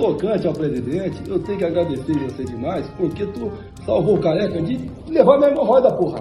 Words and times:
tocante 0.00 0.46
ao 0.46 0.54
presidente, 0.54 1.22
eu 1.28 1.38
tenho 1.38 1.58
que 1.58 1.64
agradecer 1.64 2.18
você 2.18 2.42
demais, 2.42 2.86
porque 2.96 3.26
tu 3.26 3.52
salvou 3.84 4.16
o 4.16 4.18
careca 4.18 4.60
de 4.62 4.90
levar 5.06 5.36
minha 5.36 5.50
hemorroida, 5.50 5.92
porra. 5.92 6.20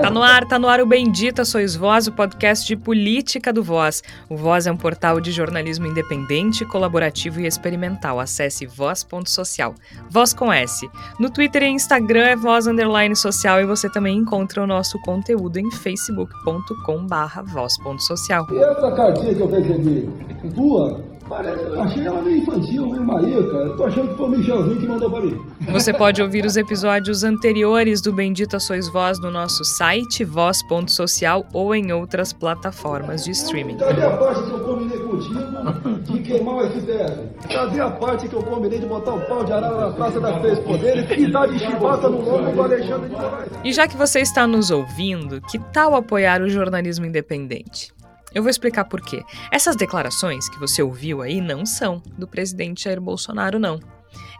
tá 0.00 0.10
no 0.10 0.22
ar, 0.22 0.48
tá 0.48 0.58
no 0.58 0.66
ar 0.66 0.80
o 0.80 0.86
Bendita 0.86 1.44
Sois 1.44 1.76
Voz, 1.76 2.06
o 2.06 2.12
podcast 2.12 2.66
de 2.66 2.76
política 2.76 3.52
do 3.52 3.62
Voz. 3.62 4.02
O 4.28 4.36
Voz 4.36 4.66
é 4.66 4.72
um 4.72 4.76
portal 4.76 5.20
de 5.20 5.30
jornalismo 5.30 5.86
independente, 5.86 6.64
colaborativo 6.64 7.40
e 7.40 7.46
experimental. 7.46 8.18
Acesse 8.18 8.64
voz.social. 8.66 9.74
Voz 10.08 10.32
com 10.32 10.50
S. 10.50 10.88
No 11.18 11.28
Twitter 11.30 11.64
e 11.64 11.68
Instagram 11.68 12.24
é 12.24 12.36
voz 12.36 12.66
underline 12.66 13.14
social 13.14 13.60
e 13.60 13.66
você 13.66 13.90
também 13.90 14.16
encontra 14.16 14.62
o 14.62 14.66
nosso 14.66 14.98
conteúdo 15.02 15.58
em 15.58 15.70
facebook.com 15.70 17.06
barra 17.06 17.42
voz.social. 17.42 18.46
E 18.50 18.58
essa 18.58 18.92
cartinha 18.92 19.34
que 19.34 19.40
eu 19.40 19.48
recebi, 19.48 20.08
tua, 20.54 21.09
Parece, 21.30 21.62
eu 21.62 21.80
achei 21.80 22.04
ela 22.04 22.20
meio 22.22 22.38
infantil, 22.38 22.86
meio 22.88 23.04
marica. 23.04 23.38
Eu 23.38 23.76
tô 23.76 23.84
achando 23.84 24.08
que 24.08 24.16
foi 24.16 24.26
o 24.26 24.30
Michelzinho 24.30 24.80
que 24.80 24.86
mandou 24.88 25.08
pra 25.08 25.20
mim. 25.20 25.40
Você 25.70 25.92
pode 25.92 26.20
ouvir 26.20 26.44
os 26.44 26.56
episódios 26.56 27.22
anteriores 27.22 28.00
do 28.00 28.12
Bendita 28.12 28.58
Sois 28.58 28.88
Voz 28.88 29.20
no 29.20 29.30
nosso 29.30 29.64
site, 29.64 30.24
voz.social 30.24 31.46
ou 31.52 31.72
em 31.72 31.92
outras 31.92 32.32
plataformas 32.32 33.22
de 33.24 33.30
streaming. 33.30 33.76
Cadê 33.76 34.02
a 34.02 34.16
parte 34.16 34.42
que 34.42 34.50
eu 34.50 34.58
combinei 34.58 34.98
contigo 34.98 36.00
de 36.00 36.18
queimar 36.18 36.54
o 36.56 36.66
STF? 36.68 37.48
Cadê 37.48 37.80
a 37.80 37.90
parte 37.90 38.28
que 38.28 38.34
eu 38.34 38.42
combinei 38.42 38.80
de 38.80 38.86
botar 38.86 39.14
o 39.14 39.20
pau 39.20 39.44
de 39.44 39.52
arara 39.52 39.88
na 39.88 39.92
Praça 39.92 40.20
das 40.20 40.40
Três 40.40 40.58
Poderes 40.58 41.08
e 41.16 41.30
dar 41.30 41.46
de 41.46 41.60
chibata 41.60 42.08
no 42.08 42.22
lombo 42.22 42.50
do 42.50 42.62
Alexandre 42.62 43.08
de 43.08 43.14
Moraes? 43.14 43.52
E 43.62 43.72
já 43.72 43.86
que 43.86 43.96
você 43.96 44.18
está 44.18 44.48
nos 44.48 44.72
ouvindo, 44.72 45.40
que 45.42 45.60
tal 45.60 45.94
apoiar 45.94 46.42
o 46.42 46.50
jornalismo 46.50 47.06
independente? 47.06 47.92
Eu 48.34 48.42
vou 48.42 48.50
explicar 48.50 48.84
por 48.84 49.00
quê. 49.00 49.24
Essas 49.50 49.76
declarações 49.76 50.48
que 50.48 50.58
você 50.58 50.82
ouviu 50.82 51.20
aí 51.22 51.40
não 51.40 51.66
são 51.66 52.02
do 52.16 52.28
presidente 52.28 52.84
Jair 52.84 53.00
Bolsonaro, 53.00 53.58
não. 53.58 53.80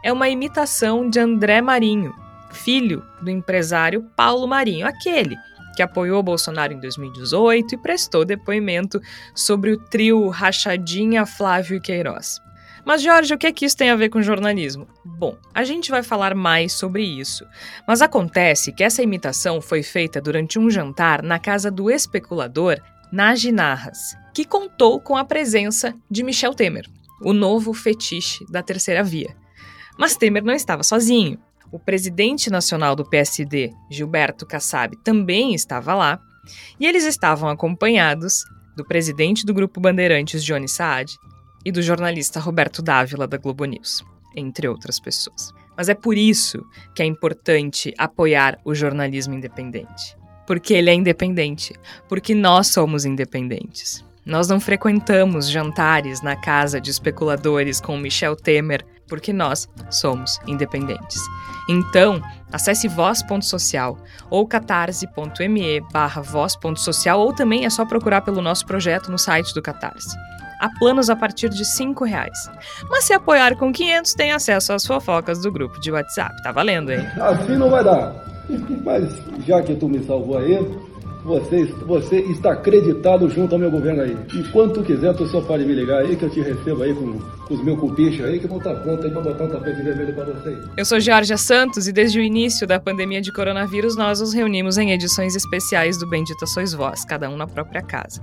É 0.03 0.11
uma 0.11 0.29
imitação 0.29 1.09
de 1.09 1.19
André 1.19 1.61
Marinho, 1.61 2.13
filho 2.51 3.03
do 3.21 3.29
empresário 3.29 4.03
Paulo 4.15 4.47
Marinho, 4.47 4.87
aquele 4.87 5.35
que 5.75 5.81
apoiou 5.81 6.21
Bolsonaro 6.21 6.73
em 6.73 6.79
2018 6.79 7.75
e 7.75 7.77
prestou 7.77 8.25
depoimento 8.25 9.01
sobre 9.33 9.71
o 9.71 9.77
trio 9.77 10.27
Rachadinha, 10.29 11.25
Flávio 11.25 11.77
e 11.77 11.81
Queiroz. 11.81 12.39
Mas, 12.83 13.01
Jorge, 13.01 13.33
o 13.33 13.37
que 13.37 13.47
é 13.47 13.51
que 13.51 13.65
isso 13.65 13.77
tem 13.77 13.91
a 13.91 13.95
ver 13.95 14.09
com 14.09 14.21
jornalismo? 14.21 14.87
Bom, 15.05 15.37
a 15.53 15.63
gente 15.63 15.91
vai 15.91 16.01
falar 16.01 16.33
mais 16.33 16.73
sobre 16.73 17.03
isso. 17.03 17.45
Mas 17.87 18.01
acontece 18.01 18.71
que 18.71 18.83
essa 18.83 19.03
imitação 19.03 19.61
foi 19.61 19.83
feita 19.83 20.19
durante 20.19 20.57
um 20.57 20.69
jantar 20.69 21.21
na 21.21 21.37
casa 21.37 21.69
do 21.69 21.91
especulador 21.91 22.79
Narras, 23.11 24.15
que 24.33 24.45
contou 24.45 25.01
com 25.01 25.17
a 25.17 25.25
presença 25.25 25.93
de 26.09 26.23
Michel 26.23 26.53
Temer, 26.53 26.87
o 27.21 27.33
novo 27.33 27.73
fetiche 27.73 28.45
da 28.49 28.63
terceira 28.63 29.03
via. 29.03 29.35
Mas 29.97 30.15
Temer 30.15 30.43
não 30.43 30.53
estava 30.53 30.81
sozinho. 30.81 31.37
O 31.71 31.77
presidente 31.77 32.49
nacional 32.49 32.95
do 32.95 33.07
PSD, 33.07 33.73
Gilberto 33.89 34.45
Kassab, 34.45 34.95
também 35.03 35.53
estava 35.53 35.93
lá, 35.93 36.19
e 36.79 36.87
eles 36.87 37.03
estavam 37.03 37.49
acompanhados 37.49 38.43
do 38.75 38.85
presidente 38.85 39.45
do 39.45 39.53
Grupo 39.53 39.79
Bandeirantes, 39.79 40.43
Johnny 40.43 40.67
Saad, 40.67 41.13
e 41.65 41.71
do 41.71 41.81
jornalista 41.81 42.39
Roberto 42.39 42.81
Dávila, 42.81 43.27
da 43.27 43.37
Globo 43.37 43.65
News, 43.65 44.03
entre 44.35 44.67
outras 44.67 44.99
pessoas. 44.99 45.51
Mas 45.77 45.89
é 45.89 45.93
por 45.93 46.17
isso 46.17 46.65
que 46.95 47.03
é 47.03 47.05
importante 47.05 47.93
apoiar 47.97 48.59
o 48.65 48.73
jornalismo 48.73 49.33
independente 49.33 50.20
porque 50.51 50.73
ele 50.73 50.89
é 50.89 50.93
independente, 50.93 51.73
porque 52.09 52.35
nós 52.35 52.67
somos 52.67 53.05
independentes. 53.05 54.03
Nós 54.25 54.49
não 54.49 54.59
frequentamos 54.59 55.49
jantares 55.49 56.21
na 56.21 56.35
casa 56.35 56.81
de 56.81 56.91
especuladores 56.91 57.79
com 57.79 57.95
Michel 57.95 58.35
Temer, 58.35 58.85
porque 59.07 59.31
nós 59.31 59.69
somos 59.89 60.37
independentes. 60.45 61.21
Então, 61.69 62.21
acesse 62.51 62.89
voz.social 62.89 63.97
ou 64.29 64.45
catarse.me 64.45 65.79
barra 65.89 66.21
voz.social 66.21 67.21
ou 67.21 67.31
também 67.31 67.63
é 67.63 67.69
só 67.69 67.85
procurar 67.85 68.19
pelo 68.19 68.41
nosso 68.41 68.65
projeto 68.65 69.09
no 69.09 69.17
site 69.17 69.53
do 69.53 69.61
Catarse. 69.61 70.17
Há 70.59 70.67
planos 70.79 71.09
a 71.09 71.15
partir 71.15 71.47
de 71.47 71.63
R$ 71.63 71.93
reais. 72.05 72.51
Mas 72.89 73.05
se 73.05 73.13
apoiar 73.13 73.55
com 73.55 73.71
500, 73.71 74.13
tem 74.15 74.33
acesso 74.33 74.73
às 74.73 74.85
fofocas 74.85 75.41
do 75.41 75.49
grupo 75.49 75.79
de 75.79 75.93
WhatsApp. 75.93 76.43
Tá 76.43 76.51
valendo, 76.51 76.91
hein? 76.91 77.07
Assim 77.21 77.55
não 77.55 77.69
vai 77.69 77.85
dar. 77.85 78.30
Mas 78.83 79.21
já 79.45 79.61
que 79.61 79.75
tu 79.75 79.87
me 79.87 80.03
salvou 80.03 80.37
aí, 80.37 80.57
você, 81.23 81.65
você 81.85 82.17
está 82.21 82.53
acreditado 82.53 83.29
junto 83.29 83.53
ao 83.53 83.59
meu 83.59 83.69
governo 83.69 84.01
aí. 84.01 84.17
E 84.33 84.43
quando 84.51 84.73
tu 84.73 84.83
quiser, 84.83 85.13
tu 85.13 85.27
só 85.27 85.41
pode 85.41 85.65
me 85.65 85.73
ligar 85.73 85.99
aí, 85.99 86.15
que 86.15 86.23
eu 86.23 86.29
te 86.29 86.41
recebo 86.41 86.83
aí 86.83 86.93
com, 86.93 87.19
com 87.19 87.53
os 87.53 87.63
meus 87.63 87.79
cupichos 87.79 88.25
aí, 88.25 88.39
que 88.39 88.47
vão 88.47 88.57
estar 88.57 88.73
pronto 88.75 89.05
aí 89.05 89.11
para 89.11 89.21
botar 89.21 89.43
um 89.43 89.49
tapete 89.49 89.81
vermelho 89.81 90.13
para 90.15 90.25
você. 90.25 90.57
Eu 90.75 90.85
sou 90.85 90.99
Georgia 90.99 91.37
Santos 91.37 91.87
e 91.87 91.93
desde 91.93 92.19
o 92.19 92.21
início 92.23 92.65
da 92.65 92.79
pandemia 92.79 93.21
de 93.21 93.31
coronavírus, 93.31 93.95
nós 93.95 94.19
nos 94.19 94.33
reunimos 94.33 94.77
em 94.77 94.91
edições 94.91 95.35
especiais 95.35 95.97
do 95.97 96.09
Bendita 96.09 96.45
Sois 96.47 96.73
Vós, 96.73 97.05
cada 97.05 97.29
um 97.29 97.37
na 97.37 97.45
própria 97.45 97.81
casa. 97.81 98.21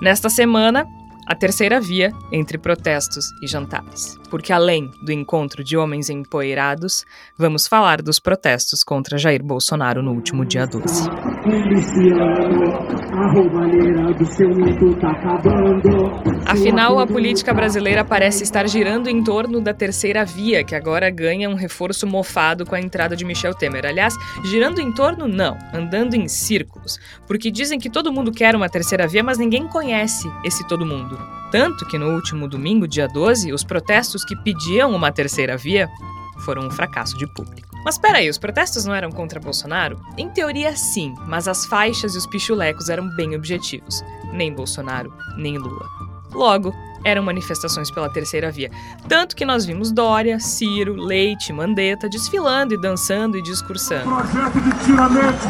Nesta 0.00 0.30
semana, 0.30 0.86
a 1.30 1.34
terceira 1.36 1.80
via 1.80 2.12
entre 2.32 2.58
protestos 2.58 3.26
e 3.40 3.46
jantares. 3.46 4.18
Porque 4.28 4.52
além 4.52 4.90
do 5.00 5.12
encontro 5.12 5.62
de 5.62 5.76
homens 5.76 6.10
empoeirados, 6.10 7.04
vamos 7.38 7.68
falar 7.68 8.02
dos 8.02 8.18
protestos 8.18 8.82
contra 8.82 9.16
Jair 9.16 9.40
Bolsonaro 9.40 10.02
no 10.02 10.10
último 10.10 10.44
dia 10.44 10.66
12. 10.66 11.08
Afinal, 16.46 16.98
a 16.98 17.06
política 17.06 17.54
brasileira 17.54 18.04
parece 18.04 18.42
estar 18.42 18.68
girando 18.68 19.08
em 19.08 19.22
torno 19.22 19.60
da 19.60 19.72
terceira 19.72 20.24
via, 20.24 20.64
que 20.64 20.74
agora 20.74 21.08
ganha 21.10 21.48
um 21.48 21.54
reforço 21.54 22.08
mofado 22.08 22.66
com 22.66 22.74
a 22.74 22.80
entrada 22.80 23.14
de 23.14 23.24
Michel 23.24 23.54
Temer. 23.54 23.86
Aliás, 23.86 24.14
girando 24.44 24.80
em 24.80 24.90
torno, 24.90 25.28
não, 25.28 25.56
andando 25.72 26.14
em 26.14 26.26
círculos. 26.26 26.98
Porque 27.24 27.52
dizem 27.52 27.78
que 27.78 27.88
todo 27.88 28.12
mundo 28.12 28.32
quer 28.32 28.56
uma 28.56 28.68
terceira 28.68 29.06
via, 29.06 29.22
mas 29.22 29.38
ninguém 29.38 29.68
conhece 29.68 30.28
esse 30.44 30.66
todo 30.66 30.84
mundo. 30.84 31.19
Tanto 31.50 31.84
que 31.86 31.98
no 31.98 32.14
último 32.14 32.48
domingo, 32.48 32.86
dia 32.86 33.08
12, 33.08 33.52
os 33.52 33.64
protestos 33.64 34.24
que 34.24 34.36
pediam 34.36 34.94
uma 34.94 35.10
terceira 35.10 35.56
via 35.56 35.88
foram 36.44 36.66
um 36.66 36.70
fracasso 36.70 37.16
de 37.18 37.26
público. 37.26 37.68
Mas 37.84 37.98
peraí, 37.98 38.28
os 38.28 38.38
protestos 38.38 38.84
não 38.84 38.94
eram 38.94 39.10
contra 39.10 39.40
Bolsonaro? 39.40 39.98
Em 40.16 40.28
teoria, 40.28 40.76
sim, 40.76 41.14
mas 41.26 41.48
as 41.48 41.64
faixas 41.66 42.14
e 42.14 42.18
os 42.18 42.26
pichulecos 42.26 42.88
eram 42.88 43.08
bem 43.16 43.34
objetivos. 43.34 44.04
Nem 44.32 44.52
Bolsonaro, 44.52 45.12
nem 45.36 45.56
Lula. 45.56 45.86
Logo, 46.32 46.74
eram 47.04 47.22
manifestações 47.22 47.90
pela 47.90 48.10
terceira 48.10 48.50
via. 48.50 48.70
Tanto 49.08 49.34
que 49.34 49.44
nós 49.44 49.64
vimos 49.64 49.90
Dória, 49.90 50.38
Ciro, 50.38 50.94
Leite, 50.94 51.52
Mandetta 51.52 52.08
desfilando 52.08 52.74
e 52.74 52.80
dançando 52.80 53.38
e 53.38 53.42
discursando. 53.42 54.04
Projeto 54.04 54.60
de 54.60 54.84
tiramento, 54.84 55.46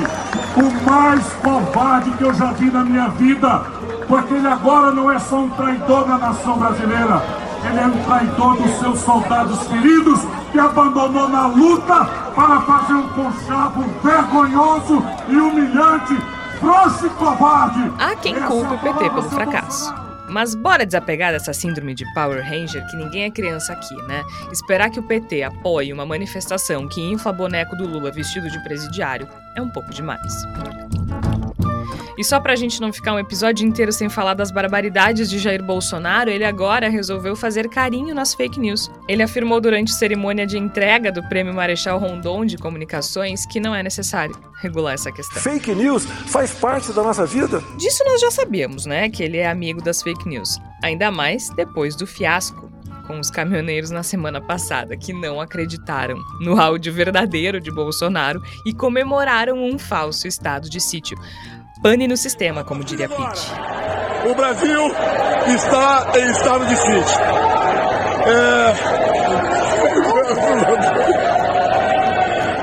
o 0.57 0.91
mais 0.91 1.27
covarde 1.35 2.11
que 2.13 2.25
eu 2.25 2.33
já 2.33 2.53
vi 2.53 2.71
na 2.71 2.85
minha 2.85 3.09
vida, 3.09 3.80
porque 4.11 4.35
ele 4.35 4.49
agora 4.49 4.91
não 4.91 5.09
é 5.09 5.21
só 5.21 5.37
um 5.37 5.51
traidor 5.51 6.05
da 6.05 6.19
nação 6.19 6.59
brasileira, 6.59 7.23
ele 7.65 7.79
é 7.79 7.87
um 7.87 8.03
traidor 8.03 8.57
dos 8.57 8.73
seus 8.81 8.99
soldados 8.99 9.69
feridos 9.69 10.19
que 10.51 10.59
abandonou 10.59 11.29
na 11.29 11.47
luta 11.47 12.05
para 12.35 12.61
fazer 12.63 12.95
um 12.95 13.09
conchavo 13.11 13.85
vergonhoso 14.03 15.01
e 15.29 15.37
humilhante, 15.37 16.17
frouxo 16.59 17.07
e 17.07 17.11
covarde. 17.11 17.93
Há 18.01 18.17
quem 18.17 18.35
culpe 18.35 18.75
o 18.75 18.79
PT 18.79 19.11
pelo 19.11 19.31
fracasso. 19.31 19.95
Mas 20.29 20.57
bora 20.57 20.85
desapegar 20.85 21.33
dessa 21.33 21.53
síndrome 21.53 21.95
de 21.95 22.05
Power 22.13 22.43
Ranger 22.43 22.85
que 22.89 22.97
ninguém 22.97 23.25
é 23.25 23.31
criança 23.31 23.73
aqui, 23.73 23.95
né? 24.07 24.25
Esperar 24.51 24.91
que 24.91 24.99
o 24.99 25.03
PT 25.05 25.45
apoie 25.45 25.93
uma 25.93 26.07
manifestação 26.07 26.89
que 26.89 27.01
infla 27.01 27.33
boneco 27.33 27.77
do 27.77 27.87
Lula 27.87 28.11
vestido 28.11 28.51
de 28.51 28.61
presidiário 28.63 29.29
é 29.55 29.63
um 29.63 29.69
pouco 29.69 29.91
demais. 29.91 30.33
E 32.21 32.25
só 32.25 32.39
pra 32.39 32.55
gente 32.55 32.83
não 32.83 32.93
ficar 32.93 33.15
um 33.15 33.19
episódio 33.19 33.67
inteiro 33.67 33.91
sem 33.91 34.11
falar 34.11 34.35
das 34.35 34.51
barbaridades 34.51 35.31
de 35.31 35.39
Jair 35.39 35.65
Bolsonaro, 35.65 36.29
ele 36.29 36.45
agora 36.45 36.87
resolveu 36.91 37.35
fazer 37.35 37.67
carinho 37.67 38.15
nas 38.15 38.35
fake 38.35 38.61
news. 38.61 38.91
Ele 39.09 39.23
afirmou 39.23 39.59
durante 39.59 39.91
cerimônia 39.91 40.47
de 40.47 40.59
entrega 40.59 41.11
do 41.11 41.27
Prêmio 41.31 41.55
Marechal 41.55 41.99
Rondon 41.99 42.45
de 42.45 42.59
Comunicações 42.59 43.47
que 43.47 43.59
não 43.59 43.75
é 43.75 43.83
necessário 43.83 44.37
regular 44.61 44.93
essa 44.93 45.11
questão. 45.11 45.41
Fake 45.41 45.75
news 45.75 46.05
faz 46.05 46.53
parte 46.53 46.93
da 46.93 47.03
nossa 47.03 47.25
vida? 47.25 47.65
Disso 47.79 48.05
nós 48.05 48.21
já 48.21 48.31
sabíamos, 48.31 48.85
né? 48.85 49.09
Que 49.09 49.23
ele 49.23 49.39
é 49.39 49.49
amigo 49.49 49.81
das 49.81 50.03
fake 50.03 50.29
news. 50.29 50.59
Ainda 50.85 51.11
mais 51.11 51.49
depois 51.49 51.97
do 51.97 52.07
fiasco 52.07 52.71
com 53.07 53.19
os 53.19 53.31
caminhoneiros 53.31 53.91
na 53.91 54.03
semana 54.03 54.41
passada, 54.43 54.95
que 54.97 55.13
não 55.13 55.41
acreditaram 55.41 56.17
no 56.39 56.61
áudio 56.61 56.93
verdadeiro 56.93 57.61
de 57.61 57.71
Bolsonaro 57.71 58.43
e 58.65 58.75
comemoraram 58.75 59.57
um 59.65 59.79
falso 59.79 60.29
estado 60.29 60.69
de 60.69 60.81
sítio. 60.81 61.19
Pane 61.83 62.07
no 62.07 62.17
sistema, 62.17 62.63
como 62.63 62.85
diria 62.85 63.09
Pete. 63.09 63.51
O 64.31 64.35
Brasil 64.35 64.87
está 65.47 66.13
em 66.19 66.31
estado 66.31 66.67
de 66.67 66.77
sítio. 66.77 67.21
É... 68.27 68.75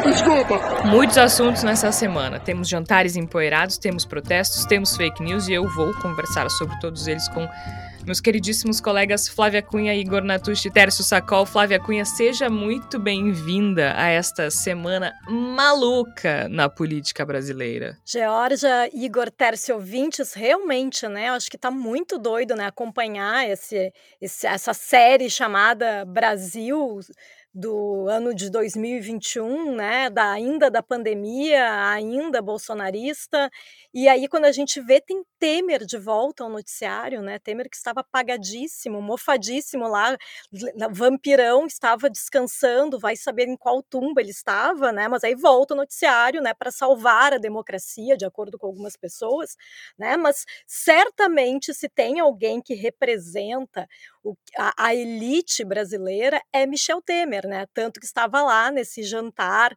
Desculpa. 0.08 0.60
Muitos 0.86 1.18
assuntos 1.18 1.64
nessa 1.64 1.92
semana. 1.92 2.40
Temos 2.40 2.70
jantares 2.70 3.16
empoeirados, 3.16 3.78
temos 3.78 4.06
protestos, 4.06 4.66
temos 4.66 4.96
fake 4.96 5.24
news 5.24 5.48
e 5.48 5.54
eu 5.54 5.68
vou 5.68 5.94
conversar 5.96 6.50
sobre 6.50 6.80
todos 6.80 7.08
eles 7.08 7.28
com 7.30 7.48
Meus 8.08 8.22
queridíssimos 8.22 8.80
colegas 8.80 9.28
Flávia 9.28 9.62
Cunha 9.62 9.94
Igor 9.94 10.24
Natucci, 10.24 10.72
Tércio 10.72 11.04
Sacol. 11.04 11.46
Flávia 11.46 11.78
Cunha, 11.78 12.06
seja 12.06 12.50
muito 12.50 12.98
bem-vinda 12.98 13.94
a 13.98 14.08
esta 14.08 14.50
semana 14.50 15.14
maluca 15.28 16.48
na 16.48 16.70
política 16.70 17.26
brasileira. 17.26 17.98
Georgia, 18.06 18.90
Igor, 18.94 19.30
Tércio, 19.30 19.76
ouvintes, 19.76 20.34
realmente, 20.34 21.06
né? 21.10 21.32
Acho 21.32 21.52
que 21.52 21.58
tá 21.58 21.70
muito 21.70 22.18
doido, 22.18 22.56
né? 22.56 22.68
Acompanhar 22.68 23.46
esse, 23.46 23.92
esse 24.22 24.48
essa 24.48 24.74
série 24.74 25.30
chamada 25.30 26.06
Brasil 26.06 27.02
do 27.58 28.08
ano 28.08 28.36
de 28.36 28.52
2021, 28.52 29.76
né, 29.76 30.12
da, 30.12 30.32
ainda 30.32 30.70
da 30.70 30.84
pandemia, 30.84 31.90
ainda 31.90 32.40
bolsonarista, 32.40 33.50
e 33.94 34.08
aí 34.08 34.28
quando 34.28 34.46
a 34.46 34.52
gente 34.52 34.80
vê 34.82 35.02
tem 35.02 35.24
Temer 35.40 35.86
de 35.86 35.98
volta 35.98 36.44
ao 36.44 36.50
noticiário, 36.50 37.22
né, 37.22 37.38
Temer 37.40 37.70
que 37.70 37.76
estava 37.78 38.00
apagadíssimo, 38.02 39.02
mofadíssimo 39.02 39.88
lá, 39.88 40.18
vampirão, 40.92 41.66
estava 41.68 42.10
descansando, 42.10 43.00
vai 43.00 43.16
saber 43.16 43.48
em 43.48 43.56
qual 43.56 43.84
tumba 43.84 44.22
ele 44.22 44.32
estava, 44.32 44.92
né, 44.92 45.08
mas 45.08 45.24
aí 45.24 45.36
volta 45.36 45.74
ao 45.74 45.78
noticiário, 45.78 46.42
né, 46.42 46.54
para 46.54 46.72
salvar 46.72 47.34
a 47.34 47.38
democracia, 47.38 48.18
de 48.18 48.26
acordo 48.26 48.58
com 48.58 48.68
algumas 48.68 48.96
pessoas, 48.96 49.56
né, 49.98 50.18
mas 50.18 50.46
certamente 50.66 51.74
se 51.74 51.88
tem 51.90 52.20
alguém 52.20 52.62
que 52.62 52.74
representa 52.74 53.88
o, 54.24 54.36
a, 54.58 54.74
a 54.88 54.96
elite 54.96 55.64
brasileira 55.64 56.42
é 56.52 56.66
Michel 56.66 57.02
Temer, 57.02 57.48
né? 57.48 57.66
Tanto 57.74 58.00
que 58.00 58.06
estava 58.06 58.42
lá 58.44 58.72
nesse 58.72 59.04
jantar 59.04 59.76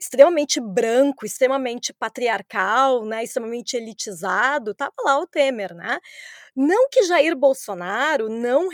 extremamente 0.00 0.60
branco, 0.60 1.26
extremamente 1.26 1.92
patriarcal, 1.92 3.04
né, 3.04 3.24
extremamente 3.24 3.76
elitizado, 3.76 4.70
estava 4.70 4.94
lá 5.04 5.18
o 5.18 5.26
Temer, 5.26 5.74
né? 5.74 5.98
Não 6.60 6.88
que 6.88 7.04
Jair 7.04 7.36
Bolsonaro 7.36 8.28
não, 8.28 8.68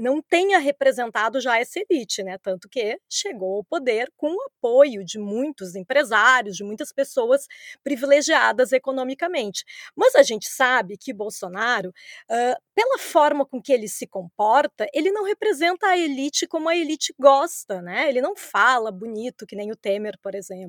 não 0.00 0.20
tenha 0.20 0.58
representado 0.58 1.40
já 1.40 1.58
essa 1.58 1.80
elite, 1.80 2.22
né? 2.22 2.36
Tanto 2.36 2.68
que 2.68 2.98
chegou 3.08 3.56
ao 3.56 3.64
poder 3.64 4.12
com 4.18 4.30
o 4.34 4.42
apoio 4.48 5.02
de 5.02 5.18
muitos 5.18 5.74
empresários, 5.74 6.56
de 6.56 6.62
muitas 6.62 6.92
pessoas 6.92 7.46
privilegiadas 7.82 8.70
economicamente. 8.72 9.64
Mas 9.96 10.14
a 10.14 10.22
gente 10.22 10.46
sabe 10.46 10.98
que 10.98 11.14
Bolsonaro, 11.14 11.88
uh, 11.88 12.62
pela 12.74 12.98
forma 12.98 13.46
com 13.46 13.62
que 13.62 13.72
ele 13.72 13.88
se 13.88 14.06
comporta, 14.06 14.86
ele 14.92 15.10
não 15.10 15.24
representa 15.24 15.86
a 15.86 15.96
elite 15.96 16.46
como 16.46 16.68
a 16.68 16.76
elite 16.76 17.14
gosta, 17.18 17.80
né? 17.80 18.10
Ele 18.10 18.20
não 18.20 18.36
fala 18.36 18.92
bonito, 18.92 19.46
que 19.46 19.56
nem 19.56 19.70
o 19.72 19.76
Temer, 19.76 20.18
por 20.22 20.34
exemplo. 20.34 20.61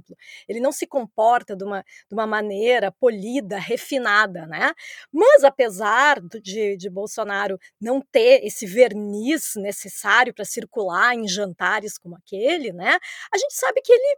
Ele 0.47 0.59
não 0.59 0.71
se 0.71 0.87
comporta 0.87 1.55
de 1.55 1.63
uma, 1.63 1.81
de 1.81 2.13
uma 2.13 2.27
maneira 2.27 2.91
polida, 2.91 3.57
refinada, 3.57 4.45
né? 4.47 4.71
Mas 5.11 5.43
apesar 5.43 6.21
de 6.21 6.53
de, 6.53 6.77
de 6.77 6.89
Bolsonaro 6.89 7.57
não 7.81 7.99
ter 7.99 8.45
esse 8.45 8.65
verniz 8.65 9.53
necessário 9.55 10.33
para 10.33 10.45
circular 10.45 11.15
em 11.15 11.27
jantares 11.27 11.97
como 11.97 12.15
aquele, 12.15 12.71
né? 12.71 12.97
A 13.33 13.37
gente 13.37 13.53
sabe 13.55 13.81
que 13.81 13.91
ele 13.91 14.17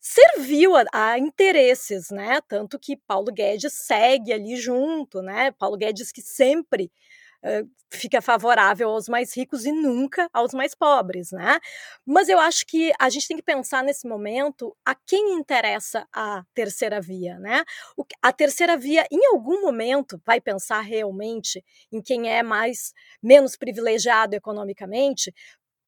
serviu 0.00 0.76
a, 0.76 0.84
a, 0.92 1.18
interesses, 1.18 2.10
né? 2.10 2.40
Tanto 2.48 2.78
que 2.78 2.96
Paulo 2.96 3.32
Guedes 3.32 3.72
segue 3.72 4.32
ali 4.32 4.56
junto, 4.56 5.22
né? 5.22 5.52
Paulo 5.52 5.76
Guedes 5.76 6.12
que 6.12 6.22
sempre 6.22 6.90
fica 7.90 8.20
favorável 8.20 8.90
aos 8.90 9.08
mais 9.08 9.34
ricos 9.36 9.64
e 9.64 9.72
nunca 9.72 10.28
aos 10.32 10.52
mais 10.52 10.74
pobres, 10.74 11.30
né? 11.32 11.58
Mas 12.06 12.28
eu 12.28 12.38
acho 12.38 12.66
que 12.66 12.92
a 13.00 13.08
gente 13.08 13.26
tem 13.28 13.36
que 13.36 13.42
pensar 13.42 13.82
nesse 13.82 14.06
momento 14.06 14.76
a 14.84 14.94
quem 14.94 15.32
interessa 15.34 16.06
a 16.12 16.42
terceira 16.54 17.00
via, 17.00 17.38
né? 17.38 17.64
A 18.22 18.32
terceira 18.32 18.76
via, 18.76 19.06
em 19.10 19.24
algum 19.32 19.62
momento, 19.62 20.20
vai 20.26 20.40
pensar 20.40 20.80
realmente 20.82 21.64
em 21.90 22.02
quem 22.02 22.28
é 22.30 22.42
mais 22.42 22.92
menos 23.22 23.56
privilegiado 23.56 24.34
economicamente, 24.34 25.32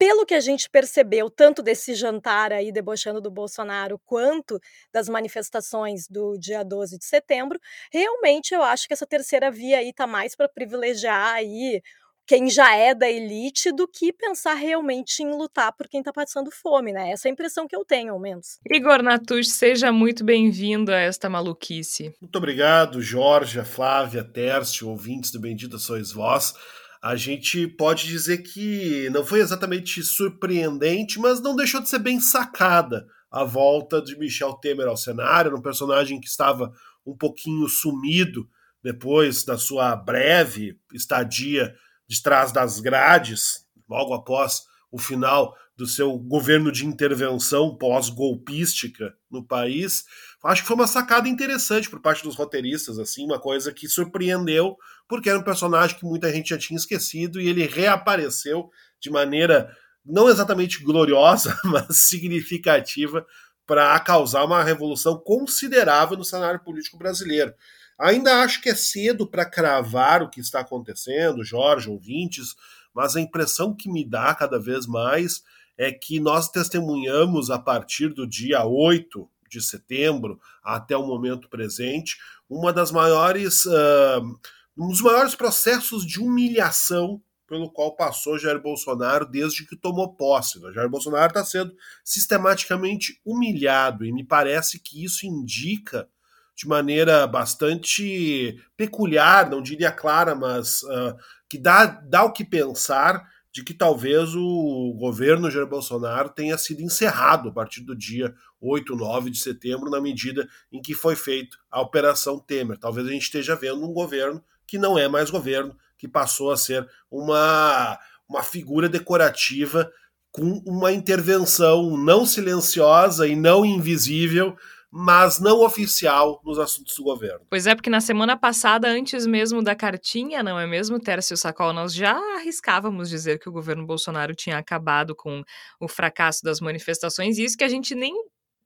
pelo 0.01 0.25
que 0.25 0.33
a 0.33 0.41
gente 0.41 0.71
percebeu, 0.71 1.29
tanto 1.29 1.63
desse 1.63 1.95
jantar 1.95 2.55
aí 2.55 2.73
debochando 2.73 3.21
do 3.21 3.31
Bolsonaro, 3.31 4.01
quanto 4.07 4.59
das 4.91 5.11
manifestações 5.11 6.09
do 6.09 6.39
dia 6.39 6.65
12 6.65 6.97
de 6.97 7.05
setembro, 7.05 7.61
realmente 7.93 8.55
eu 8.55 8.63
acho 8.63 8.89
que 8.89 8.95
essa 8.95 9.07
terceira 9.07 9.51
via 9.51 9.77
aí 9.77 9.93
tá 9.93 10.07
mais 10.07 10.35
para 10.35 10.49
privilegiar 10.49 11.35
aí 11.35 11.83
quem 12.27 12.49
já 12.49 12.75
é 12.75 12.95
da 12.95 13.11
elite 13.11 13.71
do 13.73 13.87
que 13.87 14.11
pensar 14.11 14.55
realmente 14.55 15.23
em 15.23 15.35
lutar 15.35 15.71
por 15.77 15.87
quem 15.87 16.01
está 16.01 16.13
passando 16.15 16.51
fome, 16.51 16.93
né? 16.93 17.11
Essa 17.11 17.29
é 17.29 17.31
a 17.31 17.33
impressão 17.33 17.69
que 17.69 17.77
eu 17.77 17.85
tenho, 17.85 18.15
ao 18.15 18.19
menos. 18.19 18.59
Igor 18.71 19.03
Natush, 19.03 19.51
seja 19.51 19.93
muito 19.93 20.25
bem-vindo 20.25 20.93
a 20.93 20.99
esta 20.99 21.29
maluquice. 21.29 22.15
Muito 22.19 22.37
obrigado, 22.37 23.03
Jorge, 23.03 23.63
Flávia, 23.65 24.25
Tércio, 24.25 24.89
ouvintes 24.89 25.31
do 25.31 25.41
Bendita 25.41 25.77
Sois 25.77 26.11
Vós 26.11 26.55
a 27.03 27.17
gente 27.17 27.67
pode 27.67 28.07
dizer 28.07 28.39
que 28.39 29.09
não 29.11 29.25
foi 29.25 29.41
exatamente 29.41 30.03
surpreendente, 30.03 31.19
mas 31.19 31.41
não 31.41 31.57
deixou 31.57 31.81
de 31.81 31.89
ser 31.89 31.99
bem 31.99 32.21
sacada 32.21 33.07
a 33.31 33.45
volta 33.45 34.03
de 34.03 34.19
Michel 34.19 34.55
Temer 34.55 34.89
ao 34.89 34.97
cenário, 34.97 35.57
um 35.57 35.63
personagem 35.63 36.21
que 36.21 36.29
estava 36.29 36.73
um 37.07 37.17
pouquinho 37.17 37.69
sumido 37.69 38.49
depois 38.83 39.45
da 39.45 39.57
sua 39.57 39.95
breve 39.95 40.79
estadia 40.93 41.75
de 42.09 42.23
trás 42.23 42.51
das 42.51 42.81
grades, 42.81 43.67
logo 43.89 44.13
após 44.13 44.65
o 44.91 44.99
final 44.99 45.55
do 45.77 45.87
seu 45.87 46.19
governo 46.19 46.71
de 46.71 46.85
intervenção 46.85 47.77
pós-golpística 47.77 49.15
no 49.31 49.43
país. 49.43 50.05
Acho 50.43 50.63
que 50.63 50.69
foi 50.69 50.77
uma 50.77 50.87
sacada 50.87 51.29
interessante 51.29 51.91
por 51.91 52.01
parte 52.01 52.23
dos 52.23 52.35
roteiristas, 52.35 52.99
assim, 52.99 53.27
uma 53.27 53.39
coisa 53.39 53.73
que 53.73 53.87
surpreendeu, 53.87 54.77
porque 55.07 55.29
era 55.29 55.39
um 55.39 55.45
personagem 55.45 55.99
que 55.99 56.05
muita 56.05 56.33
gente 56.33 56.49
já 56.51 56.59
tinha 56.59 56.79
esquecido 56.79 57.39
e 57.39 57.47
ele 57.47 57.67
reapareceu 57.67 58.71
de 58.99 59.11
maneira 59.11 59.77
não 60.05 60.31
exatamente 60.31 60.83
gloriosa, 60.83 61.59
mas 61.65 61.99
significativa 62.09 63.27
para 63.67 64.01
causar 64.01 64.45
uma 64.45 64.65
revolução 64.65 65.19
considerável 65.19 66.17
no 66.17 66.25
cenário 66.25 66.61
político 66.61 66.97
brasileiro. 66.97 67.55
Ainda 67.99 68.43
acho 68.43 68.63
que 68.63 68.71
é 68.71 68.75
cedo 68.75 69.27
para 69.27 69.45
cravar 69.45 70.23
o 70.23 70.31
que 70.31 70.41
está 70.41 70.61
acontecendo, 70.61 71.45
Jorge, 71.45 71.91
ouvintes, 71.91 72.57
mas 72.95 73.15
a 73.15 73.21
impressão 73.21 73.77
que 73.77 73.91
me 73.91 74.09
dá 74.09 74.35
cada 74.35 74.59
vez 74.59 74.87
mais 74.87 75.43
é 75.77 75.93
que 75.93 76.19
nós 76.19 76.49
testemunhamos 76.49 77.51
a 77.51 77.59
partir 77.59 78.09
do 78.09 78.27
dia 78.27 78.65
8 78.65 79.29
de 79.51 79.61
setembro 79.61 80.41
até 80.63 80.97
o 80.97 81.07
momento 81.07 81.49
presente 81.49 82.17
uma 82.49 82.73
das 82.73 82.91
maiores 82.91 83.67
uh, 83.67 84.39
um 84.79 84.89
dos 84.89 85.01
maiores 85.01 85.35
processos 85.35 86.07
de 86.07 86.21
humilhação 86.21 87.21
pelo 87.47 87.69
qual 87.69 87.97
passou 87.97 88.39
Jair 88.39 88.63
Bolsonaro 88.63 89.27
desde 89.27 89.67
que 89.67 89.77
tomou 89.77 90.15
posse. 90.15 90.61
Né? 90.61 90.73
Jair 90.73 90.89
Bolsonaro 90.89 91.27
está 91.27 91.45
sendo 91.45 91.75
sistematicamente 92.05 93.21
humilhado 93.25 94.05
e 94.07 94.13
me 94.13 94.25
parece 94.25 94.79
que 94.79 95.05
isso 95.05 95.27
indica 95.27 96.09
de 96.55 96.69
maneira 96.69 97.27
bastante 97.27 98.63
peculiar, 98.77 99.51
não 99.51 99.61
diria 99.61 99.91
clara, 99.91 100.35
mas 100.35 100.83
uh, 100.83 101.17
que 101.49 101.59
dá, 101.59 101.87
dá 101.87 102.23
o 102.23 102.33
que 102.33 102.45
pensar 102.45 103.27
de 103.53 103.65
que 103.65 103.75
talvez 103.75 104.35
o 104.35 104.95
governo 104.99 105.51
Jair 105.51 105.67
Bolsonaro 105.67 106.29
tenha 106.29 106.57
sido 106.57 106.83
encerrado 106.83 107.49
a 107.49 107.53
partir 107.53 107.81
do 107.81 107.97
dia 107.97 108.35
8, 108.61 108.95
9 108.95 109.31
de 109.31 109.39
setembro, 109.39 109.91
na 109.91 110.01
medida 110.01 110.49
em 110.71 110.81
que 110.81 110.95
foi 110.95 111.17
feita 111.17 111.57
a 111.71 111.81
Operação 111.81 112.39
Temer. 112.39 112.79
Talvez 112.79 113.07
a 113.07 113.11
gente 113.11 113.23
esteja 113.23 113.57
vendo 113.57 113.85
um 113.85 113.93
governo 113.93 114.43
que 114.67 114.79
não 114.79 114.97
é 114.97 115.09
mais 115.09 115.31
governo, 115.31 115.77
que 115.99 116.07
passou 116.07 116.53
a 116.53 116.57
ser 116.57 116.89
uma, 117.11 117.99
uma 118.29 118.43
figura 118.43 118.89
decorativa 118.89 119.91
com 120.31 120.63
uma 120.65 120.93
intervenção 120.93 121.97
não 121.97 122.25
silenciosa 122.25 123.27
e 123.27 123.35
não 123.35 123.65
invisível 123.67 124.57
mas 124.91 125.39
não 125.39 125.61
oficial 125.61 126.41
nos 126.45 126.59
assuntos 126.59 126.97
do 126.97 127.05
governo. 127.05 127.47
Pois 127.49 127.67
é, 127.67 127.75
porque 127.75 127.91
na 127.91 128.01
semana 128.01 128.37
passada, 128.37 128.89
antes 128.89 129.27
mesmo 129.27 129.63
da 129.63 129.75
cartinha, 129.75 130.43
não 130.43 130.59
é 130.59 130.67
mesmo, 130.67 130.99
Tércio 130.99 131.37
Sacol, 131.37 131.73
nós 131.73 131.95
já 131.95 132.17
arriscávamos 132.37 133.09
dizer 133.09 133.39
que 133.39 133.49
o 133.49 133.53
governo 133.53 133.87
Bolsonaro 133.87 134.35
tinha 134.35 134.59
acabado 134.59 135.15
com 135.15 135.43
o 135.81 135.87
fracasso 135.87 136.43
das 136.43 136.61
manifestações, 136.61 137.39
e 137.39 137.45
isso 137.45 137.57
que 137.57 137.65
a 137.65 137.69
gente 137.69 137.95
nem 137.95 138.13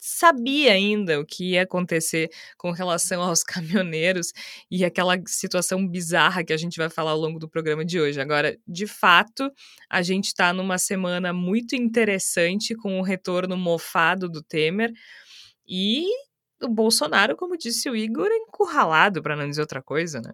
sabia 0.06 0.72
ainda 0.72 1.18
o 1.18 1.24
que 1.24 1.52
ia 1.52 1.62
acontecer 1.62 2.28
com 2.58 2.70
relação 2.70 3.22
aos 3.22 3.42
caminhoneiros 3.44 4.32
e 4.70 4.84
aquela 4.84 5.16
situação 5.26 5.88
bizarra 5.88 6.44
que 6.44 6.52
a 6.52 6.58
gente 6.58 6.76
vai 6.76 6.90
falar 6.90 7.12
ao 7.12 7.18
longo 7.18 7.38
do 7.38 7.48
programa 7.48 7.84
de 7.84 7.98
hoje. 7.98 8.20
Agora, 8.20 8.54
de 8.68 8.86
fato, 8.86 9.50
a 9.88 10.02
gente 10.02 10.26
está 10.26 10.52
numa 10.52 10.76
semana 10.76 11.32
muito 11.32 11.74
interessante 11.74 12.74
com 12.74 13.00
o 13.00 13.02
retorno 13.02 13.56
mofado 13.56 14.28
do 14.28 14.42
Temer. 14.42 14.92
E 15.66 16.06
o 16.62 16.68
Bolsonaro, 16.68 17.36
como 17.36 17.56
disse 17.56 17.88
o 17.90 17.96
Igor, 17.96 18.28
é 18.30 18.36
encurralado, 18.36 19.22
para 19.22 19.36
não 19.36 19.48
dizer 19.48 19.60
outra 19.60 19.82
coisa, 19.82 20.20
né? 20.20 20.32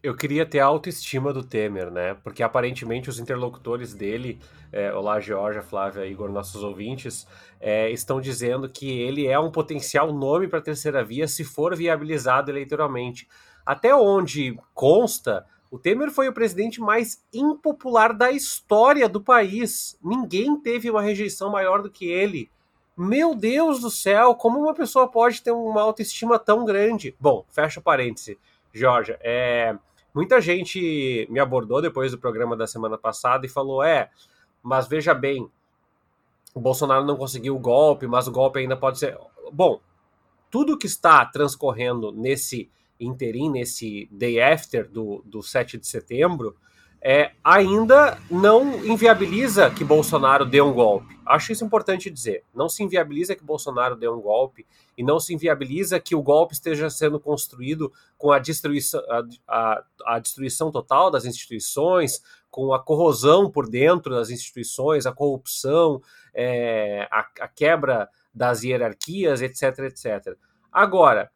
Eu 0.00 0.14
queria 0.16 0.46
ter 0.46 0.60
a 0.60 0.66
autoestima 0.66 1.32
do 1.32 1.42
Temer, 1.42 1.90
né? 1.90 2.14
Porque 2.22 2.42
aparentemente 2.42 3.10
os 3.10 3.18
interlocutores 3.18 3.94
dele, 3.94 4.38
é, 4.72 4.92
olá 4.92 5.18
Georgia, 5.18 5.60
Flávia, 5.60 6.06
Igor, 6.06 6.30
nossos 6.30 6.62
ouvintes, 6.62 7.26
é, 7.60 7.90
estão 7.90 8.20
dizendo 8.20 8.68
que 8.68 8.88
ele 8.88 9.26
é 9.26 9.38
um 9.38 9.50
potencial 9.50 10.12
nome 10.12 10.46
para 10.46 10.60
a 10.60 10.62
terceira 10.62 11.02
via 11.04 11.26
se 11.26 11.42
for 11.42 11.74
viabilizado 11.74 12.50
eleitoralmente. 12.50 13.28
Até 13.66 13.92
onde 13.94 14.56
consta, 14.72 15.44
O 15.70 15.78
Temer 15.78 16.10
foi 16.10 16.28
o 16.28 16.32
presidente 16.32 16.80
mais 16.80 17.22
impopular 17.32 18.16
da 18.16 18.30
história 18.30 19.08
do 19.08 19.20
país. 19.20 19.98
Ninguém 20.02 20.58
teve 20.58 20.90
uma 20.90 21.02
rejeição 21.02 21.50
maior 21.50 21.82
do 21.82 21.90
que 21.90 22.06
ele. 22.06 22.50
Meu 22.98 23.32
Deus 23.32 23.80
do 23.80 23.90
céu, 23.90 24.34
como 24.34 24.58
uma 24.58 24.74
pessoa 24.74 25.06
pode 25.06 25.40
ter 25.40 25.52
uma 25.52 25.80
autoestima 25.82 26.36
tão 26.36 26.64
grande? 26.64 27.14
Bom, 27.20 27.44
fecha 27.48 27.78
o 27.78 27.82
parêntese, 27.82 28.36
Georgia. 28.74 29.16
É, 29.22 29.78
muita 30.12 30.40
gente 30.40 31.24
me 31.30 31.38
abordou 31.38 31.80
depois 31.80 32.10
do 32.10 32.18
programa 32.18 32.56
da 32.56 32.66
semana 32.66 32.98
passada 32.98 33.46
e 33.46 33.48
falou: 33.48 33.84
é, 33.84 34.10
mas 34.60 34.88
veja 34.88 35.14
bem, 35.14 35.48
o 36.52 36.58
Bolsonaro 36.58 37.04
não 37.04 37.16
conseguiu 37.16 37.54
o 37.54 37.60
golpe, 37.60 38.08
mas 38.08 38.26
o 38.26 38.32
golpe 38.32 38.58
ainda 38.58 38.76
pode 38.76 38.98
ser. 38.98 39.16
Bom, 39.52 39.80
tudo 40.50 40.76
que 40.76 40.88
está 40.88 41.24
transcorrendo 41.24 42.10
nesse 42.10 42.68
interim, 42.98 43.48
nesse 43.48 44.08
day 44.10 44.40
after 44.40 44.90
do, 44.90 45.22
do 45.24 45.40
7 45.40 45.78
de 45.78 45.86
setembro, 45.86 46.56
é, 47.00 47.32
ainda 47.44 48.18
não 48.30 48.84
inviabiliza 48.84 49.70
que 49.70 49.84
Bolsonaro 49.84 50.44
dê 50.44 50.60
um 50.60 50.72
golpe. 50.72 51.16
Acho 51.24 51.52
isso 51.52 51.64
importante 51.64 52.10
dizer. 52.10 52.42
Não 52.54 52.68
se 52.68 52.82
inviabiliza 52.82 53.36
que 53.36 53.44
Bolsonaro 53.44 53.94
dê 53.94 54.08
um 54.08 54.20
golpe 54.20 54.66
e 54.96 55.04
não 55.04 55.20
se 55.20 55.34
inviabiliza 55.34 56.00
que 56.00 56.14
o 56.14 56.22
golpe 56.22 56.54
esteja 56.54 56.88
sendo 56.90 57.20
construído 57.20 57.92
com 58.16 58.32
a 58.32 58.38
destruição, 58.38 59.00
a, 59.08 59.22
a, 59.46 59.84
a 60.06 60.18
destruição 60.18 60.70
total 60.70 61.10
das 61.10 61.24
instituições, 61.24 62.22
com 62.50 62.72
a 62.72 62.82
corrosão 62.82 63.50
por 63.50 63.68
dentro 63.68 64.14
das 64.14 64.30
instituições, 64.30 65.06
a 65.06 65.12
corrupção, 65.12 66.00
é, 66.34 67.06
a, 67.10 67.20
a 67.40 67.48
quebra 67.48 68.08
das 68.34 68.62
hierarquias, 68.62 69.42
etc, 69.42 69.78
etc. 69.80 70.36
Agora, 70.72 71.30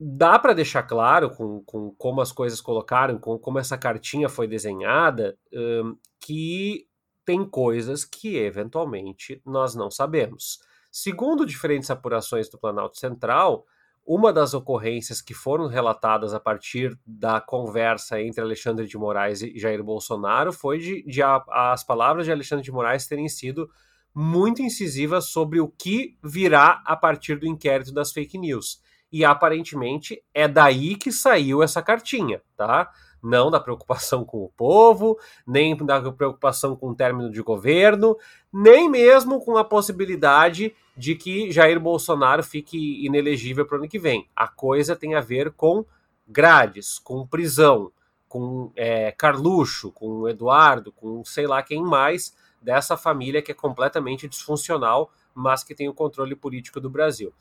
dá 0.00 0.38
para 0.38 0.54
deixar 0.54 0.82
claro, 0.84 1.28
com, 1.28 1.62
com 1.62 1.90
como 1.98 2.22
as 2.22 2.32
coisas 2.32 2.58
colocaram, 2.58 3.18
com 3.18 3.38
como 3.38 3.58
essa 3.58 3.76
cartinha 3.76 4.30
foi 4.30 4.48
desenhada, 4.48 5.36
um, 5.52 5.94
que 6.18 6.86
tem 7.22 7.44
coisas 7.44 8.02
que 8.02 8.38
eventualmente 8.38 9.42
nós 9.44 9.74
não 9.74 9.90
sabemos. 9.90 10.58
Segundo 10.90 11.44
diferentes 11.44 11.90
apurações 11.90 12.48
do 12.48 12.58
Planalto 12.58 12.98
Central, 12.98 13.66
uma 14.06 14.32
das 14.32 14.54
ocorrências 14.54 15.20
que 15.20 15.34
foram 15.34 15.66
relatadas 15.66 16.32
a 16.32 16.40
partir 16.40 16.98
da 17.06 17.38
conversa 17.38 18.20
entre 18.20 18.40
Alexandre 18.40 18.86
de 18.86 18.96
Moraes 18.96 19.42
e 19.42 19.58
Jair 19.58 19.84
Bolsonaro 19.84 20.50
foi 20.50 20.78
de, 20.78 21.02
de 21.02 21.22
a, 21.22 21.44
as 21.72 21.84
palavras 21.84 22.24
de 22.24 22.32
Alexandre 22.32 22.64
de 22.64 22.72
Moraes 22.72 23.06
terem 23.06 23.28
sido 23.28 23.68
muito 24.14 24.62
incisivas 24.62 25.26
sobre 25.26 25.60
o 25.60 25.68
que 25.68 26.16
virá 26.24 26.82
a 26.86 26.96
partir 26.96 27.38
do 27.38 27.46
inquérito 27.46 27.92
das 27.92 28.10
fake 28.10 28.38
news. 28.38 28.80
E 29.12 29.24
aparentemente 29.24 30.22
é 30.32 30.46
daí 30.46 30.96
que 30.96 31.10
saiu 31.10 31.62
essa 31.62 31.82
cartinha, 31.82 32.40
tá? 32.56 32.90
Não 33.22 33.50
da 33.50 33.60
preocupação 33.60 34.24
com 34.24 34.38
o 34.44 34.48
povo, 34.48 35.18
nem 35.46 35.76
da 35.76 36.00
preocupação 36.12 36.74
com 36.74 36.90
o 36.90 36.94
término 36.94 37.30
de 37.30 37.42
governo, 37.42 38.16
nem 38.52 38.88
mesmo 38.88 39.40
com 39.44 39.56
a 39.58 39.64
possibilidade 39.64 40.74
de 40.96 41.14
que 41.14 41.50
Jair 41.50 41.78
Bolsonaro 41.78 42.42
fique 42.42 43.04
inelegível 43.04 43.66
para 43.66 43.76
o 43.76 43.78
ano 43.80 43.88
que 43.88 43.98
vem. 43.98 44.28
A 44.34 44.48
coisa 44.48 44.96
tem 44.96 45.14
a 45.14 45.20
ver 45.20 45.52
com 45.52 45.84
grades, 46.26 46.98
com 46.98 47.26
prisão, 47.26 47.92
com 48.28 48.70
é, 48.76 49.10
Carluxo, 49.10 49.90
com 49.90 50.28
Eduardo, 50.28 50.92
com 50.92 51.24
sei 51.24 51.46
lá 51.46 51.62
quem 51.62 51.82
mais 51.82 52.34
dessa 52.62 52.96
família 52.96 53.42
que 53.42 53.50
é 53.50 53.54
completamente 53.54 54.28
disfuncional, 54.28 55.10
mas 55.34 55.64
que 55.64 55.74
tem 55.74 55.88
o 55.88 55.94
controle 55.94 56.36
político 56.36 56.80
do 56.80 56.88
Brasil. 56.88 57.32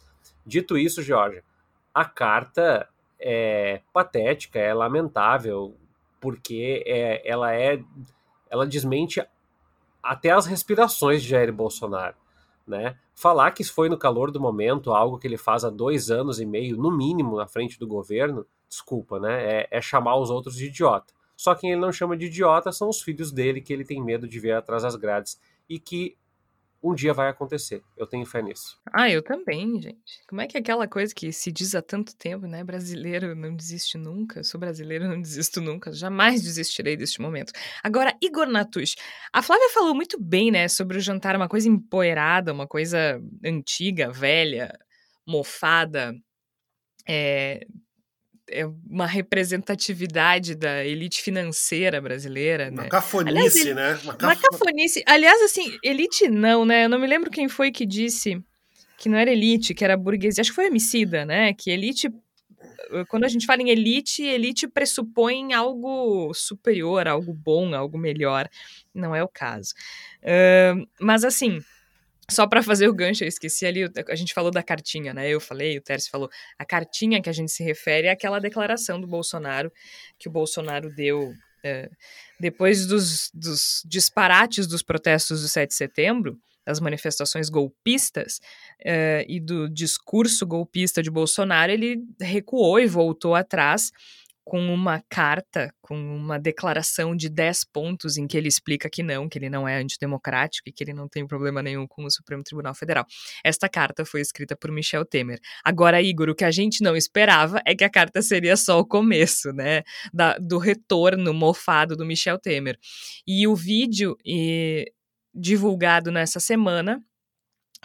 Dito 0.45 0.77
isso, 0.77 1.03
Jorge, 1.03 1.43
a 1.93 2.05
carta 2.05 2.88
é 3.19 3.81
patética, 3.93 4.60
é 4.60 4.74
lamentável, 4.74 5.75
porque 6.19 6.84
é, 6.86 7.27
ela 7.29 7.53
é 7.53 7.81
ela 8.50 8.65
desmente 8.65 9.24
até 10.01 10.31
as 10.31 10.46
respirações 10.46 11.22
de 11.22 11.29
Jair 11.29 11.53
Bolsonaro. 11.53 12.15
Né? 12.65 12.98
Falar 13.15 13.51
que 13.51 13.62
isso 13.62 13.74
foi 13.74 13.89
no 13.89 13.98
calor 13.98 14.31
do 14.31 14.39
momento, 14.39 14.93
algo 14.93 15.17
que 15.17 15.27
ele 15.27 15.38
faz 15.38 15.63
há 15.63 15.69
dois 15.69 16.10
anos 16.10 16.39
e 16.39 16.46
meio, 16.46 16.77
no 16.77 16.96
mínimo, 16.96 17.36
na 17.36 17.48
frente 17.48 17.79
do 17.79 17.88
governo, 17.88 18.46
desculpa, 18.67 19.19
né? 19.19 19.62
É, 19.62 19.67
é 19.72 19.81
chamar 19.81 20.15
os 20.17 20.29
outros 20.29 20.55
de 20.55 20.67
idiota. 20.67 21.13
Só 21.36 21.55
quem 21.55 21.72
ele 21.72 21.81
não 21.81 21.91
chama 21.91 22.15
de 22.15 22.27
idiota 22.27 22.72
são 22.72 22.89
os 22.89 23.01
filhos 23.01 23.31
dele, 23.31 23.62
que 23.62 23.74
ele 23.74 23.84
tem 23.84 24.03
medo 24.03 24.27
de 24.27 24.39
ver 24.39 24.51
atrás 24.51 24.84
das 24.84 24.96
grades 24.96 25.39
e 25.67 25.79
que 25.79 26.15
um 26.81 26.95
dia 26.95 27.13
vai 27.13 27.29
acontecer. 27.29 27.81
Eu 27.98 28.07
tenho 28.07 28.25
fé 28.25 28.41
nisso. 28.41 28.79
Ah, 28.93 29.09
eu 29.09 29.21
também, 29.21 29.81
gente. 29.81 30.24
Como 30.27 30.39
é 30.39 30.48
que 30.48 30.57
é 30.57 30.59
aquela 30.59 30.88
coisa 30.88 31.13
que 31.13 31.31
se 31.31 31.51
diz 31.51 31.75
há 31.75 31.81
tanto 31.81 32.15
tempo, 32.15 32.48
né? 32.48 32.63
Brasileiro 32.63 33.36
não 33.36 33.55
desiste 33.55 33.98
nunca. 33.98 34.43
Sou 34.43 34.59
brasileiro, 34.59 35.07
não 35.07 35.21
desisto 35.21 35.59
nunca. 35.62 35.91
Jamais 35.91 36.41
desistirei 36.41 36.95
deste 36.95 37.21
momento. 37.21 37.51
Agora, 37.83 38.15
Igor 38.21 38.48
Natush. 38.48 38.95
A 39.33 39.41
Flávia 39.41 39.69
falou 39.69 39.93
muito 39.93 40.19
bem, 40.19 40.51
né? 40.51 40.67
Sobre 40.67 40.98
o 40.98 41.01
jantar, 41.01 41.36
uma 41.36 41.50
coisa 41.50 41.67
empoeirada, 41.67 42.53
uma 42.53 42.67
coisa 42.67 43.21
antiga, 43.43 44.09
velha, 44.09 44.71
mofada. 45.27 46.15
É, 47.07 47.65
é 48.51 48.65
uma 48.89 49.06
representatividade 49.06 50.56
da 50.56 50.86
elite 50.86 51.22
financeira 51.22 52.01
brasileira, 52.01 52.70
uma 52.72 52.84
né? 52.84 52.89
Cafonice, 52.89 53.38
Aliás, 53.38 53.56
ele, 53.56 53.74
né? 53.74 54.00
Uma, 54.03 54.18
uma 54.22 54.36
cafonice. 54.36 55.03
Aliás, 55.06 55.41
assim, 55.41 55.77
elite 55.84 56.27
não, 56.27 56.65
né? 56.65 56.86
Eu 56.86 56.89
não 56.89 57.00
me 57.00 57.08
lembro 57.08 57.29
quem 57.29 57.48
foi 57.48 57.72
que 57.72 57.86
disse 57.86 58.41
que 58.98 59.08
não 59.08 59.18
era 59.18 59.32
elite, 59.32 59.74
que 59.74 59.84
era 59.84 59.96
burguesia. 59.96 60.41
Acho 60.41 60.51
que 60.51 60.56
foi 60.56 60.68
Emicida, 60.68 61.25
né? 61.25 61.53
Que 61.53 61.72
elite 61.72 62.08
eh, 62.91 63.06
quando 63.08 63.24
a 63.24 63.27
gente 63.27 63.46
fala 63.46 63.62
em 63.62 63.70
elite, 63.70 64.24
elite 64.24 64.68
pressupõe 64.68 65.53
algo 65.53 66.34
superior, 66.34 67.08
algo 67.08 67.34
bom, 67.34 67.74
algo 67.74 67.98
melhor. 67.98 68.50
Não 68.94 69.15
é 69.15 69.24
o 69.24 69.29
caso. 69.29 69.74
Uh, 70.22 70.86
mas 71.00 71.24
assim, 71.24 71.60
só 72.29 72.48
para 72.48 72.63
fazer 72.63 72.88
o 72.88 72.93
gancho, 72.93 73.24
eu 73.24 73.27
esqueci 73.27 73.65
ali, 73.65 73.89
a 74.07 74.15
gente 74.15 74.33
falou 74.33 74.51
da 74.51 74.63
cartinha, 74.63 75.13
né? 75.13 75.29
Eu 75.29 75.39
falei, 75.39 75.77
o 75.77 75.81
Tércio 75.81 76.09
falou, 76.09 76.29
a 76.57 76.65
cartinha 76.65 77.21
que 77.21 77.29
a 77.29 77.33
gente 77.33 77.51
se 77.51 77.63
refere 77.63 78.07
é 78.07 78.12
aquela 78.12 78.39
declaração 78.39 79.00
do 79.00 79.07
Bolsonaro, 79.07 79.71
que 80.17 80.27
o 80.27 80.31
Bolsonaro 80.31 80.93
deu 80.93 81.33
é, 81.63 81.89
depois 82.39 82.86
dos, 82.86 83.29
dos, 83.33 83.83
disparates 83.86 84.67
dos 84.67 84.81
protestos 84.81 85.41
do 85.41 85.48
7 85.48 85.69
de 85.69 85.75
setembro, 85.75 86.39
das 86.65 86.79
manifestações 86.79 87.50
golpistas 87.50 88.39
é, 88.86 89.25
e 89.27 89.39
do 89.39 89.67
discurso 89.67 90.45
golpista 90.45 91.01
de 91.01 91.09
Bolsonaro, 91.09 91.71
ele 91.71 92.03
recuou 92.21 92.79
e 92.79 92.86
voltou 92.86 93.33
atrás 93.33 93.91
com 94.50 94.74
uma 94.74 95.00
carta, 95.08 95.72
com 95.79 95.96
uma 95.96 96.39
declaração 96.39 97.15
de 97.15 97.29
10 97.29 97.65
pontos 97.72 98.18
em 98.18 98.25
que 98.25 98.36
ele 98.36 98.48
explica 98.48 98.89
que 98.89 99.03
não, 99.03 99.29
que 99.29 99.38
ele 99.38 99.48
não 99.48 99.68
é 99.68 99.77
antidemocrático 99.77 100.68
e 100.68 100.72
que 100.72 100.84
ele 100.84 100.91
não 100.91 101.08
tem 101.08 101.27
problema 101.27 101.62
nenhum 101.62 101.86
com 101.86 102.03
o 102.03 102.10
Supremo 102.10 102.41
Tribunal 102.41 102.74
Federal. 102.74 103.06
Esta 103.46 103.70
carta 103.70 104.03
foi 104.03 104.22
escrita 104.22 104.58
por 104.58 104.72
Michel 104.72 105.06
Temer. 105.06 105.39
Agora, 105.63 106.01
Igor, 106.01 106.29
o 106.29 106.36
que 106.36 106.44
a 106.44 106.50
gente 106.50 106.82
não 106.84 106.96
esperava 106.96 107.62
é 107.63 107.75
que 107.75 107.84
a 107.84 107.89
carta 107.91 108.24
seria 108.24 108.58
só 108.58 108.79
o 108.79 108.86
começo, 108.86 109.53
né, 109.53 109.84
da, 110.12 110.36
do 110.39 110.58
retorno 110.58 111.32
mofado 111.32 111.96
do 111.96 112.03
Michel 112.03 112.39
Temer. 112.39 112.75
E 113.27 113.48
o 113.48 113.56
vídeo 113.56 114.18
e, 114.25 114.91
divulgado 115.32 116.12
nessa 116.12 116.39
semana 116.39 117.00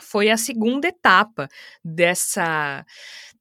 foi 0.00 0.30
a 0.30 0.38
segunda 0.38 0.88
etapa 0.88 1.46
dessa 1.84 2.86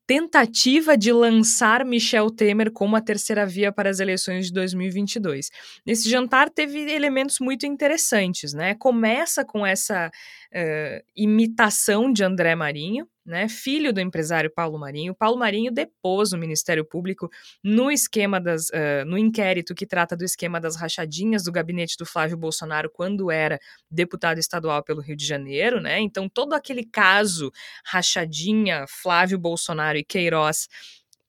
tentativa 0.05 0.97
de 0.97 1.11
lançar 1.11 1.85
Michel 1.85 2.29
Temer 2.29 2.71
como 2.71 2.95
a 2.95 3.01
terceira 3.01 3.45
via 3.45 3.71
para 3.71 3.89
as 3.89 3.99
eleições 3.99 4.47
de 4.47 4.53
2022. 4.53 5.49
Nesse 5.85 6.09
jantar 6.09 6.49
teve 6.49 6.91
elementos 6.91 7.39
muito 7.39 7.65
interessantes, 7.65 8.53
né? 8.53 8.75
Começa 8.75 9.45
com 9.45 9.65
essa 9.65 10.11
uh, 10.53 11.03
imitação 11.15 12.11
de 12.11 12.23
André 12.23 12.55
Marinho, 12.55 13.07
né, 13.25 13.47
filho 13.47 13.93
do 13.93 14.01
empresário 14.01 14.51
Paulo 14.53 14.77
Marinho. 14.77 15.15
Paulo 15.15 15.37
Marinho 15.37 15.71
depôs 15.71 16.33
o 16.33 16.37
Ministério 16.37 16.83
Público 16.85 17.29
no 17.63 17.89
esquema 17.89 18.39
das, 18.39 18.69
uh, 18.69 19.05
no 19.05 19.17
inquérito 19.17 19.73
que 19.73 19.85
trata 19.85 20.15
do 20.15 20.23
esquema 20.23 20.59
das 20.59 20.75
rachadinhas 20.75 21.43
do 21.43 21.51
gabinete 21.51 21.95
do 21.97 22.05
Flávio 22.05 22.37
Bolsonaro 22.37 22.89
quando 22.91 23.31
era 23.31 23.59
deputado 23.89 24.39
estadual 24.39 24.83
pelo 24.83 25.01
Rio 25.01 25.15
de 25.15 25.25
Janeiro, 25.25 25.79
né? 25.81 25.99
Então 25.99 26.27
todo 26.29 26.53
aquele 26.53 26.85
caso 26.85 27.51
rachadinha 27.85 28.85
Flávio 28.87 29.39
Bolsonaro 29.39 29.97
e 29.97 30.03
Queiroz 30.03 30.67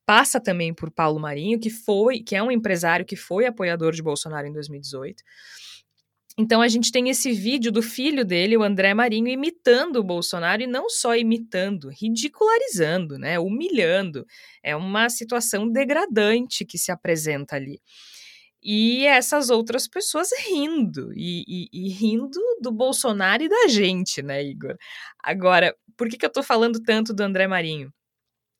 passa 0.06 0.40
também 0.40 0.74
por 0.74 0.90
Paulo 0.90 1.18
Marinho, 1.18 1.58
que 1.58 1.70
foi, 1.70 2.20
que 2.20 2.36
é 2.36 2.42
um 2.42 2.50
empresário 2.50 3.06
que 3.06 3.16
foi 3.16 3.46
apoiador 3.46 3.92
de 3.92 4.02
Bolsonaro 4.02 4.46
em 4.46 4.52
2018. 4.52 5.22
Então 6.36 6.60
a 6.60 6.66
gente 6.66 6.90
tem 6.90 7.08
esse 7.08 7.32
vídeo 7.32 7.70
do 7.70 7.80
filho 7.80 8.24
dele, 8.24 8.56
o 8.56 8.62
André 8.64 8.92
Marinho, 8.92 9.28
imitando 9.28 9.96
o 9.96 10.04
Bolsonaro 10.04 10.62
e 10.62 10.66
não 10.66 10.90
só 10.90 11.14
imitando, 11.16 11.88
ridicularizando, 11.90 13.16
né, 13.18 13.38
humilhando. 13.38 14.26
É 14.62 14.74
uma 14.74 15.08
situação 15.08 15.70
degradante 15.70 16.64
que 16.64 16.76
se 16.76 16.90
apresenta 16.90 17.54
ali. 17.54 17.80
E 18.62 19.04
essas 19.06 19.50
outras 19.50 19.86
pessoas 19.86 20.30
rindo, 20.48 21.12
e, 21.14 21.44
e, 21.46 21.68
e, 21.72 21.88
rindo 21.90 22.40
do 22.62 22.72
Bolsonaro 22.72 23.42
e 23.44 23.48
da 23.48 23.68
gente, 23.68 24.22
né, 24.22 24.42
Igor? 24.42 24.76
Agora, 25.22 25.76
por 25.96 26.08
que, 26.08 26.16
que 26.16 26.24
eu 26.26 26.32
tô 26.32 26.42
falando 26.42 26.80
tanto 26.82 27.12
do 27.14 27.22
André 27.22 27.46
Marinho? 27.46 27.92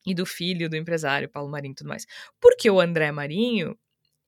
E 0.07 0.13
do 0.15 0.25
filho 0.25 0.69
do 0.69 0.77
empresário, 0.77 1.29
Paulo 1.29 1.49
Marinho 1.51 1.73
e 1.73 1.75
tudo 1.75 1.87
mais? 1.89 2.05
Porque 2.39 2.69
o 2.69 2.79
André 2.79 3.11
Marinho, 3.11 3.77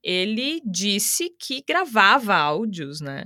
ele 0.08 0.62
disse 0.66 1.30
que 1.38 1.62
gravava 1.68 2.34
áudios, 2.34 3.02
né? 3.02 3.26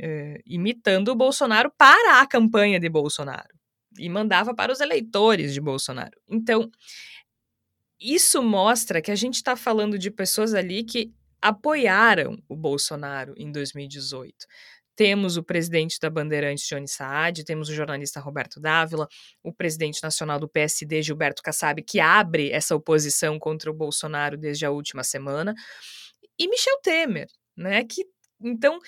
É, 0.00 0.40
imitando 0.46 1.08
o 1.08 1.14
Bolsonaro 1.14 1.70
para 1.76 2.22
a 2.22 2.26
campanha 2.26 2.80
de 2.80 2.88
Bolsonaro 2.88 3.54
e 3.98 4.08
mandava 4.08 4.54
para 4.54 4.72
os 4.72 4.80
eleitores 4.80 5.52
de 5.52 5.60
Bolsonaro. 5.60 6.18
Então, 6.26 6.70
isso 8.00 8.42
mostra 8.42 9.02
que 9.02 9.10
a 9.10 9.14
gente 9.14 9.34
está 9.34 9.54
falando 9.54 9.98
de 9.98 10.10
pessoas 10.10 10.54
ali 10.54 10.82
que 10.82 11.12
apoiaram 11.42 12.42
o 12.48 12.56
Bolsonaro 12.56 13.34
em 13.36 13.52
2018. 13.52 14.34
Temos 15.02 15.36
o 15.36 15.42
presidente 15.42 15.98
da 16.00 16.08
Bandeirantes, 16.08 16.64
Johnny 16.64 16.86
Saad, 16.86 17.42
temos 17.42 17.68
o 17.68 17.74
jornalista 17.74 18.20
Roberto 18.20 18.60
Dávila, 18.60 19.08
o 19.42 19.52
presidente 19.52 20.00
nacional 20.00 20.38
do 20.38 20.48
PSD, 20.48 21.02
Gilberto 21.02 21.42
Kassab, 21.42 21.82
que 21.82 21.98
abre 21.98 22.52
essa 22.52 22.76
oposição 22.76 23.36
contra 23.36 23.68
o 23.68 23.74
Bolsonaro 23.74 24.38
desde 24.38 24.64
a 24.64 24.70
última 24.70 25.02
semana, 25.02 25.56
e 26.38 26.46
Michel 26.46 26.78
Temer, 26.84 27.26
né? 27.56 27.82
Que 27.82 28.04
então 28.40 28.78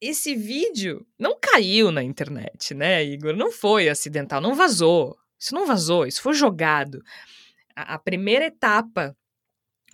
esse 0.00 0.36
vídeo 0.36 1.04
não 1.18 1.36
caiu 1.40 1.90
na 1.90 2.04
internet, 2.04 2.72
né, 2.72 3.04
Igor? 3.04 3.34
Não 3.34 3.50
foi 3.50 3.88
acidental, 3.88 4.40
não 4.40 4.54
vazou. 4.54 5.18
Isso 5.36 5.52
não 5.52 5.66
vazou, 5.66 6.06
isso 6.06 6.22
foi 6.22 6.34
jogado. 6.34 7.02
A, 7.74 7.94
a 7.94 7.98
primeira 7.98 8.44
etapa 8.44 9.12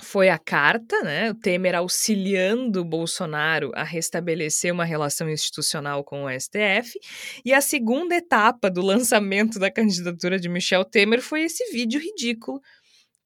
foi 0.03 0.29
a 0.29 0.39
carta, 0.39 1.03
né? 1.03 1.31
O 1.31 1.35
Temer 1.35 1.75
auxiliando 1.75 2.85
Bolsonaro 2.85 3.71
a 3.75 3.85
restabelecer 3.85 4.73
uma 4.73 4.85
relação 4.85 5.29
institucional 5.31 6.03
com 6.03 6.25
o 6.25 6.31
STF. 6.31 6.99
E 7.45 7.53
a 7.53 7.61
segunda 7.61 8.15
etapa 8.17 8.69
do 8.71 8.83
lançamento 8.83 9.59
da 9.59 9.71
candidatura 9.71 10.39
de 10.39 10.49
Michel 10.49 10.85
Temer 10.85 11.23
foi 11.23 11.43
esse 11.43 11.71
vídeo 11.73 12.01
ridículo 12.01 12.61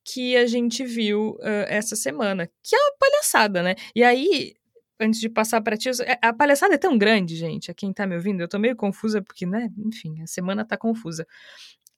que 0.04 0.37
a 0.37 0.46
gente 0.46 0.84
viu 0.84 1.37
uh, 1.40 1.66
essa 1.68 1.94
semana, 1.94 2.50
que 2.62 2.75
é 2.75 2.78
uma 2.78 2.96
palhaçada, 2.98 3.62
né? 3.62 3.75
E 3.94 4.02
aí, 4.02 4.54
antes 5.00 5.20
de 5.20 5.28
passar 5.28 5.60
para 5.60 5.76
ti, 5.76 5.90
é, 6.02 6.18
a 6.22 6.32
palhaçada 6.32 6.75
é 6.75 6.78
tão 6.78 6.96
grande, 6.96 7.37
gente, 7.37 7.70
a 7.70 7.75
quem 7.75 7.92
tá 7.92 8.06
me 8.06 8.14
ouvindo, 8.16 8.40
eu 8.40 8.48
tô 8.48 8.58
meio 8.58 8.75
confusa 8.75 9.22
porque, 9.22 9.44
né, 9.44 9.70
enfim, 9.78 10.22
a 10.22 10.26
semana 10.26 10.64
tá 10.64 10.76
confusa. 10.78 11.26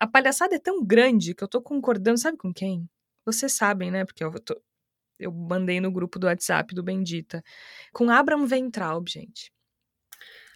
A 0.00 0.06
palhaçada 0.08 0.56
é 0.56 0.58
tão 0.58 0.84
grande 0.84 1.34
que 1.34 1.44
eu 1.44 1.48
tô 1.48 1.62
concordando, 1.62 2.18
sabe 2.18 2.36
com 2.36 2.52
quem? 2.52 2.88
Vocês 3.32 3.52
sabem, 3.52 3.90
né? 3.90 4.04
Porque 4.04 4.24
eu, 4.24 4.32
tô, 4.40 4.60
eu 5.18 5.32
mandei 5.32 5.80
no 5.80 5.90
grupo 5.90 6.18
do 6.18 6.26
WhatsApp 6.26 6.74
do 6.74 6.82
Bendita. 6.82 7.42
Com 7.92 8.10
Abraham 8.10 8.46
Ventraub, 8.46 9.08
gente. 9.08 9.52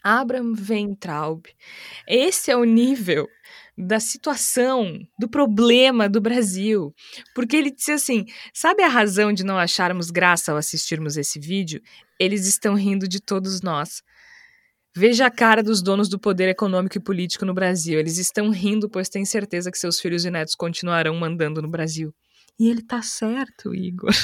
Abraham 0.05 0.53
Ventraub. 0.53 1.47
Esse 2.07 2.51
é 2.51 2.57
o 2.57 2.65
nível 2.65 3.27
da 3.77 3.99
situação, 3.99 4.99
do 5.19 5.27
problema 5.27 6.11
do 6.11 6.21
Brasil. 6.21 6.95
Porque 7.35 7.57
ele 7.57 7.71
disse 7.71 7.93
assim: 7.93 8.27
sabe 8.53 8.83
a 8.83 8.89
razão 8.89 9.33
de 9.33 9.43
não 9.43 9.59
acharmos 9.59 10.11
graça 10.11 10.53
ao 10.53 10.59
assistirmos 10.59 11.17
esse 11.17 11.41
vídeo? 11.41 11.81
Eles 12.21 12.47
estão 12.47 12.75
rindo 12.75 13.09
de 13.09 13.19
todos 13.19 13.63
nós. 13.63 14.03
Veja 14.95 15.27
a 15.27 15.31
cara 15.31 15.63
dos 15.63 15.83
donos 15.83 16.09
do 16.09 16.21
poder 16.21 16.49
econômico 16.49 16.99
e 16.99 17.03
político 17.03 17.45
no 17.45 17.55
Brasil. 17.55 17.99
Eles 17.99 18.19
estão 18.19 18.51
rindo, 18.51 18.89
pois 18.89 19.09
têm 19.09 19.25
certeza 19.25 19.71
que 19.71 19.79
seus 19.79 19.99
filhos 19.99 20.25
e 20.25 20.31
netos 20.31 20.55
continuarão 20.55 21.17
mandando 21.17 21.61
no 21.61 21.69
Brasil. 21.69 22.15
E 22.59 22.69
ele 22.69 22.83
tá 22.83 23.03
certo, 23.03 23.75
Igor. 23.75 24.15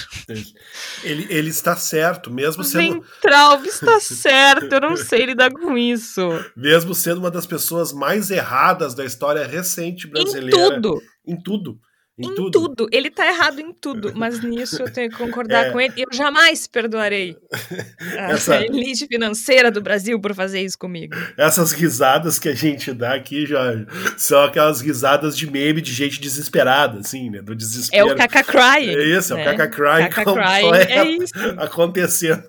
Ele, 1.02 1.26
ele 1.30 1.48
está 1.48 1.74
certo, 1.74 2.30
mesmo 2.30 2.62
sendo. 2.62 3.00
Ventralb 3.00 3.66
está 3.66 3.98
certo, 3.98 4.72
eu 4.72 4.80
não 4.80 4.96
sei 4.96 5.26
lidar 5.26 5.50
com 5.50 5.76
isso. 5.76 6.20
Mesmo 6.56 6.94
sendo 6.94 7.18
uma 7.18 7.30
das 7.30 7.46
pessoas 7.46 7.92
mais 7.92 8.30
erradas 8.30 8.94
da 8.94 9.04
história 9.04 9.44
recente 9.46 10.06
brasileira. 10.06 10.56
Em 10.56 10.70
tudo. 10.74 11.02
Em 11.26 11.42
tudo. 11.42 11.80
Em, 12.20 12.30
em 12.30 12.34
tudo. 12.34 12.50
tudo. 12.50 12.88
Ele 12.92 13.10
tá 13.10 13.26
errado 13.26 13.60
em 13.60 13.72
tudo, 13.72 14.12
mas 14.14 14.42
nisso 14.42 14.82
eu 14.82 14.92
tenho 14.92 15.10
que 15.10 15.16
concordar 15.16 15.66
é. 15.68 15.70
com 15.70 15.80
ele. 15.80 15.94
Eu 15.96 16.12
jamais 16.12 16.66
perdoarei 16.66 17.36
Essa... 18.16 18.56
a 18.56 18.62
elite 18.62 19.06
financeira 19.06 19.70
do 19.70 19.80
Brasil 19.80 20.20
por 20.20 20.34
fazer 20.34 20.60
isso 20.60 20.78
comigo. 20.78 21.14
Essas 21.36 21.72
risadas 21.72 22.38
que 22.38 22.48
a 22.48 22.54
gente 22.54 22.92
dá 22.92 23.14
aqui, 23.14 23.46
Jorge, 23.46 23.86
são 24.16 24.42
aquelas 24.42 24.80
risadas 24.80 25.36
de 25.36 25.50
meme 25.50 25.80
de 25.80 25.92
gente 25.92 26.20
desesperada, 26.20 27.00
assim, 27.00 27.30
né? 27.30 27.40
Do 27.40 27.54
desespero. 27.54 28.10
É 28.10 28.12
o 28.12 28.16
caca 28.16 28.44
crying. 28.44 28.94
É 28.94 29.18
isso, 29.18 29.34
né? 29.34 29.44
é 29.44 29.52
o 29.52 29.56
caca 29.56 29.68
crying 29.68 30.10
caca 30.10 30.32
crying 30.32 30.72
é 30.74 31.04
isso. 31.10 31.32
acontecendo 31.58 32.42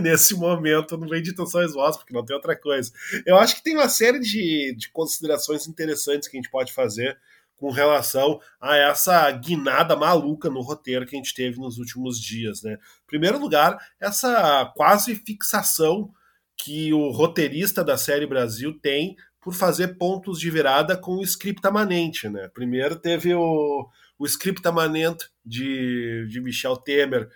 nesse 0.00 0.34
momento 0.34 0.96
no 0.96 1.08
meio 1.08 1.22
de 1.22 1.34
tensões 1.34 1.72
voz, 1.72 1.96
porque 1.96 2.14
não 2.14 2.24
tem 2.24 2.34
outra 2.34 2.56
coisa. 2.56 2.90
Eu 3.26 3.36
acho 3.36 3.56
que 3.56 3.62
tem 3.62 3.74
uma 3.74 3.88
série 3.88 4.18
de, 4.20 4.74
de 4.76 4.88
considerações 4.90 5.66
interessantes 5.66 6.28
que 6.28 6.36
a 6.36 6.40
gente 6.40 6.50
pode 6.50 6.72
fazer 6.72 7.16
com 7.58 7.70
relação 7.70 8.40
a 8.60 8.76
essa 8.76 9.30
guinada 9.32 9.96
maluca 9.96 10.48
no 10.48 10.60
roteiro 10.60 11.04
que 11.04 11.16
a 11.16 11.18
gente 11.18 11.34
teve 11.34 11.58
nos 11.58 11.76
últimos 11.76 12.20
dias, 12.20 12.62
né? 12.62 12.74
Em 12.74 13.06
primeiro 13.06 13.38
lugar, 13.38 13.76
essa 14.00 14.72
quase 14.76 15.16
fixação 15.16 16.10
que 16.56 16.92
o 16.92 17.10
roteirista 17.10 17.84
da 17.84 17.98
série 17.98 18.26
Brasil 18.26 18.78
tem 18.80 19.16
por 19.40 19.52
fazer 19.52 19.98
pontos 19.98 20.38
de 20.38 20.50
virada 20.50 20.96
com 20.96 21.16
o 21.16 21.22
script 21.22 21.66
amanente, 21.66 22.28
né? 22.28 22.48
Primeiro 22.54 22.96
teve 22.96 23.34
o, 23.34 23.88
o 24.18 24.26
script 24.26 24.66
amanente 24.66 25.26
de, 25.44 26.26
de 26.28 26.40
Michel 26.40 26.76
Temer 26.76 27.28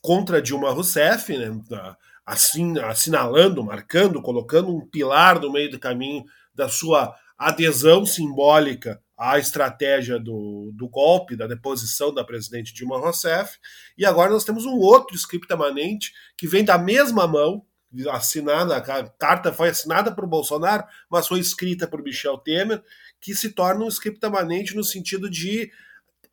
contra 0.00 0.40
Dilma 0.40 0.70
Rousseff, 0.70 1.36
né? 1.36 1.50
Assim, 2.24 2.78
assinalando, 2.78 3.64
marcando, 3.64 4.22
colocando 4.22 4.74
um 4.74 4.86
pilar 4.86 5.40
no 5.40 5.52
meio 5.52 5.70
do 5.70 5.78
caminho 5.78 6.24
da 6.54 6.68
sua 6.68 7.16
adesão 7.36 8.06
simbólica 8.06 9.00
à 9.16 9.38
estratégia 9.38 10.18
do, 10.18 10.70
do 10.74 10.88
golpe, 10.88 11.36
da 11.36 11.46
deposição 11.46 12.12
da 12.12 12.24
presidente 12.24 12.74
Dilma 12.74 12.98
Rousseff, 12.98 13.58
e 13.96 14.04
agora 14.04 14.30
nós 14.30 14.44
temos 14.44 14.66
um 14.66 14.76
outro 14.76 15.16
script 15.16 15.48
permanente 15.48 16.12
que 16.36 16.46
vem 16.46 16.64
da 16.64 16.76
mesma 16.76 17.26
mão, 17.26 17.64
assinada, 18.10 18.76
a 18.76 19.08
carta 19.08 19.52
foi 19.52 19.70
assinada 19.70 20.14
por 20.14 20.26
Bolsonaro, 20.26 20.84
mas 21.08 21.26
foi 21.26 21.40
escrita 21.40 21.86
por 21.86 22.02
Michel 22.02 22.36
Temer, 22.38 22.82
que 23.20 23.34
se 23.34 23.52
torna 23.52 23.84
um 23.84 23.88
script 23.88 24.20
permanente 24.20 24.74
no 24.74 24.84
sentido 24.84 25.30
de 25.30 25.70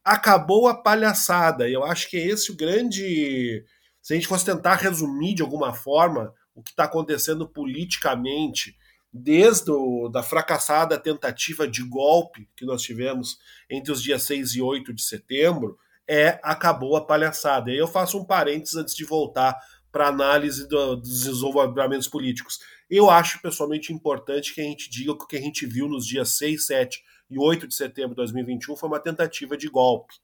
acabou 0.04 0.68
a 0.68 0.76
palhaçada. 0.76 1.70
E 1.70 1.74
eu 1.74 1.84
acho 1.84 2.10
que 2.10 2.18
é 2.18 2.28
esse 2.28 2.52
o 2.52 2.56
grande. 2.56 3.64
Se 4.02 4.14
a 4.14 4.16
gente 4.16 4.28
fosse 4.28 4.44
tentar 4.44 4.76
resumir 4.76 5.34
de 5.34 5.42
alguma 5.42 5.74
forma 5.74 6.34
o 6.54 6.62
que 6.62 6.72
está 6.72 6.84
acontecendo 6.84 7.48
politicamente 7.48 8.76
desde 9.14 9.70
o, 9.70 10.10
da 10.10 10.24
fracassada 10.24 10.98
tentativa 10.98 11.68
de 11.68 11.84
golpe 11.84 12.50
que 12.56 12.66
nós 12.66 12.82
tivemos 12.82 13.38
entre 13.70 13.92
os 13.92 14.02
dias 14.02 14.24
6 14.24 14.56
e 14.56 14.62
8 14.62 14.92
de 14.92 15.04
setembro, 15.04 15.78
é 16.08 16.40
acabou 16.44 16.98
a 16.98 17.06
palhaçada. 17.06 17.70
E 17.70 17.74
aí 17.74 17.80
eu 17.80 17.88
faço 17.88 18.18
um 18.18 18.26
parênteses 18.26 18.76
antes 18.76 18.96
de 18.96 19.06
voltar 19.06 19.56
para 19.92 20.06
a 20.06 20.10
análise 20.10 20.68
do, 20.68 20.96
dos 20.96 21.24
desenvolvimentos 21.24 22.08
políticos. 22.08 22.60
Eu 22.90 23.10
acho 23.10 23.42
pessoalmente 23.42 23.94
importante 23.94 24.54
que 24.54 24.62
a 24.62 24.64
gente 24.64 24.90
diga 24.90 25.16
que 25.16 25.24
o 25.24 25.28
que 25.28 25.38
a 25.38 25.42
gente 25.42 25.66
viu 25.68 25.88
nos 25.88 26.06
dias 26.06 26.30
6, 26.30 26.66
7 26.66 27.04
e 27.30 27.38
8 27.38 27.68
de 27.68 27.76
setembro 27.76 28.12
de 28.12 28.16
2021 28.18 28.76
foi 28.76 28.90
uma 28.90 29.00
tentativa 29.00 29.56
de 29.56 29.70
golpe. 29.70 30.16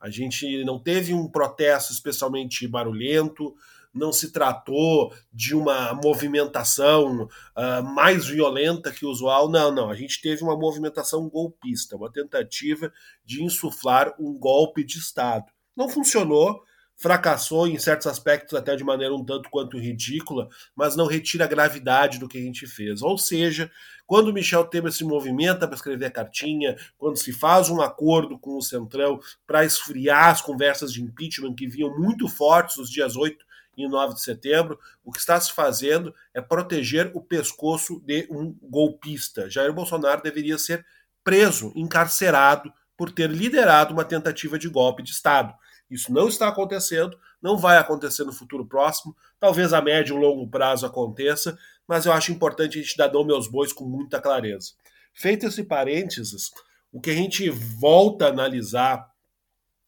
A 0.00 0.08
gente 0.08 0.64
não 0.64 0.78
teve 0.78 1.12
um 1.12 1.28
protesto 1.28 1.92
especialmente 1.92 2.68
barulhento, 2.68 3.54
não 3.96 4.12
se 4.12 4.30
tratou 4.30 5.12
de 5.32 5.54
uma 5.54 5.94
movimentação 5.94 7.24
uh, 7.24 7.82
mais 7.82 8.26
violenta 8.26 8.92
que 8.92 9.06
o 9.06 9.10
usual. 9.10 9.48
Não, 9.48 9.72
não. 9.72 9.90
A 9.90 9.94
gente 9.96 10.20
teve 10.20 10.42
uma 10.42 10.56
movimentação 10.56 11.28
golpista, 11.28 11.96
uma 11.96 12.12
tentativa 12.12 12.92
de 13.24 13.42
insuflar 13.42 14.14
um 14.18 14.38
golpe 14.38 14.84
de 14.84 14.98
Estado. 14.98 15.46
Não 15.74 15.88
funcionou, 15.88 16.62
fracassou 16.96 17.68
em 17.68 17.78
certos 17.78 18.06
aspectos 18.06 18.54
até 18.54 18.74
de 18.74 18.82
maneira 18.82 19.14
um 19.14 19.24
tanto 19.24 19.50
quanto 19.50 19.78
ridícula, 19.78 20.48
mas 20.74 20.96
não 20.96 21.06
retira 21.06 21.44
a 21.44 21.48
gravidade 21.48 22.18
do 22.18 22.28
que 22.28 22.38
a 22.38 22.42
gente 22.42 22.66
fez. 22.66 23.02
Ou 23.02 23.18
seja, 23.18 23.70
quando 24.06 24.32
Michel 24.32 24.64
Temer 24.64 24.92
se 24.92 25.04
movimenta 25.04 25.66
para 25.66 25.76
escrever 25.76 26.06
a 26.06 26.10
cartinha, 26.10 26.76
quando 26.96 27.16
se 27.16 27.32
faz 27.32 27.68
um 27.68 27.82
acordo 27.82 28.38
com 28.38 28.56
o 28.56 28.62
Centrão 28.62 29.20
para 29.46 29.64
esfriar 29.64 30.30
as 30.30 30.40
conversas 30.40 30.92
de 30.92 31.02
impeachment 31.02 31.54
que 31.54 31.66
vinham 31.66 31.98
muito 31.98 32.28
fortes 32.28 32.78
nos 32.78 32.90
dias 32.90 33.14
8 33.14 33.45
em 33.76 33.88
9 33.88 34.14
de 34.14 34.22
setembro, 34.22 34.78
o 35.04 35.12
que 35.12 35.18
está 35.18 35.40
se 35.40 35.52
fazendo 35.52 36.14
é 36.32 36.40
proteger 36.40 37.10
o 37.14 37.20
pescoço 37.20 38.00
de 38.04 38.26
um 38.30 38.56
golpista. 38.62 39.50
Jair 39.50 39.72
Bolsonaro 39.72 40.22
deveria 40.22 40.58
ser 40.58 40.84
preso, 41.22 41.72
encarcerado 41.74 42.72
por 42.96 43.10
ter 43.10 43.30
liderado 43.30 43.92
uma 43.92 44.04
tentativa 44.04 44.58
de 44.58 44.68
golpe 44.68 45.02
de 45.02 45.10
Estado. 45.10 45.54
Isso 45.90 46.12
não 46.12 46.28
está 46.28 46.48
acontecendo, 46.48 47.18
não 47.40 47.56
vai 47.56 47.76
acontecer 47.76 48.24
no 48.24 48.32
futuro 48.32 48.66
próximo, 48.66 49.16
talvez 49.38 49.72
a 49.72 49.80
médio 49.80 50.16
e 50.16 50.20
longo 50.20 50.48
prazo 50.48 50.86
aconteça, 50.86 51.56
mas 51.86 52.06
eu 52.06 52.12
acho 52.12 52.32
importante 52.32 52.78
a 52.78 52.82
gente 52.82 52.96
dar 52.96 53.12
nome 53.12 53.32
aos 53.32 53.48
bois 53.48 53.72
com 53.72 53.84
muita 53.84 54.20
clareza. 54.20 54.72
Feito 55.12 55.46
esse 55.46 55.62
parênteses, 55.62 56.50
o 56.92 57.00
que 57.00 57.10
a 57.10 57.14
gente 57.14 57.48
volta 57.50 58.26
a 58.26 58.30
analisar 58.30 59.08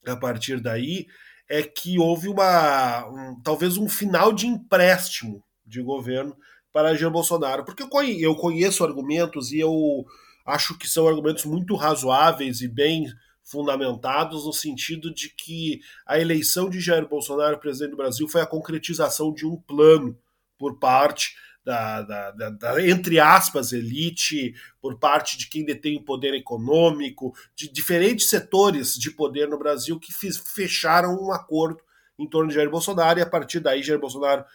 a 0.07 0.16
partir 0.16 0.61
daí 0.61 1.07
é 1.48 1.62
que 1.62 1.98
houve 1.98 2.28
uma 2.28 3.06
um, 3.08 3.40
talvez 3.42 3.76
um 3.76 3.88
final 3.88 4.32
de 4.32 4.46
empréstimo 4.46 5.42
de 5.66 5.82
governo 5.82 6.37
para 6.72 6.94
Jair 6.94 7.11
Bolsonaro, 7.11 7.64
porque 7.64 7.82
eu, 7.82 8.34
conheço, 8.34 8.84
argumentos 8.84 9.52
e 9.52 9.58
eu 9.58 10.04
acho 10.44 10.76
que 10.76 10.88
são 10.88 11.08
argumentos 11.08 11.44
muito 11.44 11.74
razoáveis 11.74 12.61
e 12.61 12.68
bem 12.68 13.06
fundamentados 13.42 14.44
no 14.44 14.52
sentido 14.52 15.12
de 15.12 15.30
que 15.30 15.80
a 16.06 16.18
eleição 16.18 16.68
de 16.68 16.80
Jair 16.80 17.08
Bolsonaro 17.08 17.58
presidente 17.58 17.92
do 17.92 17.96
Brasil 17.96 18.28
foi 18.28 18.42
a 18.42 18.46
concretização 18.46 19.32
de 19.32 19.46
um 19.46 19.56
plano 19.56 20.18
por 20.58 20.78
parte 20.78 21.34
da, 21.68 22.00
da, 22.00 22.31
da, 22.31 22.48
da, 22.48 22.88
entre 22.88 23.20
aspas, 23.20 23.74
elite, 23.74 24.54
por 24.81 24.98
parte 24.98 25.37
de 25.37 25.50
quem 25.50 25.66
detém 25.66 25.98
o 25.98 26.02
poder 26.02 26.33
econômico, 26.33 27.35
de 27.54 27.70
diferentes 27.70 28.31
setores 28.31 28.94
de 28.94 29.11
poder 29.11 29.46
no 29.48 29.59
Brasil 29.59 30.00
que 30.00 30.11
fiz, 30.11 30.38
fecharam 30.38 31.22
um 31.22 31.31
acordo 31.31 31.83
em 32.18 32.26
torno 32.26 32.48
de 32.48 32.54
Jair 32.54 32.70
Bolsonaro 32.70 33.18
e 33.18 33.22
a 33.22 33.26
partir 33.26 33.61
daí 33.61 33.83
Jair 33.83 34.00
Bolsonaro 34.00 34.46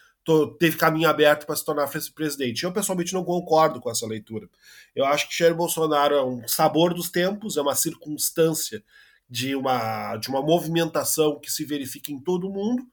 teve 0.57 0.75
caminho 0.75 1.07
aberto 1.07 1.45
para 1.45 1.55
se 1.55 1.63
tornar 1.63 1.87
presidente. 2.15 2.63
Eu 2.63 2.73
pessoalmente 2.73 3.13
não 3.13 3.23
concordo 3.23 3.79
com 3.79 3.91
essa 3.91 4.07
leitura. 4.07 4.49
Eu 4.95 5.05
acho 5.05 5.29
que 5.29 5.37
Jair 5.37 5.53
Bolsonaro 5.53 6.15
é 6.15 6.25
um 6.25 6.47
sabor 6.47 6.95
dos 6.95 7.11
tempos, 7.11 7.57
é 7.57 7.61
uma 7.61 7.75
circunstância 7.75 8.83
de 9.29 9.55
uma, 9.55 10.17
de 10.17 10.29
uma 10.29 10.41
movimentação 10.41 11.39
que 11.39 11.51
se 11.51 11.63
verifica 11.63 12.11
em 12.11 12.19
todo 12.19 12.49
o 12.49 12.51
mundo, 12.51 12.83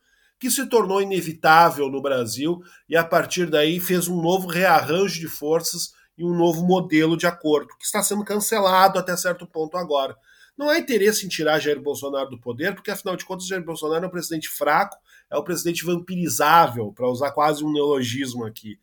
que 0.40 0.50
se 0.50 0.66
tornou 0.66 1.02
inevitável 1.02 1.90
no 1.90 2.00
Brasil 2.00 2.62
e 2.88 2.96
a 2.96 3.04
partir 3.04 3.50
daí 3.50 3.78
fez 3.78 4.08
um 4.08 4.22
novo 4.22 4.48
rearranjo 4.48 5.20
de 5.20 5.28
forças 5.28 5.92
e 6.16 6.24
um 6.24 6.34
novo 6.34 6.66
modelo 6.66 7.16
de 7.16 7.26
acordo, 7.26 7.76
que 7.78 7.84
está 7.84 8.02
sendo 8.02 8.24
cancelado 8.24 8.98
até 8.98 9.14
certo 9.16 9.46
ponto 9.46 9.76
agora. 9.76 10.16
Não 10.56 10.70
há 10.70 10.78
interesse 10.78 11.26
em 11.26 11.28
tirar 11.28 11.60
Jair 11.60 11.80
Bolsonaro 11.80 12.30
do 12.30 12.40
poder, 12.40 12.74
porque 12.74 12.90
afinal 12.90 13.16
de 13.16 13.24
contas 13.24 13.46
Jair 13.46 13.64
Bolsonaro 13.64 14.04
é 14.04 14.08
um 14.08 14.10
presidente 14.10 14.48
fraco, 14.48 14.96
é 15.30 15.38
um 15.38 15.44
presidente 15.44 15.84
vampirizável, 15.84 16.92
para 16.92 17.08
usar 17.08 17.32
quase 17.32 17.62
um 17.62 17.72
neologismo 17.72 18.44
aqui. 18.44 18.78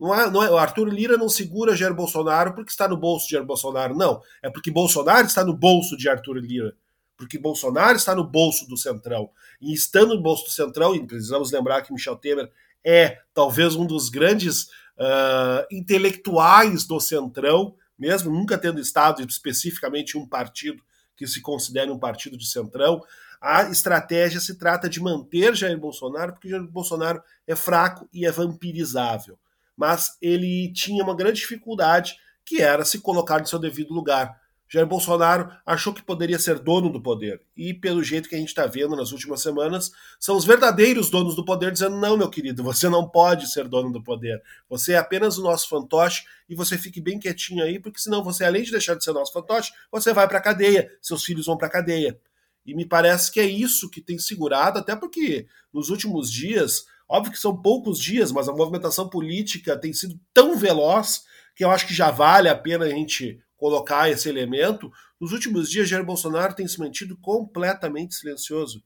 Não 0.00 0.14
é, 0.14 0.30
não 0.30 0.42
é, 0.42 0.50
o 0.50 0.56
Arthur 0.56 0.88
Lira 0.88 1.16
não 1.16 1.28
segura 1.28 1.76
Jair 1.76 1.94
Bolsonaro 1.94 2.54
porque 2.54 2.70
está 2.70 2.88
no 2.88 2.96
bolso 2.96 3.26
de 3.26 3.32
Jair 3.32 3.46
Bolsonaro, 3.46 3.94
não. 3.94 4.20
É 4.42 4.50
porque 4.50 4.70
Bolsonaro 4.70 5.26
está 5.26 5.44
no 5.44 5.54
bolso 5.54 5.96
de 5.96 6.08
Arthur 6.08 6.38
Lira. 6.38 6.74
Porque 7.22 7.38
Bolsonaro 7.38 7.96
está 7.96 8.16
no 8.16 8.24
bolso 8.24 8.66
do 8.66 8.76
Centrão. 8.76 9.30
E 9.60 9.72
estando 9.72 10.16
no 10.16 10.20
bolso 10.20 10.44
do 10.44 10.50
Centrão, 10.50 10.92
e 10.92 11.06
precisamos 11.06 11.52
lembrar 11.52 11.82
que 11.82 11.92
Michel 11.92 12.16
Temer 12.16 12.50
é 12.84 13.18
talvez 13.32 13.76
um 13.76 13.86
dos 13.86 14.08
grandes 14.08 14.64
uh, 14.64 15.64
intelectuais 15.70 16.84
do 16.84 16.98
Centrão, 16.98 17.76
mesmo 17.96 18.32
nunca 18.32 18.58
tendo 18.58 18.80
estado 18.80 19.22
especificamente 19.22 20.18
um 20.18 20.26
partido 20.26 20.82
que 21.16 21.28
se 21.28 21.40
considere 21.40 21.92
um 21.92 21.98
partido 21.98 22.36
de 22.36 22.44
centrão. 22.44 23.00
A 23.40 23.70
estratégia 23.70 24.40
se 24.40 24.58
trata 24.58 24.88
de 24.88 25.00
manter 25.00 25.54
Jair 25.54 25.78
Bolsonaro, 25.78 26.32
porque 26.32 26.48
Jair 26.48 26.66
Bolsonaro 26.66 27.22
é 27.46 27.54
fraco 27.54 28.08
e 28.12 28.26
é 28.26 28.32
vampirizável. 28.32 29.38
Mas 29.76 30.16
ele 30.20 30.72
tinha 30.72 31.04
uma 31.04 31.14
grande 31.14 31.40
dificuldade, 31.40 32.16
que 32.44 32.60
era 32.60 32.84
se 32.84 32.98
colocar 32.98 33.38
no 33.38 33.46
seu 33.46 33.60
devido 33.60 33.94
lugar. 33.94 34.41
Jair 34.72 34.86
Bolsonaro 34.86 35.50
achou 35.66 35.92
que 35.92 36.02
poderia 36.02 36.38
ser 36.38 36.58
dono 36.58 36.88
do 36.88 36.98
poder. 36.98 37.42
E, 37.54 37.74
pelo 37.74 38.02
jeito 38.02 38.26
que 38.26 38.34
a 38.34 38.38
gente 38.38 38.48
está 38.48 38.64
vendo 38.64 38.96
nas 38.96 39.12
últimas 39.12 39.42
semanas, 39.42 39.92
são 40.18 40.34
os 40.34 40.46
verdadeiros 40.46 41.10
donos 41.10 41.36
do 41.36 41.44
poder 41.44 41.72
dizendo: 41.72 41.98
não, 41.98 42.16
meu 42.16 42.30
querido, 42.30 42.62
você 42.62 42.88
não 42.88 43.06
pode 43.06 43.50
ser 43.52 43.68
dono 43.68 43.92
do 43.92 44.02
poder. 44.02 44.42
Você 44.70 44.94
é 44.94 44.96
apenas 44.96 45.36
o 45.36 45.42
nosso 45.42 45.68
fantoche 45.68 46.24
e 46.48 46.54
você 46.54 46.78
fique 46.78 47.02
bem 47.02 47.18
quietinho 47.18 47.62
aí, 47.62 47.78
porque 47.78 48.00
senão 48.00 48.24
você, 48.24 48.46
além 48.46 48.62
de 48.62 48.70
deixar 48.70 48.94
de 48.94 49.04
ser 49.04 49.12
nosso 49.12 49.30
fantoche, 49.30 49.70
você 49.90 50.10
vai 50.14 50.26
para 50.26 50.38
a 50.38 50.42
cadeia, 50.42 50.90
seus 51.02 51.22
filhos 51.22 51.44
vão 51.44 51.58
para 51.58 51.66
a 51.66 51.70
cadeia. 51.70 52.18
E 52.64 52.74
me 52.74 52.86
parece 52.86 53.30
que 53.30 53.40
é 53.40 53.44
isso 53.44 53.90
que 53.90 54.00
tem 54.00 54.18
segurado, 54.18 54.78
até 54.78 54.96
porque 54.96 55.46
nos 55.70 55.90
últimos 55.90 56.32
dias, 56.32 56.86
óbvio 57.06 57.32
que 57.32 57.38
são 57.38 57.54
poucos 57.54 57.98
dias, 57.98 58.32
mas 58.32 58.48
a 58.48 58.52
movimentação 58.52 59.06
política 59.06 59.76
tem 59.76 59.92
sido 59.92 60.18
tão 60.32 60.56
veloz 60.56 61.24
que 61.54 61.62
eu 61.62 61.70
acho 61.70 61.86
que 61.86 61.92
já 61.92 62.10
vale 62.10 62.48
a 62.48 62.56
pena 62.56 62.86
a 62.86 62.88
gente 62.88 63.38
colocar 63.62 64.10
esse 64.10 64.28
elemento, 64.28 64.90
nos 65.20 65.30
últimos 65.30 65.70
dias 65.70 65.88
Jair 65.88 66.04
Bolsonaro 66.04 66.52
tem 66.52 66.66
se 66.66 66.80
mantido 66.80 67.16
completamente 67.16 68.12
silencioso, 68.12 68.82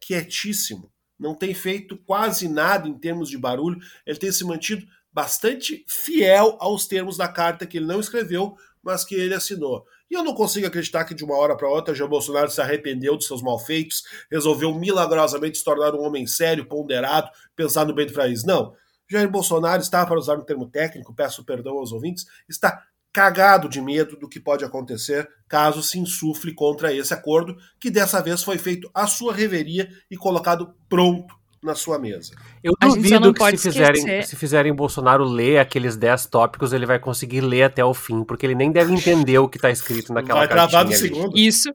quietíssimo, 0.00 0.92
não 1.16 1.32
tem 1.32 1.54
feito 1.54 1.96
quase 1.98 2.48
nada 2.48 2.88
em 2.88 2.98
termos 2.98 3.30
de 3.30 3.38
barulho, 3.38 3.78
ele 4.04 4.18
tem 4.18 4.32
se 4.32 4.42
mantido 4.42 4.84
bastante 5.12 5.84
fiel 5.86 6.56
aos 6.58 6.88
termos 6.88 7.16
da 7.16 7.28
carta 7.28 7.64
que 7.64 7.76
ele 7.76 7.86
não 7.86 8.00
escreveu, 8.00 8.56
mas 8.82 9.04
que 9.04 9.14
ele 9.14 9.32
assinou. 9.32 9.86
E 10.10 10.14
eu 10.14 10.24
não 10.24 10.34
consigo 10.34 10.66
acreditar 10.66 11.04
que 11.04 11.14
de 11.14 11.24
uma 11.24 11.36
hora 11.36 11.56
para 11.56 11.70
outra 11.70 11.94
Jair 11.94 12.10
Bolsonaro 12.10 12.50
se 12.50 12.60
arrependeu 12.60 13.16
dos 13.16 13.28
seus 13.28 13.40
malfeitos, 13.40 14.02
resolveu 14.28 14.74
milagrosamente 14.74 15.56
se 15.56 15.64
tornar 15.64 15.94
um 15.94 16.02
homem 16.02 16.26
sério, 16.26 16.66
ponderado, 16.66 17.30
pensar 17.54 17.86
no 17.86 17.94
bem 17.94 18.08
do 18.08 18.12
país. 18.12 18.42
Não. 18.42 18.74
Jair 19.08 19.30
Bolsonaro 19.30 19.80
está, 19.80 20.04
para 20.04 20.18
usar 20.18 20.36
um 20.36 20.44
termo 20.44 20.68
técnico, 20.68 21.14
peço 21.14 21.44
perdão 21.44 21.78
aos 21.78 21.92
ouvintes, 21.92 22.26
está 22.48 22.84
cagado 23.16 23.66
de 23.66 23.80
medo 23.80 24.14
do 24.14 24.28
que 24.28 24.38
pode 24.38 24.62
acontecer 24.62 25.26
caso 25.48 25.82
se 25.82 25.98
insufle 25.98 26.52
contra 26.52 26.92
esse 26.92 27.14
acordo, 27.14 27.56
que 27.80 27.90
dessa 27.90 28.20
vez 28.20 28.42
foi 28.42 28.58
feito 28.58 28.90
à 28.92 29.06
sua 29.06 29.32
reveria 29.32 29.88
e 30.10 30.18
colocado 30.18 30.74
pronto 30.86 31.34
na 31.62 31.74
sua 31.74 31.98
mesa. 31.98 32.34
Eu 32.62 32.74
duvido 32.78 33.32
que 33.32 33.56
se 33.56 33.72
fizerem, 33.72 34.22
se 34.22 34.36
fizerem 34.36 34.74
Bolsonaro 34.74 35.24
ler 35.24 35.56
aqueles 35.56 35.96
10 35.96 36.26
tópicos, 36.26 36.74
ele 36.74 36.84
vai 36.84 36.98
conseguir 36.98 37.40
ler 37.40 37.62
até 37.62 37.82
o 37.82 37.94
fim, 37.94 38.22
porque 38.22 38.44
ele 38.44 38.54
nem 38.54 38.70
deve 38.70 38.92
entender 38.92 39.38
o 39.38 39.48
que 39.48 39.56
está 39.56 39.70
escrito 39.70 40.12
naquela 40.12 40.40
vai 40.40 40.48
travar 40.48 40.84
do 40.84 40.92
segundo. 40.92 41.32
Isso, 41.34 41.70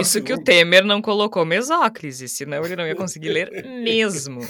isso 0.00 0.22
que 0.22 0.32
o 0.32 0.40
Temer 0.40 0.84
não 0.84 1.02
colocou 1.02 1.44
mesóclise, 1.44 2.28
senão 2.28 2.64
ele 2.64 2.76
não 2.76 2.86
ia 2.86 2.94
conseguir 2.94 3.30
ler 3.30 3.50
mesmo. 3.82 4.40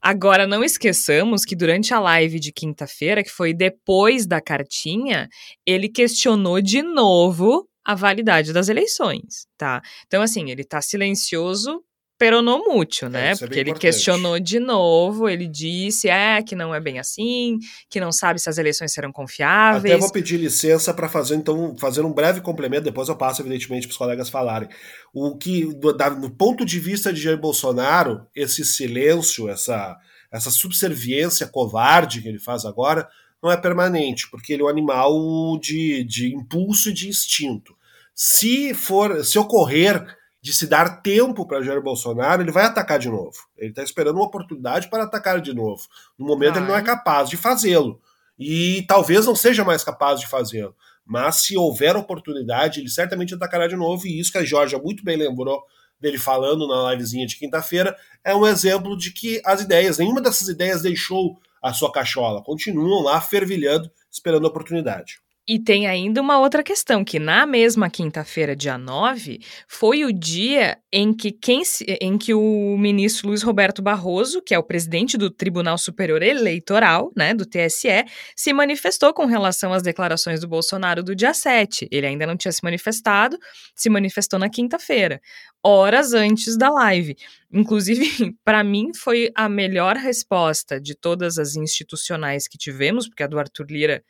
Agora, 0.00 0.46
não 0.46 0.62
esqueçamos 0.62 1.44
que 1.44 1.56
durante 1.56 1.92
a 1.92 2.00
live 2.00 2.38
de 2.38 2.52
quinta-feira, 2.52 3.22
que 3.22 3.30
foi 3.30 3.52
depois 3.52 4.26
da 4.26 4.40
cartinha, 4.40 5.28
ele 5.64 5.88
questionou 5.88 6.60
de 6.60 6.82
novo 6.82 7.68
a 7.84 7.94
validade 7.94 8.52
das 8.52 8.68
eleições, 8.68 9.46
tá? 9.56 9.80
Então, 10.06 10.22
assim, 10.22 10.50
ele 10.50 10.64
tá 10.64 10.80
silencioso 10.80 11.82
peronomútil, 12.18 13.08
né? 13.08 13.32
É, 13.32 13.36
Porque 13.36 13.58
ele 13.58 13.74
questionou 13.74 14.40
de 14.40 14.58
novo, 14.58 15.28
ele 15.28 15.46
disse 15.46 16.08
é 16.08 16.42
que 16.42 16.56
não 16.56 16.74
é 16.74 16.80
bem 16.80 16.98
assim, 16.98 17.58
que 17.90 18.00
não 18.00 18.10
sabe 18.10 18.40
se 18.40 18.48
as 18.48 18.58
eleições 18.58 18.92
serão 18.92 19.12
confiáveis. 19.12 19.94
Até 19.94 20.00
vou 20.00 20.12
pedir 20.12 20.38
licença 20.38 20.94
para 20.94 21.08
fazer 21.08 21.36
então 21.36 21.76
fazer 21.78 22.02
um 22.02 22.12
breve 22.12 22.40
complemento, 22.40 22.84
depois 22.84 23.08
eu 23.08 23.16
passo 23.16 23.42
evidentemente 23.42 23.86
para 23.86 23.92
os 23.92 23.98
colegas 23.98 24.28
falarem. 24.28 24.68
O 25.12 25.36
que 25.36 25.66
do, 25.74 25.92
da, 25.92 26.08
do 26.08 26.30
ponto 26.30 26.64
de 26.64 26.80
vista 26.80 27.12
de 27.12 27.20
Jair 27.20 27.38
Bolsonaro, 27.38 28.26
esse 28.34 28.64
silêncio, 28.64 29.48
essa 29.48 29.96
essa 30.30 30.50
subserviência 30.50 31.46
covarde 31.46 32.20
que 32.20 32.28
ele 32.28 32.38
faz 32.38 32.64
agora 32.64 33.08
não 33.42 33.50
é 33.50 33.56
permanente, 33.56 34.28
porque 34.30 34.52
ele 34.52 34.62
é 34.62 34.64
um 34.64 34.68
animal 34.68 35.58
de, 35.60 36.02
de 36.04 36.34
impulso 36.34 36.90
e 36.90 36.92
de 36.92 37.08
instinto. 37.08 37.76
Se 38.14 38.74
for, 38.74 39.24
se 39.24 39.38
ocorrer 39.38 40.04
de 40.46 40.52
se 40.52 40.68
dar 40.68 41.02
tempo 41.02 41.44
para 41.44 41.60
Jair 41.60 41.82
Bolsonaro, 41.82 42.40
ele 42.40 42.52
vai 42.52 42.66
atacar 42.66 43.00
de 43.00 43.08
novo. 43.08 43.36
Ele 43.58 43.70
está 43.70 43.82
esperando 43.82 44.14
uma 44.14 44.26
oportunidade 44.26 44.88
para 44.88 45.02
atacar 45.02 45.40
de 45.40 45.52
novo. 45.52 45.82
No 46.16 46.24
momento, 46.24 46.60
ele 46.60 46.68
não 46.68 46.76
é 46.76 46.82
capaz 46.82 47.28
de 47.28 47.36
fazê-lo. 47.36 48.00
E 48.38 48.84
talvez 48.86 49.26
não 49.26 49.34
seja 49.34 49.64
mais 49.64 49.82
capaz 49.82 50.20
de 50.20 50.28
fazê-lo. 50.28 50.72
Mas 51.04 51.42
se 51.42 51.56
houver 51.56 51.96
oportunidade, 51.96 52.78
ele 52.78 52.88
certamente 52.88 53.34
atacará 53.34 53.66
de 53.66 53.74
novo. 53.74 54.06
E 54.06 54.20
isso 54.20 54.30
que 54.30 54.38
a 54.38 54.44
Georgia 54.44 54.78
muito 54.78 55.02
bem 55.02 55.16
lembrou 55.16 55.64
dele 56.00 56.16
falando 56.16 56.68
na 56.68 56.92
livezinha 56.92 57.26
de 57.26 57.36
quinta-feira 57.36 57.96
é 58.22 58.32
um 58.32 58.46
exemplo 58.46 58.96
de 58.96 59.10
que 59.12 59.42
as 59.44 59.62
ideias, 59.62 59.98
nenhuma 59.98 60.20
dessas 60.20 60.46
ideias 60.46 60.80
deixou 60.80 61.40
a 61.60 61.72
sua 61.72 61.90
cachola, 61.90 62.40
continuam 62.40 63.02
lá 63.02 63.20
fervilhando, 63.20 63.90
esperando 64.08 64.46
a 64.46 64.50
oportunidade. 64.50 65.18
E 65.48 65.60
tem 65.60 65.86
ainda 65.86 66.20
uma 66.20 66.40
outra 66.40 66.60
questão, 66.60 67.04
que 67.04 67.20
na 67.20 67.46
mesma 67.46 67.88
quinta-feira, 67.88 68.56
dia 68.56 68.76
9, 68.76 69.38
foi 69.68 70.04
o 70.04 70.12
dia 70.12 70.76
em 70.92 71.14
que, 71.14 71.30
quem, 71.30 71.62
em 72.00 72.18
que 72.18 72.34
o 72.34 72.76
ministro 72.76 73.28
Luiz 73.28 73.44
Roberto 73.44 73.80
Barroso, 73.80 74.42
que 74.42 74.52
é 74.52 74.58
o 74.58 74.62
presidente 74.64 75.16
do 75.16 75.30
Tribunal 75.30 75.78
Superior 75.78 76.20
Eleitoral, 76.20 77.12
né, 77.16 77.32
do 77.32 77.46
TSE, 77.46 78.04
se 78.34 78.52
manifestou 78.52 79.14
com 79.14 79.24
relação 79.24 79.72
às 79.72 79.84
declarações 79.84 80.40
do 80.40 80.48
Bolsonaro 80.48 81.00
do 81.00 81.14
dia 81.14 81.32
7. 81.32 81.86
Ele 81.92 82.08
ainda 82.08 82.26
não 82.26 82.36
tinha 82.36 82.50
se 82.50 82.64
manifestado, 82.64 83.38
se 83.72 83.88
manifestou 83.88 84.40
na 84.40 84.50
quinta-feira, 84.50 85.20
horas 85.62 86.12
antes 86.12 86.58
da 86.58 86.70
live. 86.70 87.14
Inclusive, 87.52 88.34
para 88.44 88.64
mim, 88.64 88.90
foi 88.96 89.30
a 89.32 89.48
melhor 89.48 89.94
resposta 89.94 90.80
de 90.80 90.96
todas 90.96 91.38
as 91.38 91.54
institucionais 91.54 92.48
que 92.48 92.58
tivemos, 92.58 93.06
porque 93.06 93.22
a 93.22 93.28
do 93.28 93.38
Arthur 93.38 93.66
Lira 93.70 94.02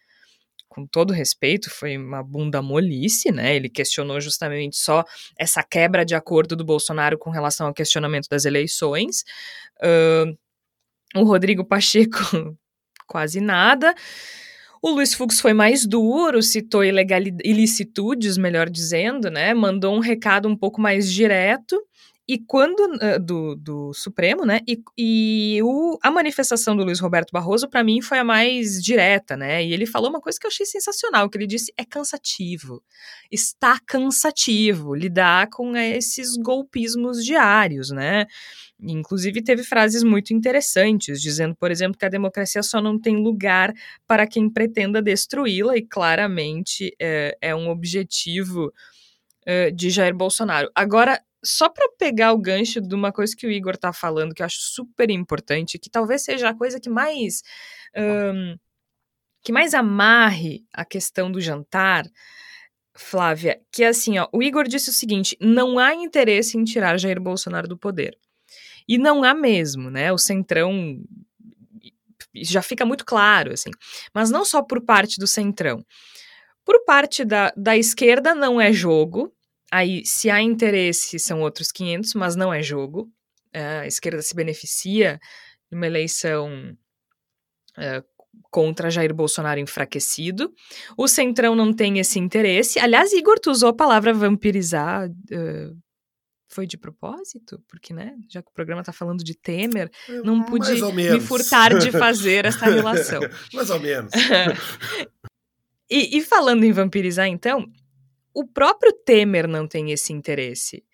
com 0.77 0.87
todo 0.87 1.15
respeito, 1.15 1.71
foi 1.71 1.97
uma 1.97 2.23
bunda 2.23 2.61
molice, 2.61 3.33
né? 3.33 3.57
Ele 3.57 3.67
questionou 3.67 4.21
justamente 4.21 4.77
só 4.77 5.03
essa 5.39 5.63
quebra 5.63 6.05
de 6.05 6.15
acordo 6.15 6.55
do 6.55 6.67
Bolsonaro 6.67 7.17
com 7.17 7.31
relação 7.31 7.67
ao 7.67 7.73
questionamento 7.73 8.29
das 8.29 8.45
eleições. 8.45 9.25
Uh, 9.83 10.37
o 11.19 11.25
Rodrigo 11.25 11.65
Pacheco, 11.65 12.19
quase 13.09 13.41
nada. 13.41 13.95
O 14.83 14.91
Luiz 14.91 15.15
Fux 15.15 15.41
foi 15.41 15.55
mais 15.55 15.87
duro, 15.87 16.43
citou 16.43 16.85
ilicitudes, 16.85 18.37
melhor 18.37 18.69
dizendo, 18.69 19.31
né? 19.31 19.55
Mandou 19.55 19.97
um 19.97 20.01
recado 20.01 20.47
um 20.47 20.55
pouco 20.55 20.79
mais 20.79 21.11
direto. 21.11 21.83
E 22.29 22.39
quando 22.39 22.99
do, 23.21 23.55
do 23.55 23.95
Supremo, 23.95 24.45
né? 24.45 24.61
E, 24.67 24.83
e 24.99 25.61
o, 25.63 25.97
a 26.03 26.11
manifestação 26.11 26.77
do 26.77 26.83
Luiz 26.83 26.99
Roberto 26.99 27.31
Barroso, 27.33 27.69
para 27.69 27.85
mim, 27.85 28.03
foi 28.03 28.19
a 28.19 28.25
mais 28.25 28.83
direta, 28.83 29.37
né? 29.37 29.65
E 29.65 29.73
ele 29.73 29.87
falou 29.87 30.11
uma 30.11 30.21
coisa 30.21 30.37
que 30.39 30.45
eu 30.45 30.49
achei 30.49 30.67
sensacional, 30.67 31.31
que 31.31 31.39
ele 31.39 31.47
disse 31.47 31.73
é 31.77 31.85
cansativo. 31.85 32.83
Está 33.31 33.79
cansativo 33.87 34.93
lidar 34.93 35.49
com 35.51 35.77
esses 35.77 36.37
golpismos 36.37 37.25
diários, 37.25 37.91
né? 37.91 38.27
Inclusive, 38.81 39.41
teve 39.41 39.63
frases 39.63 40.03
muito 40.03 40.35
interessantes, 40.35 41.23
dizendo, 41.23 41.55
por 41.55 41.71
exemplo, 41.71 41.97
que 41.97 42.07
a 42.07 42.11
democracia 42.11 42.63
só 42.63 42.81
não 42.81 43.01
tem 43.01 43.17
lugar 43.17 43.73
para 44.05 44.27
quem 44.27 44.51
pretenda 44.51 45.01
destruí-la, 45.01 45.77
e 45.77 45.83
claramente 45.83 46.93
é, 47.01 47.39
é 47.41 47.55
um 47.55 47.69
objetivo 47.69 48.73
de 49.77 49.91
Jair 49.91 50.13
Bolsonaro. 50.13 50.69
Agora, 50.75 51.23
só 51.47 51.69
para 51.69 51.89
pegar 51.99 52.33
o 52.33 52.39
gancho 52.39 52.81
de 52.81 52.95
uma 52.95 53.13
coisa 53.13 53.35
que 53.37 53.47
o 53.47 53.51
Igor 53.51 53.77
tá 53.77 53.93
falando, 53.93 54.35
que 54.35 54.43
eu 54.43 54.47
acho 54.47 54.59
super 54.61 55.11
importante, 55.11 55.79
que 55.79 55.89
talvez 55.89 56.23
seja 56.23 56.49
a 56.49 56.55
coisa 56.55 56.81
que 56.81 56.91
mais. 56.91 57.43
Um, 57.97 58.57
que 59.43 59.53
mais 59.53 59.75
amarre 59.75 60.65
a 60.73 60.85
questão 60.85 61.31
do 61.31 61.41
jantar, 61.41 62.05
Flávia, 62.97 63.61
que 63.71 63.85
é 63.85 63.89
assim, 63.89 64.19
ó, 64.19 64.29
o 64.33 64.43
Igor 64.43 64.67
disse 64.67 64.91
o 64.91 64.93
seguinte: 64.93 65.37
não 65.41 65.79
há 65.79 65.95
interesse 65.95 66.59
em 66.59 66.65
tirar 66.65 66.99
Jair 66.99 67.21
Bolsonaro 67.21 67.69
do 67.69 67.79
poder. 67.79 68.19
E 68.89 68.99
não 68.99 69.23
há 69.23 69.35
mesmo, 69.35 69.91
né? 69.91 70.13
O 70.13 70.19
Centrão 70.19 71.01
já 72.35 72.63
fica 72.63 72.85
muito 72.85 73.05
claro, 73.05 73.53
assim. 73.53 73.71
Mas 74.15 74.31
não 74.31 74.45
só 74.45 74.63
por 74.63 74.81
parte 74.81 75.19
do 75.19 75.27
Centrão. 75.27 75.85
Por 76.65 76.85
parte 76.85 77.25
da, 77.25 77.53
da 77.57 77.77
esquerda 77.77 78.35
não 78.35 78.61
é 78.61 78.73
jogo, 78.73 79.33
Aí, 79.71 80.05
se 80.05 80.31
há 80.31 80.41
interesse, 80.41 81.19
são 81.19 81.41
outros 81.41 81.73
500, 81.73 82.15
mas 82.15 82.37
não 82.37 82.53
é 82.53 82.63
jogo. 82.63 83.11
É, 83.53 83.81
a 83.81 83.87
esquerda 83.87 84.23
se 84.23 84.35
beneficia 84.35 85.19
de 85.71 85.77
uma 85.77 85.87
eleição 85.87 86.77
é, 87.77 88.03
contra 88.51 88.91
Jair 88.91 89.15
Bolsonaro 89.15 89.61
enfraquecido. 89.61 90.53
O 90.97 91.09
Centrão 91.09 91.55
não 91.55 91.73
tem 91.73 91.99
esse 91.99 92.19
interesse. 92.19 92.79
Aliás, 92.79 93.13
Igor, 93.13 93.39
tu 93.39 93.51
usou 93.51 93.71
a 93.71 93.75
palavra 93.75 94.15
vampirizar. 94.15 95.09
Uh, 95.09 95.77
foi 96.49 96.67
de 96.67 96.79
propósito? 96.79 97.63
Porque, 97.69 97.93
né, 97.93 98.15
já 98.31 98.43
que 98.43 98.51
o 98.51 98.55
programa 98.55 98.81
está 98.81 98.93
falando 98.93 99.23
de 99.23 99.37
Temer, 99.37 99.91
não 100.25 100.43
pude 100.43 100.81
me 100.93 101.21
furtar 101.21 101.77
de 101.79 101.91
fazer 101.93 102.45
essa 102.45 102.67
relação. 102.67 103.21
Mais 103.53 103.69
ou 103.69 103.81
menos. 103.81 104.13
e, 105.91 106.19
e 106.19 106.23
falando 106.23 106.65
em 106.65 106.73
vampirizar, 106.73 107.27
então, 107.27 107.67
o 108.37 108.47
próprio 108.47 108.93
Temer 108.93 109.49
não 109.49 109.67
tem 109.67 109.93
esse 109.93 110.13
interesse. 110.13 110.85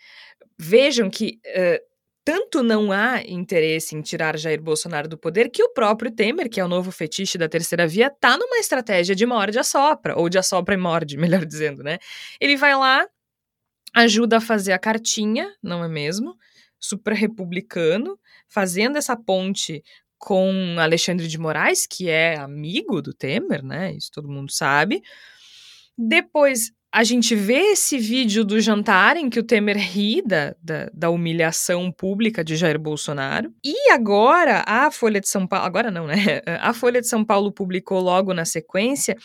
Vejam 0.56 1.10
que 1.10 1.40
uh, 1.44 1.92
tanto 2.24 2.62
não 2.62 2.92
há 2.92 3.20
interesse 3.26 3.96
em 3.96 4.00
tirar 4.00 4.38
Jair 4.38 4.62
Bolsonaro 4.62 5.08
do 5.08 5.18
poder 5.18 5.50
que 5.50 5.60
o 5.60 5.72
próprio 5.72 6.12
Temer, 6.12 6.48
que 6.48 6.60
é 6.60 6.64
o 6.64 6.68
novo 6.68 6.92
fetiche 6.92 7.36
da 7.36 7.48
terceira 7.48 7.84
via, 7.84 8.08
tá 8.08 8.38
numa 8.38 8.58
estratégia 8.58 9.12
de 9.16 9.26
morde 9.26 9.58
a 9.58 9.64
sopra, 9.64 10.16
ou 10.16 10.28
de 10.28 10.38
assopra 10.38 10.74
e 10.74 10.78
morde, 10.78 11.16
melhor 11.18 11.44
dizendo, 11.44 11.82
né? 11.82 11.98
Ele 12.40 12.56
vai 12.56 12.76
lá, 12.76 13.04
ajuda 13.92 14.36
a 14.36 14.40
fazer 14.40 14.70
a 14.70 14.78
cartinha, 14.78 15.52
não 15.60 15.82
é 15.82 15.88
mesmo? 15.88 16.36
Super 16.78 17.12
republicano, 17.12 18.16
fazendo 18.48 18.98
essa 18.98 19.16
ponte 19.16 19.82
com 20.16 20.76
Alexandre 20.78 21.26
de 21.26 21.38
Moraes, 21.38 21.88
que 21.88 22.08
é 22.08 22.36
amigo 22.36 23.02
do 23.02 23.12
Temer, 23.12 23.64
né? 23.64 23.92
Isso 23.94 24.12
todo 24.12 24.30
mundo 24.30 24.52
sabe. 24.52 25.02
Depois 25.98 26.70
a 26.92 27.04
gente 27.04 27.34
vê 27.34 27.72
esse 27.72 27.98
vídeo 27.98 28.44
do 28.44 28.60
jantar 28.60 29.16
em 29.16 29.30
que 29.30 29.40
o 29.40 29.42
Temer 29.42 29.78
ri 29.78 30.20
da, 30.20 30.54
da, 30.62 30.90
da, 30.92 31.08
humilhação 31.08 31.90
pública 31.90 32.44
de 32.44 32.54
Jair 32.54 32.78
Bolsonaro. 32.78 33.50
E 33.64 33.90
agora, 33.90 34.62
a 34.66 34.90
Folha 34.90 35.18
de 35.18 35.28
São 35.28 35.46
Paulo. 35.46 35.64
Agora 35.64 35.90
não, 35.90 36.06
né? 36.06 36.42
A 36.60 36.74
Folha 36.74 37.00
de 37.00 37.08
São 37.08 37.24
Paulo 37.24 37.50
publicou 37.50 37.98
logo 37.98 38.34
na 38.34 38.44
sequência 38.44 39.16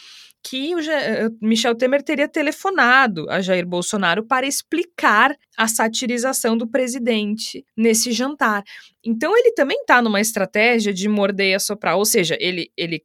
que 0.43 0.73
o 0.73 0.79
eh, 0.79 1.29
Michel 1.41 1.75
Temer 1.75 2.01
teria 2.01 2.27
telefonado 2.27 3.29
a 3.29 3.41
Jair 3.41 3.65
Bolsonaro 3.67 4.25
para 4.25 4.47
explicar 4.47 5.35
a 5.57 5.67
satirização 5.67 6.55
do 6.55 6.67
presidente 6.67 7.65
nesse 7.75 8.13
jantar. 8.13 8.63
Então 9.03 9.35
ele 9.35 9.51
também 9.51 9.79
está 9.81 10.01
numa 10.01 10.21
estratégia 10.21 10.93
de 10.93 11.09
morder 11.09 11.51
e 11.51 11.55
assoprar, 11.55 11.97
ou 11.97 12.05
seja, 12.05 12.37
ele, 12.39 12.71
ele 12.77 13.03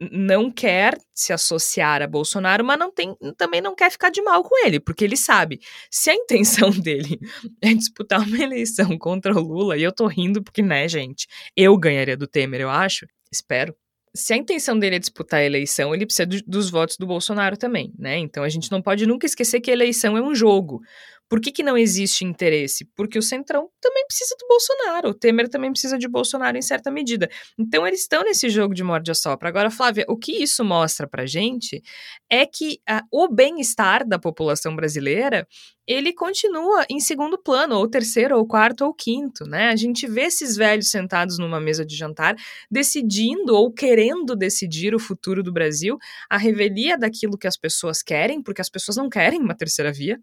não 0.00 0.50
quer 0.50 0.98
se 1.14 1.32
associar 1.32 2.02
a 2.02 2.06
Bolsonaro, 2.06 2.64
mas 2.64 2.78
não 2.78 2.92
tem, 2.92 3.16
também 3.36 3.60
não 3.60 3.74
quer 3.74 3.90
ficar 3.90 4.10
de 4.10 4.22
mal 4.22 4.42
com 4.42 4.66
ele, 4.66 4.78
porque 4.80 5.04
ele 5.04 5.16
sabe, 5.16 5.60
se 5.90 6.10
a 6.10 6.14
intenção 6.14 6.70
dele 6.80 7.18
é 7.62 7.72
disputar 7.74 8.20
uma 8.20 8.38
eleição 8.38 8.96
contra 8.98 9.34
o 9.34 9.40
Lula, 9.40 9.76
e 9.76 9.82
eu 9.82 9.92
tô 9.92 10.06
rindo 10.06 10.42
porque, 10.42 10.62
né, 10.62 10.88
gente, 10.88 11.26
eu 11.56 11.76
ganharia 11.76 12.16
do 12.16 12.26
Temer, 12.26 12.60
eu 12.60 12.70
acho, 12.70 13.06
espero. 13.32 13.74
Se 14.14 14.32
a 14.32 14.36
intenção 14.36 14.78
dele 14.78 14.96
é 14.96 14.98
disputar 14.98 15.40
a 15.40 15.44
eleição, 15.44 15.94
ele 15.94 16.06
precisa 16.06 16.24
do, 16.24 16.38
dos 16.46 16.70
votos 16.70 16.96
do 16.96 17.06
Bolsonaro 17.06 17.54
também, 17.54 17.92
né? 17.98 18.16
Então 18.16 18.42
a 18.42 18.48
gente 18.48 18.72
não 18.72 18.80
pode 18.80 19.06
nunca 19.06 19.26
esquecer 19.26 19.60
que 19.60 19.70
a 19.70 19.74
eleição 19.74 20.16
é 20.16 20.22
um 20.22 20.34
jogo. 20.34 20.80
Por 21.28 21.40
que, 21.40 21.50
que 21.50 21.62
não 21.62 21.76
existe 21.76 22.24
interesse? 22.24 22.84
Porque 22.94 23.18
o 23.18 23.22
Centrão 23.22 23.68
também 23.80 24.06
precisa 24.06 24.36
do 24.38 24.46
Bolsonaro, 24.46 25.08
o 25.10 25.14
Temer 25.14 25.48
também 25.48 25.70
precisa 25.70 25.98
de 25.98 26.06
Bolsonaro 26.08 26.56
em 26.56 26.62
certa 26.62 26.90
medida. 26.90 27.28
Então 27.58 27.86
eles 27.86 28.00
estão 28.00 28.22
nesse 28.22 28.48
jogo 28.48 28.74
de 28.74 28.84
morde 28.84 29.10
a 29.10 29.14
sopra. 29.14 29.48
Agora, 29.48 29.70
Flávia, 29.70 30.04
o 30.08 30.16
que 30.16 30.32
isso 30.42 30.64
mostra 30.64 31.08
pra 31.08 31.26
gente 31.26 31.82
é 32.30 32.46
que 32.46 32.80
uh, 32.88 33.02
o 33.10 33.28
bem-estar 33.28 34.06
da 34.06 34.18
população 34.18 34.76
brasileira 34.76 35.46
ele 35.86 36.12
continua 36.12 36.84
em 36.90 36.98
segundo 36.98 37.38
plano, 37.38 37.76
ou 37.76 37.88
terceiro, 37.88 38.36
ou 38.36 38.46
quarto, 38.46 38.84
ou 38.84 38.92
quinto, 38.92 39.44
né? 39.44 39.68
A 39.68 39.76
gente 39.76 40.06
vê 40.06 40.22
esses 40.22 40.56
velhos 40.56 40.90
sentados 40.90 41.38
numa 41.38 41.60
mesa 41.60 41.86
de 41.86 41.96
jantar, 41.96 42.34
decidindo 42.68 43.54
ou 43.54 43.72
querendo 43.72 44.34
decidir 44.34 44.94
o 44.94 44.98
futuro 44.98 45.42
do 45.44 45.52
Brasil, 45.52 45.96
a 46.28 46.36
revelia 46.36 46.98
daquilo 46.98 47.38
que 47.38 47.46
as 47.46 47.56
pessoas 47.56 48.02
querem, 48.02 48.42
porque 48.42 48.60
as 48.60 48.68
pessoas 48.68 48.96
não 48.96 49.08
querem 49.08 49.40
uma 49.40 49.56
terceira 49.56 49.92
via, 49.92 50.18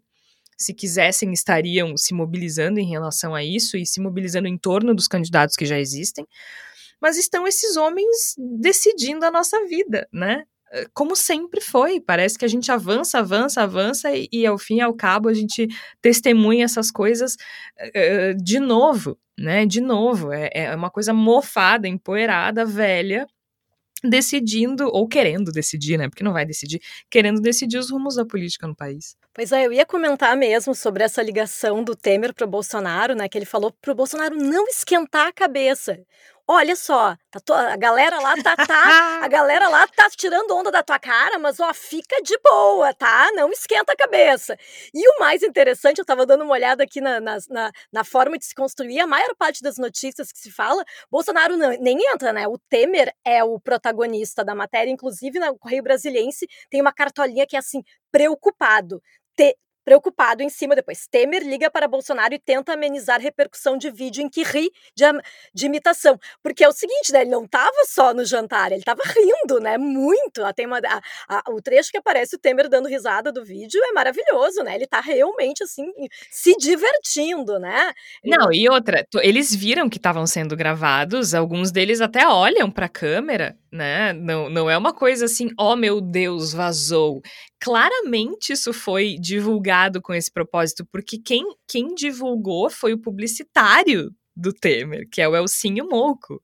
se 0.56 0.74
quisessem, 0.74 1.32
estariam 1.32 1.96
se 1.96 2.14
mobilizando 2.14 2.80
em 2.80 2.88
relação 2.88 3.34
a 3.34 3.44
isso 3.44 3.76
e 3.76 3.86
se 3.86 4.00
mobilizando 4.00 4.48
em 4.48 4.58
torno 4.58 4.94
dos 4.94 5.08
candidatos 5.08 5.56
que 5.56 5.66
já 5.66 5.78
existem. 5.78 6.26
Mas 7.00 7.16
estão 7.16 7.46
esses 7.46 7.76
homens 7.76 8.34
decidindo 8.60 9.24
a 9.24 9.30
nossa 9.30 9.64
vida, 9.66 10.08
né? 10.12 10.44
Como 10.92 11.14
sempre 11.14 11.60
foi, 11.60 12.00
parece 12.00 12.36
que 12.36 12.44
a 12.44 12.48
gente 12.48 12.72
avança, 12.72 13.18
avança, 13.18 13.62
avança 13.62 14.10
e, 14.16 14.28
e 14.32 14.44
ao 14.44 14.58
fim 14.58 14.78
e 14.78 14.80
ao 14.80 14.94
cabo 14.94 15.28
a 15.28 15.34
gente 15.34 15.68
testemunha 16.02 16.64
essas 16.64 16.90
coisas 16.90 17.34
uh, 17.34 18.42
de 18.42 18.58
novo, 18.58 19.16
né? 19.38 19.66
De 19.66 19.80
novo, 19.80 20.32
é, 20.32 20.50
é 20.52 20.74
uma 20.74 20.90
coisa 20.90 21.12
mofada, 21.12 21.86
empoeirada, 21.86 22.64
velha, 22.64 23.26
decidindo, 24.08 24.88
ou 24.92 25.08
querendo 25.08 25.50
decidir, 25.50 25.98
né? 25.98 26.08
Porque 26.08 26.24
não 26.24 26.32
vai 26.32 26.44
decidir, 26.44 26.80
querendo 27.10 27.40
decidir 27.40 27.78
os 27.78 27.90
rumos 27.90 28.16
da 28.16 28.24
política 28.24 28.66
no 28.66 28.74
país. 28.76 29.16
Pois 29.32 29.50
é, 29.50 29.66
eu 29.66 29.72
ia 29.72 29.84
comentar 29.84 30.36
mesmo 30.36 30.74
sobre 30.74 31.02
essa 31.02 31.22
ligação 31.22 31.82
do 31.82 31.96
Temer 31.96 32.32
para 32.32 32.46
o 32.46 32.50
Bolsonaro, 32.50 33.14
né? 33.14 33.28
Que 33.28 33.38
ele 33.38 33.44
falou 33.44 33.72
para 33.72 33.92
o 33.92 33.94
Bolsonaro 33.94 34.36
não 34.36 34.66
esquentar 34.68 35.26
a 35.26 35.32
cabeça 35.32 35.98
olha 36.46 36.76
só, 36.76 37.16
tá 37.30 37.40
to... 37.40 37.52
a 37.52 37.76
galera 37.76 38.20
lá 38.20 38.34
tá, 38.42 38.56
tá, 38.56 39.20
a 39.22 39.28
galera 39.28 39.68
lá 39.68 39.86
tá 39.86 40.08
tirando 40.10 40.54
onda 40.54 40.70
da 40.70 40.82
tua 40.82 40.98
cara, 40.98 41.38
mas 41.38 41.58
ó, 41.60 41.72
fica 41.72 42.20
de 42.22 42.38
boa, 42.38 42.92
tá? 42.94 43.30
Não 43.34 43.50
esquenta 43.50 43.92
a 43.92 43.96
cabeça. 43.96 44.56
E 44.92 45.08
o 45.08 45.20
mais 45.20 45.42
interessante, 45.42 45.98
eu 45.98 46.04
tava 46.04 46.26
dando 46.26 46.44
uma 46.44 46.52
olhada 46.52 46.84
aqui 46.84 47.00
na, 47.00 47.20
na, 47.20 47.38
na, 47.48 47.72
na 47.92 48.04
forma 48.04 48.38
de 48.38 48.44
se 48.44 48.54
construir, 48.54 49.00
a 49.00 49.06
maior 49.06 49.34
parte 49.36 49.62
das 49.62 49.78
notícias 49.78 50.30
que 50.30 50.38
se 50.38 50.50
fala, 50.50 50.84
Bolsonaro 51.10 51.56
não, 51.56 51.70
nem 51.80 51.98
entra, 52.12 52.32
né? 52.32 52.46
O 52.46 52.58
Temer 52.68 53.12
é 53.24 53.42
o 53.42 53.58
protagonista 53.58 54.44
da 54.44 54.54
matéria, 54.54 54.90
inclusive 54.90 55.38
no 55.38 55.58
Correio 55.58 55.82
Brasiliense 55.82 56.46
tem 56.70 56.80
uma 56.80 56.92
cartolinha 56.92 57.46
que 57.46 57.56
é 57.56 57.58
assim, 57.58 57.82
preocupado. 58.12 59.02
Te, 59.36 59.56
Preocupado 59.84 60.42
em 60.42 60.48
cima 60.48 60.74
depois, 60.74 61.06
Temer 61.06 61.42
liga 61.42 61.70
para 61.70 61.86
Bolsonaro 61.86 62.34
e 62.34 62.38
tenta 62.38 62.72
amenizar 62.72 63.20
repercussão 63.20 63.76
de 63.76 63.90
vídeo 63.90 64.22
em 64.22 64.28
que 64.28 64.42
ri 64.42 64.70
de, 64.96 65.04
de 65.52 65.66
imitação. 65.66 66.18
Porque 66.42 66.64
é 66.64 66.68
o 66.68 66.72
seguinte, 66.72 67.12
né? 67.12 67.20
Ele 67.20 67.30
não 67.30 67.44
estava 67.44 67.84
só 67.86 68.14
no 68.14 68.24
jantar, 68.24 68.72
ele 68.72 68.80
estava 68.80 69.02
rindo, 69.04 69.60
né? 69.60 69.76
Muito. 69.76 70.42
Tem 70.54 70.66
uma, 70.66 70.78
a, 70.78 71.00
a, 71.28 71.50
o 71.50 71.60
trecho 71.60 71.90
que 71.90 71.98
aparece 71.98 72.36
o 72.36 72.38
Temer 72.38 72.68
dando 72.68 72.88
risada 72.88 73.30
do 73.30 73.44
vídeo 73.44 73.80
é 73.84 73.92
maravilhoso, 73.92 74.62
né? 74.62 74.74
Ele 74.74 74.84
está 74.84 75.00
realmente, 75.00 75.62
assim, 75.62 75.92
se 76.30 76.56
divertindo, 76.56 77.58
né? 77.58 77.92
Não, 78.24 78.52
e 78.52 78.68
outra, 78.68 79.06
eles 79.22 79.54
viram 79.54 79.90
que 79.90 79.98
estavam 79.98 80.26
sendo 80.26 80.56
gravados, 80.56 81.34
alguns 81.34 81.70
deles 81.70 82.00
até 82.00 82.26
olham 82.26 82.70
para 82.70 82.86
a 82.86 82.88
câmera, 82.88 83.56
né? 83.70 84.12
Não, 84.12 84.48
não 84.48 84.70
é 84.70 84.78
uma 84.78 84.92
coisa 84.92 85.26
assim, 85.26 85.50
oh 85.58 85.76
meu 85.76 86.00
Deus, 86.00 86.52
vazou 86.52 87.20
claramente 87.64 88.52
isso 88.52 88.74
foi 88.74 89.16
divulgado 89.18 90.02
com 90.02 90.12
esse 90.12 90.30
propósito, 90.30 90.84
porque 90.84 91.16
quem, 91.16 91.42
quem 91.66 91.94
divulgou 91.94 92.68
foi 92.68 92.92
o 92.92 92.98
publicitário 92.98 94.14
do 94.36 94.52
Temer, 94.52 95.08
que 95.10 95.22
é 95.22 95.26
o 95.26 95.34
Elcinho 95.34 95.88
Moco. 95.88 96.42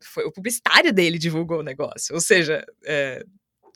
Foi 0.00 0.24
o 0.24 0.32
publicitário 0.32 0.94
dele 0.94 1.18
divulgou 1.18 1.58
o 1.58 1.62
negócio. 1.62 2.14
Ou 2.14 2.22
seja, 2.22 2.64
é, 2.86 3.22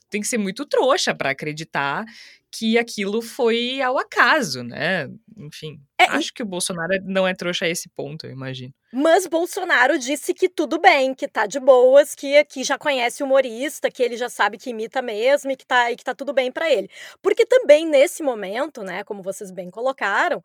tem 0.08 0.22
que 0.22 0.26
ser 0.26 0.38
muito 0.38 0.64
trouxa 0.64 1.14
para 1.14 1.28
acreditar 1.28 2.06
que 2.56 2.78
aquilo 2.78 3.20
foi 3.20 3.82
ao 3.82 3.98
acaso, 3.98 4.62
né? 4.62 5.08
Enfim, 5.36 5.80
é, 5.98 6.04
acho 6.04 6.32
que 6.32 6.42
o 6.42 6.46
Bolsonaro 6.46 6.92
não 7.04 7.26
é 7.26 7.34
trouxa 7.34 7.64
a 7.64 7.68
esse 7.68 7.88
ponto, 7.88 8.26
eu 8.26 8.30
imagino. 8.30 8.72
Mas 8.92 9.26
Bolsonaro 9.26 9.98
disse 9.98 10.32
que 10.32 10.48
tudo 10.48 10.80
bem, 10.80 11.14
que 11.14 11.26
tá 11.26 11.46
de 11.46 11.58
boas, 11.58 12.14
que, 12.14 12.44
que 12.44 12.62
já 12.62 12.78
conhece 12.78 13.24
o 13.24 13.26
humorista, 13.26 13.90
que 13.90 14.04
ele 14.04 14.16
já 14.16 14.28
sabe 14.28 14.56
que 14.56 14.70
imita 14.70 15.02
mesmo 15.02 15.50
e 15.50 15.56
que 15.56 15.66
tá, 15.66 15.90
e 15.90 15.96
que 15.96 16.04
tá 16.04 16.14
tudo 16.14 16.32
bem 16.32 16.52
para 16.52 16.70
ele. 16.70 16.88
Porque 17.20 17.44
também 17.44 17.84
nesse 17.84 18.22
momento, 18.22 18.84
né, 18.84 19.02
como 19.02 19.20
vocês 19.20 19.50
bem 19.50 19.68
colocaram, 19.68 20.40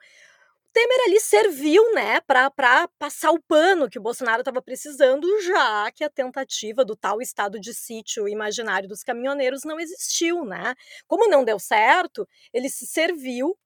Temer 0.73 0.99
ali 1.07 1.19
serviu, 1.19 1.93
né, 1.93 2.21
para 2.21 2.87
passar 2.99 3.31
o 3.31 3.41
pano 3.41 3.89
que 3.89 3.97
o 3.97 4.01
Bolsonaro 4.01 4.41
estava 4.41 4.61
precisando, 4.61 5.27
já 5.41 5.91
que 5.91 6.03
a 6.03 6.09
tentativa 6.09 6.85
do 6.85 6.95
tal 6.95 7.21
estado 7.21 7.59
de 7.59 7.73
sítio 7.73 8.27
imaginário 8.27 8.87
dos 8.87 9.03
caminhoneiros 9.03 9.63
não 9.63 9.79
existiu, 9.79 10.45
né? 10.45 10.75
Como 11.07 11.27
não 11.27 11.43
deu 11.43 11.57
certo, 11.59 12.27
ele 12.53 12.69
se 12.69 12.85
serviu 12.85 13.57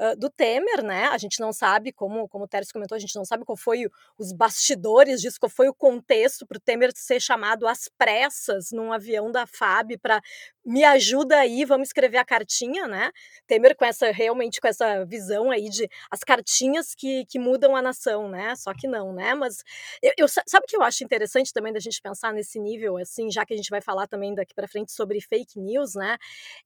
uh, 0.00 0.16
do 0.16 0.30
Temer, 0.30 0.82
né? 0.82 1.06
A 1.06 1.18
gente 1.18 1.40
não 1.40 1.52
sabe, 1.52 1.92
como, 1.92 2.28
como 2.28 2.44
o 2.44 2.48
Teres 2.48 2.72
comentou, 2.72 2.96
a 2.96 2.98
gente 2.98 3.16
não 3.16 3.24
sabe 3.24 3.44
qual 3.44 3.56
foi 3.56 3.88
os 4.18 4.32
bastidores 4.32 5.20
disso, 5.20 5.38
qual 5.40 5.50
foi 5.50 5.68
o 5.68 5.74
contexto 5.74 6.46
para 6.46 6.58
o 6.58 6.60
Temer 6.60 6.90
ser 6.94 7.20
chamado 7.20 7.66
às 7.66 7.88
pressas 7.98 8.70
num 8.72 8.92
avião 8.92 9.30
da 9.30 9.46
FAB 9.46 9.98
para 10.00 10.20
me 10.68 10.84
ajuda 10.84 11.38
aí, 11.38 11.64
vamos 11.64 11.88
escrever 11.88 12.18
a 12.18 12.24
cartinha, 12.24 12.86
né? 12.86 13.10
Temer 13.46 13.74
com 13.74 13.86
essa 13.86 14.10
realmente 14.10 14.60
com 14.60 14.68
essa 14.68 15.02
visão 15.06 15.50
aí 15.50 15.70
de 15.70 15.88
as 16.10 16.20
cartinhas 16.20 16.94
que, 16.94 17.24
que 17.24 17.38
mudam 17.38 17.74
a 17.74 17.80
nação, 17.80 18.28
né? 18.28 18.54
Só 18.54 18.74
que 18.74 18.86
não, 18.86 19.14
né? 19.14 19.34
Mas 19.34 19.64
eu, 20.02 20.12
eu 20.18 20.28
sabe 20.28 20.66
que 20.68 20.76
eu 20.76 20.82
acho 20.82 21.02
interessante 21.02 21.54
também 21.54 21.72
da 21.72 21.80
gente 21.80 22.02
pensar 22.02 22.34
nesse 22.34 22.60
nível, 22.60 22.98
assim, 22.98 23.30
já 23.30 23.46
que 23.46 23.54
a 23.54 23.56
gente 23.56 23.70
vai 23.70 23.80
falar 23.80 24.06
também 24.06 24.34
daqui 24.34 24.54
para 24.54 24.68
frente 24.68 24.92
sobre 24.92 25.20
fake 25.22 25.58
news, 25.58 25.94
né? 25.94 26.18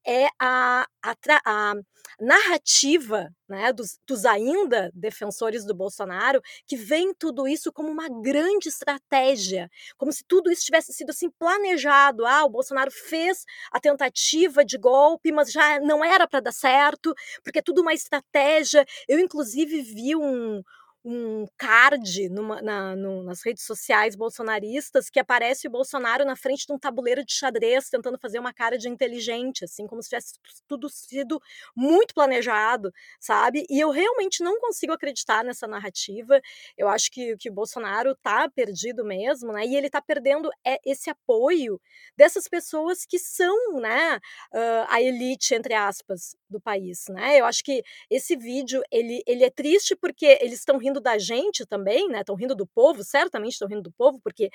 É 0.04 0.26
a, 0.40 0.84
a, 1.00 1.14
a 1.46 1.74
narrativa 2.20 3.30
né, 3.48 3.72
dos, 3.72 3.98
dos, 4.06 4.24
ainda 4.24 4.90
defensores 4.94 5.64
do 5.64 5.74
Bolsonaro, 5.74 6.40
que 6.66 6.76
veem 6.76 7.12
tudo 7.14 7.46
isso 7.46 7.72
como 7.72 7.90
uma 7.90 8.08
grande 8.08 8.68
estratégia, 8.68 9.70
como 9.96 10.12
se 10.12 10.24
tudo 10.24 10.50
isso 10.50 10.64
tivesse 10.64 10.92
sido 10.92 11.10
assim 11.10 11.30
planejado. 11.30 12.24
Ah, 12.24 12.44
o 12.44 12.48
Bolsonaro 12.48 12.90
fez 12.90 13.44
a 13.70 13.78
tentativa 13.92 14.64
de 14.64 14.78
golpe, 14.78 15.32
mas 15.32 15.52
já 15.52 15.80
não 15.80 16.04
era 16.04 16.26
para 16.26 16.40
dar 16.40 16.52
certo, 16.52 17.14
porque 17.42 17.58
é 17.60 17.62
tudo 17.62 17.82
uma 17.82 17.94
estratégia. 17.94 18.84
Eu, 19.08 19.18
inclusive, 19.18 19.82
vi 19.82 20.16
um, 20.16 20.62
um 21.04 21.46
card 21.56 22.28
numa, 22.28 22.62
na, 22.62 22.94
no, 22.94 23.22
nas 23.22 23.44
redes 23.44 23.64
sociais 23.64 24.14
bolsonaristas 24.14 25.10
que 25.10 25.18
aparece 25.18 25.66
o 25.66 25.70
Bolsonaro 25.70 26.24
na 26.24 26.36
frente 26.36 26.66
de 26.66 26.72
um 26.72 26.78
tabuleiro 26.78 27.24
de 27.24 27.32
xadrez 27.32 27.88
tentando 27.88 28.18
fazer 28.18 28.38
uma 28.38 28.52
cara 28.52 28.78
de 28.78 28.88
inteligente, 28.88 29.64
assim, 29.64 29.86
como 29.86 30.02
se 30.02 30.08
tivesse 30.08 30.34
tudo 30.68 30.88
sido 30.88 31.40
muito 31.74 32.14
planejado, 32.14 32.92
sabe? 33.20 33.66
E 33.68 33.80
eu 33.80 33.90
realmente 33.90 34.42
não 34.42 34.60
consigo 34.60 34.92
acreditar 34.92 35.44
nessa 35.44 35.66
narrativa. 35.66 36.40
Eu 36.76 36.88
acho 36.88 37.10
que, 37.10 37.36
que 37.36 37.50
o 37.50 37.52
Bolsonaro 37.52 38.14
tá 38.22 38.48
perdido 38.48 39.04
mesmo, 39.04 39.52
né? 39.52 39.64
E 39.66 39.76
ele 39.76 39.90
tá 39.90 40.00
perdendo 40.00 40.50
é, 40.64 40.78
esse 40.84 41.10
apoio 41.10 41.80
dessas 42.16 42.46
pessoas 42.48 43.04
que 43.04 43.18
são, 43.18 43.80
né, 43.80 44.16
uh, 44.54 44.86
a 44.88 45.00
elite, 45.00 45.54
entre 45.54 45.74
aspas, 45.74 46.36
do 46.48 46.60
país, 46.60 47.06
né? 47.08 47.40
Eu 47.40 47.44
acho 47.44 47.64
que 47.64 47.82
esse 48.10 48.36
vídeo, 48.36 48.82
ele, 48.90 49.22
ele 49.26 49.44
é 49.44 49.50
triste 49.50 49.96
porque 49.96 50.38
eles 50.40 50.58
estão 50.58 50.78
rindo 50.78 50.91
rindo 50.92 51.00
da 51.00 51.18
gente 51.18 51.64
também, 51.66 52.08
né? 52.08 52.20
Estão 52.20 52.34
rindo 52.34 52.54
do 52.54 52.66
povo, 52.66 53.02
certamente 53.02 53.52
estão 53.52 53.66
rindo 53.68 53.82
do 53.82 53.92
povo, 53.92 54.20
porque 54.22 54.50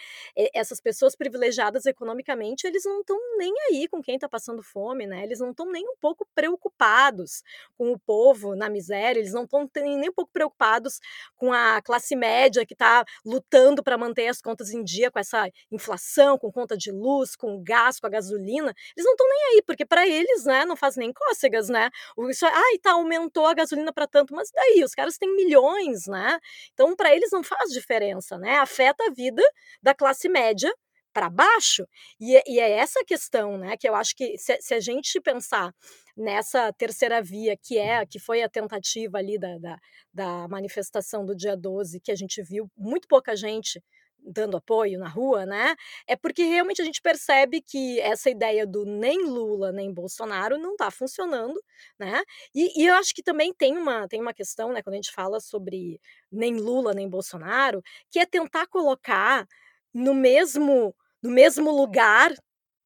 essas 0.54 0.80
pessoas 0.80 1.15
privilegiadas 1.15 1.86
economicamente, 1.86 2.67
eles 2.67 2.84
não 2.86 3.00
estão 3.02 3.17
nem 3.38 3.52
aí 3.69 3.88
com 3.88 4.02
quem 4.02 4.15
está 4.15 4.30
passando 4.30 4.62
fome, 4.62 5.08
né? 5.08 5.23
Eles 5.23 5.39
não 5.39 5.52
estão 5.52 5.71
nem 5.71 5.84
um 5.88 5.95
pouco 6.00 6.28
preocupados 6.36 7.41
com 7.78 7.91
o 7.91 8.00
povo 8.00 8.56
na 8.56 8.69
miséria, 8.69 9.19
eles 9.19 9.34
não 9.34 9.43
estão 9.43 9.67
nem 9.76 10.10
um 10.10 10.13
pouco 10.13 10.32
preocupados 10.32 11.00
com 11.36 11.52
a 11.52 11.82
classe 11.82 12.15
média 12.15 12.65
que 12.65 12.73
está 12.73 13.04
lutando 13.26 13.84
para 13.84 13.97
manter 13.97 14.28
as 14.28 14.41
contas 14.41 14.71
em 14.71 14.84
dia 14.84 15.10
com 15.10 15.19
essa 15.19 15.50
inflação, 15.71 16.38
com 16.38 16.52
conta 16.52 16.78
de 16.78 16.91
luz, 16.91 17.36
com 17.36 17.62
gás, 17.63 18.00
com 18.00 18.08
a 18.08 18.10
gasolina. 18.10 18.73
Eles 18.95 19.06
não 19.06 19.13
estão 19.13 19.28
nem 19.28 19.43
aí, 19.56 19.62
porque 19.65 19.86
para 19.86 20.08
eles, 20.08 20.45
né, 20.45 20.65
não 20.65 20.76
faz 20.76 20.95
nem 20.95 21.12
cócegas, 21.12 21.69
né? 21.69 21.89
Isso, 22.30 22.45
ai, 22.45 22.78
tá, 22.82 22.91
aumentou 22.91 23.45
a 23.45 23.54
gasolina 23.54 23.91
para 23.93 24.08
tanto, 24.08 24.34
mas 24.36 24.52
daí 24.52 24.84
os 24.84 24.93
caras 24.93 25.17
têm 25.17 25.34
milhões, 25.36 26.06
né? 26.08 26.26
Né? 26.27 26.39
Então, 26.73 26.95
para 26.95 27.15
eles 27.15 27.31
não 27.31 27.43
faz 27.43 27.71
diferença, 27.71 28.37
né? 28.37 28.57
Afeta 28.57 29.05
a 29.05 29.11
vida 29.11 29.41
da 29.81 29.95
classe 29.95 30.27
média 30.27 30.71
para 31.13 31.29
baixo. 31.29 31.87
E, 32.19 32.39
e, 32.45 32.59
é 32.59 32.71
essa 32.71 33.03
questão, 33.05 33.57
né? 33.57 33.75
Que 33.77 33.87
eu 33.89 33.95
acho 33.95 34.15
que 34.15 34.37
se, 34.37 34.57
se, 34.61 34.73
a 34.73 34.79
gente 34.79 35.19
pensar 35.21 35.73
nessa 36.15 36.71
terceira 36.73 37.21
via, 37.21 37.57
que 37.57 37.77
é 37.77 38.05
que 38.05 38.19
foi 38.19 38.43
a 38.43 38.49
tentativa 38.49 39.17
ali 39.17 39.39
da, 39.39 39.57
da, 39.57 39.77
da 40.13 40.47
manifestação 40.47 41.25
do 41.25 41.35
dia 41.35 41.55
12, 41.55 41.99
que 42.01 42.11
a 42.11 42.15
gente 42.15 42.41
viu 42.43 42.69
muito 42.77 43.07
pouca 43.07 43.35
gente 43.35 43.81
dando 44.19 44.58
apoio 44.58 44.99
na 44.99 45.08
rua, 45.08 45.45
né? 45.45 45.75
É 46.08 46.15
porque 46.15 46.43
realmente 46.43 46.82
a 46.82 46.86
gente 46.86 47.01
percebe 47.01 47.62
que 47.62 47.99
essa 48.01 48.30
ideia 48.30 48.65
do 48.65 48.86
nem 48.86 49.23
Lula 49.25 49.71
nem 49.71 49.93
Bolsonaro 49.93 50.58
não 50.58 50.71
está 50.73 50.91
funcionando, 50.91 51.62
né? 51.99 52.21
E, 52.53 52.82
e, 52.82 52.88
eu 52.88 52.95
acho 52.95 53.13
que 53.13 53.23
também 53.23 53.53
tem 53.53 53.77
uma, 53.77 54.08
tem 54.08 54.21
uma 54.21 54.34
questão, 54.34 54.71
né, 54.73 54.82
quando 54.82 54.95
a 54.95 54.97
gente 54.97 55.12
fala 55.12 55.39
sobre 55.39 55.99
nem 56.32 56.56
Lula 56.58 56.93
nem 56.93 57.10
Bolsonaro, 57.10 57.82
que 58.12 58.19
é 58.19 58.25
tentar 58.25 58.67
colocar 58.67 59.47
no 59.93 60.13
mesmo 60.13 60.95
no 61.21 61.32
mesmo 61.32 61.71
lugar 61.71 62.32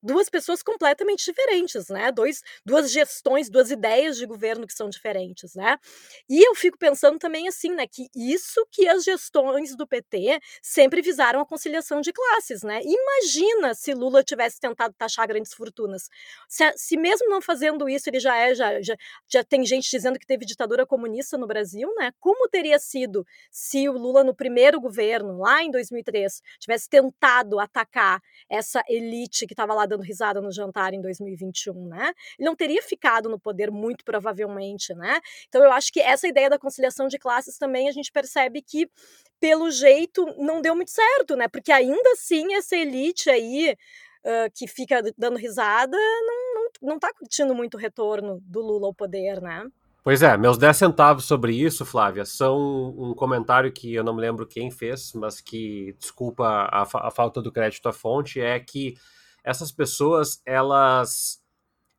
duas 0.02 0.30
pessoas 0.30 0.64
completamente 0.64 1.26
diferentes, 1.26 1.88
né? 1.90 2.12
Dois, 2.12 2.42
duas 2.66 2.92
gestões, 2.92 3.50
duas 3.50 3.72
ideias 3.72 4.18
de 4.18 4.26
governo 4.26 4.66
que 4.66 4.74
são 4.74 4.90
diferentes, 4.90 5.54
né? 5.56 5.78
E 6.30 6.48
eu 6.48 6.56
fico 6.56 6.78
pensando 6.78 7.20
também 7.20 7.48
assim, 7.48 7.72
né, 7.72 7.86
que 7.88 8.08
isso 8.16 8.66
que 8.72 8.88
as 8.88 9.04
gestões 9.04 9.76
do 9.76 9.88
PT 9.88 10.40
sempre 10.62 11.02
visaram 11.02 11.40
a 11.40 11.46
conciliação 11.46 12.02
de 12.02 12.12
classes, 12.12 12.64
né? 12.64 12.82
Imagina 12.84 13.74
se 13.74 13.94
Lula 13.94 14.24
tivesse 14.24 14.60
tentado 14.60 14.94
taxar 14.98 15.28
grandes 15.28 15.54
fortunas. 15.54 16.10
Se, 16.48 16.72
se 16.76 16.98
mesmo 16.98 17.30
não 17.30 17.42
fazendo 17.42 17.88
isso, 17.88 18.10
ele 18.10 18.20
já 18.20 18.36
é, 18.38 18.56
já, 18.56 18.82
já, 18.82 18.96
já 19.28 19.44
tem 19.44 19.66
gente 19.66 19.90
dizendo 19.90 20.18
que 20.18 20.26
teve 20.26 20.46
ditadura 20.46 20.86
comunista 20.86 21.38
no 21.38 21.48
Brasil, 21.48 21.94
né? 21.96 22.12
Como 22.20 22.48
teria 22.50 22.80
sido 22.80 23.26
se 23.52 23.88
o 23.88 23.94
Lula 23.94 24.24
no 24.24 24.36
primeiro 24.36 24.80
governo, 24.80 25.40
lá 25.40 25.64
em 25.64 25.72
2003, 25.72 26.42
tivesse 26.60 26.90
tentado 26.90 27.60
atacar 27.60 28.22
essa 28.50 28.84
elite 28.88 29.46
que 29.46 29.54
estava 29.54 29.74
lá 29.74 29.86
dando 29.92 30.04
risada 30.04 30.42
no 30.42 30.52
jantar 30.52 30.94
em 30.94 31.02
2021, 31.02 31.88
né? 31.88 32.14
Ele 32.40 32.48
não 32.48 32.56
teria 32.56 32.82
ficado 32.82 33.30
no 33.30 33.40
poder 33.40 33.70
muito 33.70 34.04
provavelmente, 34.04 34.94
né? 34.94 35.20
Então 35.48 35.64
eu 35.64 35.72
acho 35.72 35.92
que 35.92 36.00
essa 36.00 36.28
ideia 36.28 36.50
da 36.50 36.58
conciliação 36.58 37.08
de 37.08 37.20
classes 37.20 37.58
também 37.58 37.88
a 37.88 37.92
gente 37.92 38.12
percebe 38.12 38.62
que 38.62 38.90
pelo 39.40 39.70
jeito 39.70 40.26
não 40.38 40.62
deu 40.62 40.76
muito 40.76 40.92
certo, 40.92 41.36
né? 41.36 41.48
Porque 41.48 41.72
ainda 41.72 42.12
assim 42.12 42.54
essa 42.54 42.76
elite 42.76 43.30
aí 43.30 43.76
uh, 44.26 44.52
que 44.54 44.68
fica 44.68 45.02
dando 45.18 45.38
risada 45.38 45.98
não, 45.98 46.56
não, 46.56 46.94
não 46.94 47.00
tá 47.00 47.14
curtindo 47.14 47.54
muito 47.54 47.76
o 47.76 47.80
retorno 47.80 48.40
do 48.42 48.62
Lula 48.62 48.88
ao 48.88 48.94
poder, 48.94 49.42
né? 49.42 49.68
Pois 50.04 50.24
é, 50.24 50.36
meus 50.36 50.58
10 50.58 50.78
centavos 50.78 51.26
sobre 51.26 51.54
isso, 51.54 51.86
Flávia, 51.86 52.26
são 52.26 52.90
um 52.98 53.14
comentário 53.14 53.72
que 53.72 53.94
eu 53.94 54.04
não 54.04 54.16
me 54.16 54.22
lembro 54.22 54.48
quem 54.48 54.72
fez, 54.72 55.14
mas 55.14 55.40
que, 55.40 55.96
desculpa 56.00 56.44
a, 56.44 56.82
a 56.82 57.12
falta 57.12 57.40
do 57.40 57.52
crédito 57.52 57.88
à 57.88 57.94
fonte, 57.94 58.42
é 58.42 58.60
que 58.60 58.96
essas 59.44 59.72
pessoas, 59.72 60.42
elas 60.46 61.42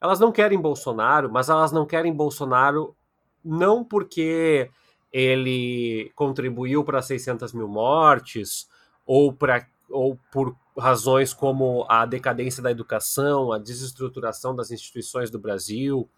elas 0.01 0.19
não 0.19 0.33
querem 0.33 0.61
Bolsonaro, 0.61 1.31
mas 1.31 1.49
elas 1.49 1.71
não 1.71 1.87
querem 1.87 2.13
Bolsonaro 2.13 2.97
não 3.45 3.85
porque 3.85 4.69
ele 5.13 6.11
contribuiu 6.17 6.83
para 6.83 7.01
600 7.01 7.53
mil 7.53 7.69
mortes 7.69 8.69
ou, 9.07 9.33
pra, 9.33 9.65
ou 9.89 10.19
por 10.33 10.57
razões 10.77 11.33
como 11.33 11.87
a 11.89 12.05
decadência 12.05 12.61
da 12.61 12.71
educação, 12.71 13.53
a 13.53 13.59
desestruturação 13.59 14.57
das 14.57 14.73
instituições 14.73 15.31
do 15.31 15.39
Brasil, 15.39 16.09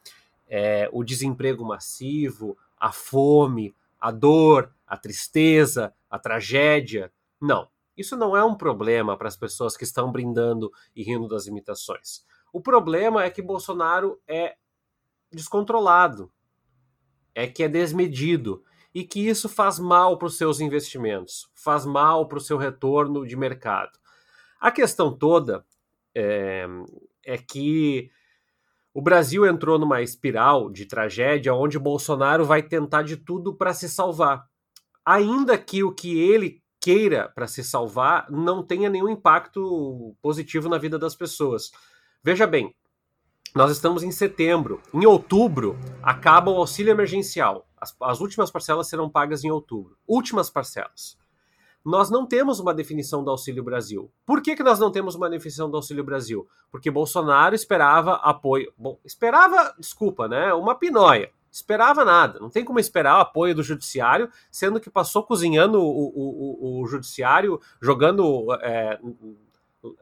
é, 0.48 0.88
o 0.90 1.04
desemprego 1.04 1.62
massivo, 1.62 2.56
a 2.78 2.90
fome, 2.90 3.74
a 4.00 4.10
dor, 4.10 4.70
a 4.86 4.96
tristeza, 4.96 5.92
a 6.08 6.18
tragédia. 6.18 7.12
Não. 7.40 7.68
Isso 7.96 8.16
não 8.16 8.36
é 8.36 8.44
um 8.44 8.54
problema 8.54 9.16
para 9.16 9.28
as 9.28 9.36
pessoas 9.36 9.76
que 9.76 9.84
estão 9.84 10.10
brindando 10.10 10.70
e 10.94 11.02
rindo 11.02 11.28
das 11.28 11.46
imitações. 11.46 12.24
O 12.52 12.60
problema 12.60 13.24
é 13.24 13.30
que 13.30 13.42
Bolsonaro 13.42 14.20
é 14.26 14.56
descontrolado, 15.30 16.32
é 17.34 17.46
que 17.46 17.62
é 17.62 17.68
desmedido 17.68 18.62
e 18.94 19.04
que 19.04 19.26
isso 19.26 19.48
faz 19.48 19.78
mal 19.78 20.16
para 20.16 20.26
os 20.26 20.36
seus 20.36 20.60
investimentos, 20.60 21.50
faz 21.54 21.84
mal 21.84 22.28
para 22.28 22.38
o 22.38 22.40
seu 22.40 22.56
retorno 22.56 23.26
de 23.26 23.36
mercado. 23.36 23.98
A 24.60 24.70
questão 24.70 25.12
toda 25.12 25.66
é, 26.14 26.66
é 27.24 27.36
que 27.36 28.10
o 28.94 29.02
Brasil 29.02 29.44
entrou 29.44 29.78
numa 29.78 30.00
espiral 30.00 30.70
de 30.70 30.86
tragédia 30.86 31.52
onde 31.52 31.78
Bolsonaro 31.78 32.44
vai 32.44 32.62
tentar 32.62 33.02
de 33.02 33.16
tudo 33.16 33.52
para 33.52 33.74
se 33.74 33.88
salvar. 33.88 34.48
Ainda 35.04 35.58
que 35.58 35.82
o 35.82 35.92
que 35.92 36.16
ele 36.16 36.62
queira 36.84 37.32
para 37.34 37.46
se 37.46 37.64
salvar 37.64 38.30
não 38.30 38.62
tenha 38.62 38.90
nenhum 38.90 39.08
impacto 39.08 40.14
positivo 40.20 40.68
na 40.68 40.76
vida 40.76 40.98
das 40.98 41.16
pessoas. 41.16 41.72
Veja 42.22 42.46
bem, 42.46 42.74
Nós 43.54 43.70
estamos 43.70 44.02
em 44.02 44.10
setembro. 44.10 44.82
Em 44.92 45.06
outubro, 45.06 45.78
acaba 46.02 46.50
o 46.50 46.56
auxílio 46.56 46.90
emergencial. 46.90 47.66
As, 47.80 47.96
as 48.02 48.20
últimas 48.20 48.50
parcelas 48.50 48.88
serão 48.88 49.08
pagas 49.08 49.44
em 49.44 49.50
outubro. 49.50 49.96
Últimas 50.06 50.50
parcelas 50.50 51.16
nós 51.84 52.08
não 52.08 52.24
temos 52.24 52.58
uma 52.60 52.72
definição 52.72 53.22
do 53.22 53.30
Auxílio 53.30 53.62
Brasil. 53.62 54.10
Por 54.24 54.40
que, 54.40 54.56
que 54.56 54.62
nós 54.62 54.78
não 54.78 54.90
temos 54.90 55.14
uma 55.14 55.28
definição 55.28 55.70
do 55.70 55.76
Auxílio 55.76 56.02
Brasil? 56.02 56.48
Porque 56.70 56.90
Bolsonaro 56.90 57.54
esperava 57.54 58.14
apoio. 58.14 58.72
Bom, 58.76 58.98
esperava, 59.04 59.74
desculpa, 59.78 60.26
né? 60.26 60.54
Uma 60.54 60.74
pinóia. 60.74 61.30
Esperava 61.54 62.04
nada. 62.04 62.40
Não 62.40 62.50
tem 62.50 62.64
como 62.64 62.80
esperar 62.80 63.16
o 63.16 63.20
apoio 63.20 63.54
do 63.54 63.62
judiciário, 63.62 64.28
sendo 64.50 64.80
que 64.80 64.90
passou 64.90 65.22
cozinhando 65.22 65.80
o, 65.80 65.86
o, 65.86 66.80
o, 66.80 66.82
o 66.82 66.86
judiciário, 66.88 67.60
jogando 67.80 68.52
é, 68.60 68.98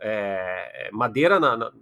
é, 0.01 0.89
madeira 0.95 1.39
na, 1.39 1.55
na, 1.55 1.73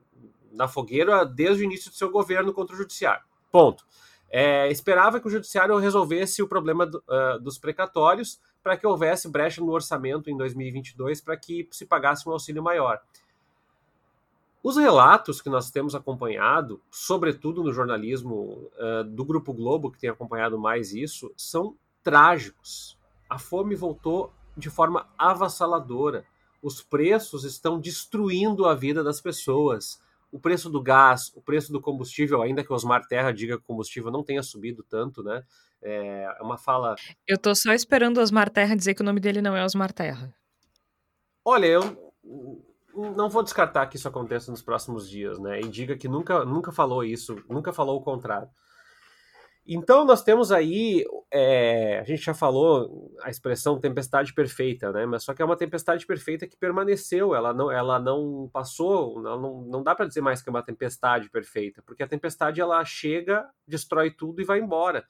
na 0.51 0.67
fogueira 0.67 1.25
desde 1.25 1.63
o 1.63 1.65
início 1.65 1.89
do 1.89 1.97
seu 1.97 2.11
governo 2.11 2.53
contra 2.53 2.75
o 2.75 2.79
judiciário. 2.79 3.23
Ponto. 3.49 3.87
É, 4.29 4.69
esperava 4.73 5.21
que 5.21 5.29
o 5.29 5.31
judiciário 5.31 5.77
resolvesse 5.77 6.43
o 6.43 6.49
problema 6.49 6.85
do, 6.85 6.99
uh, 6.99 7.39
dos 7.41 7.57
precatórios 7.57 8.41
para 8.65 8.77
que 8.77 8.85
houvesse 8.85 9.29
brecha 9.29 9.61
no 9.61 9.71
orçamento 9.71 10.29
em 10.29 10.37
2022 10.37 11.21
para 11.21 11.37
que 11.37 11.69
se 11.71 11.87
pagasse 11.87 12.29
um 12.29 12.33
auxílio 12.33 12.63
maior. 12.63 13.01
Os 14.63 14.77
relatos 14.77 15.41
que 15.41 15.49
nós 15.49 15.71
temos 15.71 15.95
acompanhado, 15.95 16.83
sobretudo 16.91 17.65
no 17.65 17.73
jornalismo 17.73 18.71
uh, 18.79 19.05
do 19.05 19.25
Grupo 19.25 19.55
Globo, 19.55 19.91
que 19.91 19.99
tem 19.99 20.11
acompanhado 20.11 20.59
mais 20.59 20.93
isso, 20.93 21.33
são 21.35 21.75
trágicos. 22.03 22.99
A 23.29 23.39
fome 23.39 23.75
voltou 23.75 24.33
de 24.55 24.69
forma 24.69 25.09
avassaladora. 25.17 26.27
Os 26.63 26.83
preços 26.83 27.45
estão 27.45 27.81
destruindo 27.81 28.67
a 28.67 28.75
vida 28.75 29.03
das 29.03 29.19
pessoas. 29.19 29.99
O 30.31 30.39
preço 30.39 30.69
do 30.69 30.83
gás, 30.83 31.33
o 31.35 31.41
preço 31.41 31.73
do 31.73 31.81
combustível, 31.81 32.43
ainda 32.43 32.63
que 32.63 32.71
o 32.71 32.77
Osmar 32.77 33.07
Terra 33.09 33.33
diga 33.33 33.57
que 33.57 33.63
o 33.63 33.67
combustível 33.67 34.11
não 34.11 34.23
tenha 34.23 34.43
subido 34.43 34.85
tanto, 34.89 35.23
né? 35.23 35.43
É, 35.83 36.37
é 36.39 36.43
uma 36.43 36.59
fala. 36.59 36.97
Eu 37.27 37.39
tô 37.39 37.55
só 37.55 37.73
esperando 37.73 38.19
o 38.19 38.21
Osmar 38.21 38.51
Terra 38.51 38.77
dizer 38.77 38.93
que 38.93 39.01
o 39.01 39.05
nome 39.05 39.21
dele 39.21 39.41
não 39.41 39.57
é 39.57 39.65
Osmar 39.65 39.91
Terra. 39.91 40.35
Olha, 41.43 41.67
eu 41.67 42.11
não 42.95 43.29
vou 43.29 43.43
descartar 43.43 43.87
que 43.87 43.97
isso 43.97 44.09
aconteça 44.09 44.51
nos 44.51 44.63
próximos 44.63 45.09
dias, 45.09 45.39
né? 45.39 45.61
E 45.61 45.69
diga 45.69 45.97
que 45.97 46.09
nunca, 46.09 46.45
nunca 46.45 46.73
falou 46.73 47.05
isso, 47.05 47.37
nunca 47.49 47.73
falou 47.73 47.99
o 47.99 48.03
contrário. 48.03 48.49
Então 49.67 50.05
nós 50.05 50.23
temos 50.23 50.51
aí, 50.51 51.05
é, 51.31 52.01
a 52.01 52.05
gente 52.05 52.23
já 52.25 52.35
falou 52.35 53.13
a 53.23 53.31
expressão 53.31 53.79
tempestade 53.79 54.35
perfeita, 54.35 54.91
né? 54.91 55.07
Mas 55.07 55.23
só 55.23 55.35
que 55.35 55.43
é 55.43 55.45
uma 55.45 55.57
tempestade 55.57 56.07
perfeita 56.07 56.47
que 56.47 56.57
permaneceu, 56.57 57.35
ela 57.35 57.53
não, 57.53 57.71
ela 57.71 58.01
não 58.01 58.51
passou, 58.53 59.21
não, 59.23 59.63
não 59.63 59.83
dá 59.83 59.95
para 59.95 60.07
dizer 60.07 60.23
mais 60.23 60.43
que 60.43 60.49
é 60.49 60.53
uma 60.53 60.63
tempestade 60.63 61.31
perfeita, 61.31 61.83
porque 61.87 62.03
a 62.03 62.09
tempestade 62.09 62.61
ela 62.61 62.85
chega, 62.85 63.49
destrói 63.67 64.11
tudo 64.11 64.41
e 64.41 64.45
vai 64.45 64.59
embora. 64.59 65.07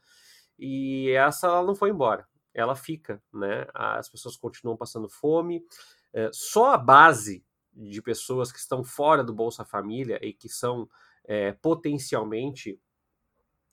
E 0.59 1.11
essa 1.13 1.47
ela 1.47 1.63
não 1.63 1.75
foi 1.75 1.91
embora, 1.91 2.27
ela 2.53 2.75
fica, 2.75 3.23
né? 3.33 3.67
As 3.73 4.11
pessoas 4.11 4.37
continuam 4.37 4.77
passando 4.77 5.09
fome. 5.09 5.65
É, 6.13 6.29
só 6.33 6.75
a 6.75 6.77
base 6.77 7.45
de 7.89 8.03
pessoas 8.03 8.53
que 8.53 8.59
estão 8.59 8.85
fora 8.85 9.25
do 9.25 9.33
Bolsa 9.33 9.65
Família 9.65 10.19
e 10.23 10.33
que 10.33 10.49
são 10.49 10.89
é, 11.25 11.53
potencialmente 11.53 12.79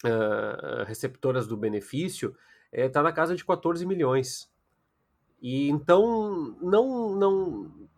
uh, 0.03 0.83
receptoras 0.85 1.47
do 1.47 1.57
benefício 1.57 2.35
está 2.71 2.81
é, 2.81 2.89
tá 2.89 3.01
na 3.01 3.11
casa 3.11 3.35
de 3.35 3.43
14 3.43 3.85
milhões. 3.85 4.51
E 5.41 5.69
então 5.69 6.57
não, 6.61 7.15
não, 7.15 7.89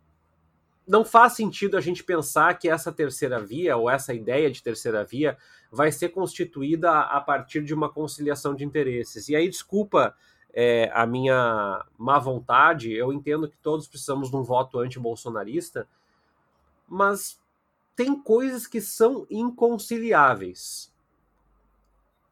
não 0.87 1.05
faz 1.05 1.33
sentido 1.33 1.77
a 1.77 1.81
gente 1.81 2.03
pensar 2.03 2.57
que 2.57 2.69
essa 2.69 2.91
terceira 2.91 3.39
via, 3.39 3.77
ou 3.77 3.89
essa 3.89 4.13
ideia 4.13 4.49
de 4.51 4.61
terceira 4.61 5.03
via, 5.03 5.37
vai 5.71 5.91
ser 5.91 6.09
constituída 6.09 6.91
a 7.01 7.21
partir 7.21 7.63
de 7.63 7.73
uma 7.73 7.91
conciliação 7.91 8.55
de 8.55 8.65
interesses. 8.65 9.29
E 9.29 9.35
aí, 9.35 9.47
desculpa 9.47 10.15
é, 10.53 10.89
a 10.93 11.05
minha 11.05 11.85
má 11.97 12.19
vontade, 12.19 12.91
eu 12.91 13.13
entendo 13.13 13.47
que 13.47 13.57
todos 13.57 13.87
precisamos 13.87 14.29
de 14.29 14.35
um 14.35 14.43
voto 14.43 14.79
anti-bolsonarista, 14.79 15.87
mas 16.89 17.39
tem 17.95 18.19
coisas 18.19 18.65
que 18.65 18.81
são 18.81 19.27
inconciliáveis. 19.29 20.93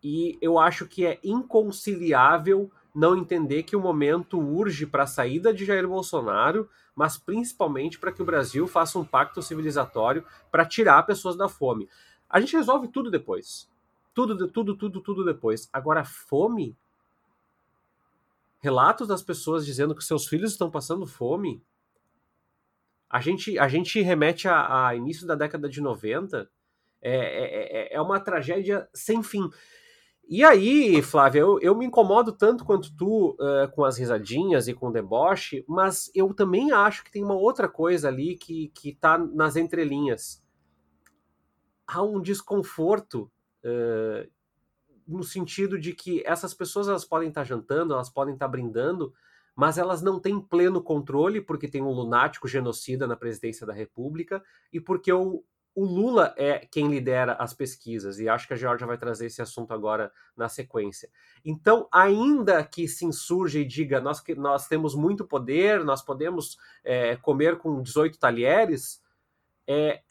E 0.03 0.37
eu 0.41 0.57
acho 0.57 0.87
que 0.87 1.05
é 1.05 1.19
inconciliável 1.23 2.71
não 2.93 3.15
entender 3.15 3.63
que 3.63 3.75
o 3.75 3.81
momento 3.81 4.39
urge 4.39 4.85
para 4.85 5.03
a 5.03 5.07
saída 5.07 5.53
de 5.53 5.65
Jair 5.65 5.87
Bolsonaro, 5.87 6.69
mas 6.95 7.17
principalmente 7.17 7.99
para 7.99 8.11
que 8.11 8.21
o 8.21 8.25
Brasil 8.25 8.67
faça 8.67 8.97
um 8.97 9.05
pacto 9.05 9.41
civilizatório 9.41 10.25
para 10.49 10.65
tirar 10.65 11.03
pessoas 11.03 11.35
da 11.35 11.47
fome. 11.47 11.87
A 12.29 12.39
gente 12.39 12.55
resolve 12.55 12.87
tudo 12.87 13.11
depois. 13.11 13.69
Tudo, 14.13 14.47
tudo, 14.47 14.75
tudo, 14.75 14.99
tudo 14.99 15.23
depois. 15.23 15.69
Agora, 15.71 16.03
fome? 16.03 16.75
Relatos 18.59 19.07
das 19.07 19.21
pessoas 19.21 19.65
dizendo 19.65 19.93
que 19.93 20.03
seus 20.03 20.27
filhos 20.27 20.53
estão 20.53 20.71
passando 20.71 21.05
fome? 21.05 21.61
A 23.09 23.19
gente, 23.21 23.57
a 23.57 23.67
gente 23.67 24.01
remete 24.01 24.47
a, 24.47 24.87
a 24.87 24.95
início 24.95 25.25
da 25.25 25.35
década 25.35 25.69
de 25.69 25.81
90. 25.81 26.49
É, 27.01 27.15
é, 27.15 27.93
é, 27.93 27.95
é 27.95 28.01
uma 28.01 28.19
tragédia 28.19 28.87
sem 28.93 29.23
fim. 29.23 29.49
E 30.29 30.43
aí, 30.43 31.01
Flávia, 31.01 31.39
eu, 31.39 31.57
eu 31.61 31.73
me 31.73 31.85
incomodo 31.85 32.33
tanto 32.33 32.65
quanto 32.65 32.93
tu 32.97 33.37
uh, 33.39 33.71
com 33.71 33.85
as 33.85 33.97
risadinhas 33.97 34.67
e 34.67 34.73
com 34.73 34.89
o 34.89 34.91
deboche, 34.91 35.63
mas 35.69 36.11
eu 36.13 36.33
também 36.33 36.69
acho 36.73 37.01
que 37.01 37.11
tem 37.11 37.23
uma 37.23 37.35
outra 37.35 37.69
coisa 37.69 38.09
ali 38.09 38.35
que, 38.35 38.67
que 38.75 38.93
tá 38.93 39.17
nas 39.17 39.55
entrelinhas. 39.55 40.43
Há 41.87 42.01
um 42.03 42.21
desconforto 42.21 43.31
uh, 43.63 44.29
no 45.07 45.23
sentido 45.23 45.79
de 45.79 45.93
que 45.93 46.21
essas 46.25 46.53
pessoas 46.53 46.89
elas 46.89 47.05
podem 47.05 47.29
estar 47.29 47.41
tá 47.41 47.45
jantando, 47.45 47.93
elas 47.93 48.09
podem 48.09 48.33
estar 48.33 48.47
tá 48.47 48.51
brindando, 48.51 49.13
mas 49.57 49.79
elas 49.79 50.03
não 50.03 50.19
têm 50.19 50.39
pleno 50.39 50.83
controle 50.83 51.41
porque 51.41 51.67
tem 51.67 51.81
um 51.81 51.91
lunático 51.91 52.47
genocida 52.47 53.07
na 53.07 53.15
presidência 53.15 53.65
da 53.65 53.73
República 53.73 54.43
e 54.71 54.79
porque 54.79 55.11
o, 55.11 55.43
o 55.73 55.83
Lula 55.83 56.31
é 56.37 56.59
quem 56.59 56.87
lidera 56.87 57.33
as 57.33 57.55
pesquisas, 57.55 58.19
e 58.19 58.29
acho 58.29 58.47
que 58.47 58.53
a 58.53 58.55
Georgia 58.55 58.85
vai 58.85 58.99
trazer 58.99 59.25
esse 59.25 59.41
assunto 59.41 59.73
agora 59.73 60.11
na 60.35 60.47
sequência. 60.47 61.09
Então, 61.43 61.89
ainda 61.91 62.63
que 62.63 62.87
se 62.87 63.03
insurja 63.03 63.59
e 63.59 63.65
diga 63.65 63.99
nós, 63.99 64.23
nós 64.37 64.67
temos 64.67 64.93
muito 64.93 65.25
poder, 65.25 65.83
nós 65.83 66.03
podemos 66.03 66.59
é, 66.83 67.15
comer 67.15 67.57
com 67.57 67.81
18 67.81 68.19
talheres, 68.19 69.01
é, 69.65 70.03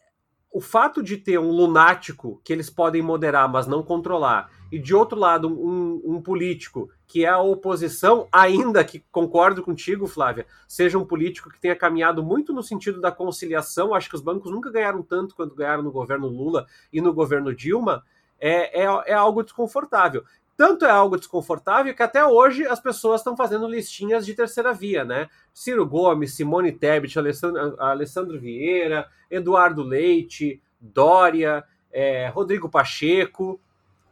o 0.56 0.60
fato 0.60 1.02
de 1.02 1.18
ter 1.18 1.38
um 1.38 1.50
lunático 1.50 2.40
que 2.42 2.50
eles 2.50 2.70
podem 2.70 3.02
moderar, 3.02 3.46
mas 3.46 3.66
não 3.66 3.82
controlar, 3.82 4.50
e 4.72 4.78
de 4.78 4.94
outro 4.94 5.18
lado, 5.18 5.48
um, 5.48 6.00
um, 6.02 6.22
político 6.22 6.88
que 7.06 7.26
é 7.26 7.28
a 7.28 7.38
oposição, 7.38 8.26
ainda 8.32 8.82
que 8.82 9.04
concordo 9.12 9.62
contigo, 9.62 10.06
Flávia, 10.06 10.46
seja 10.66 10.96
um 10.96 11.04
político 11.04 11.50
que 11.50 11.60
tenha 11.60 11.76
caminhado 11.76 12.22
muito 12.22 12.54
no 12.54 12.62
sentido 12.62 13.02
da 13.02 13.12
conciliação, 13.12 13.94
acho 13.94 14.08
que 14.08 14.14
os 14.14 14.22
bancos 14.22 14.50
nunca 14.50 14.70
ganharam 14.70 15.02
tanto 15.02 15.34
quanto 15.34 15.54
ganharam 15.54 15.82
no 15.82 15.92
governo 15.92 16.26
Lula 16.26 16.66
e 16.90 17.02
no 17.02 17.12
governo 17.12 17.54
Dilma, 17.54 18.02
é, 18.40 18.82
é, 18.82 18.84
é 19.08 19.12
algo 19.12 19.42
desconfortável. 19.42 20.24
Tanto 20.56 20.86
é 20.86 20.90
algo 20.90 21.18
desconfortável 21.18 21.94
que 21.94 22.02
até 22.02 22.24
hoje 22.24 22.66
as 22.66 22.80
pessoas 22.80 23.20
estão 23.20 23.36
fazendo 23.36 23.68
listinhas 23.68 24.24
de 24.24 24.34
terceira 24.34 24.72
via, 24.72 25.04
né? 25.04 25.28
Ciro 25.52 25.86
Gomes, 25.86 26.34
Simone 26.34 26.72
Tebet, 26.72 27.18
Alessandro, 27.18 27.80
Alessandro 27.80 28.40
Vieira, 28.40 29.06
Eduardo 29.30 29.82
Leite, 29.82 30.62
Dória, 30.80 31.62
é, 31.92 32.28
Rodrigo 32.28 32.70
Pacheco, 32.70 33.60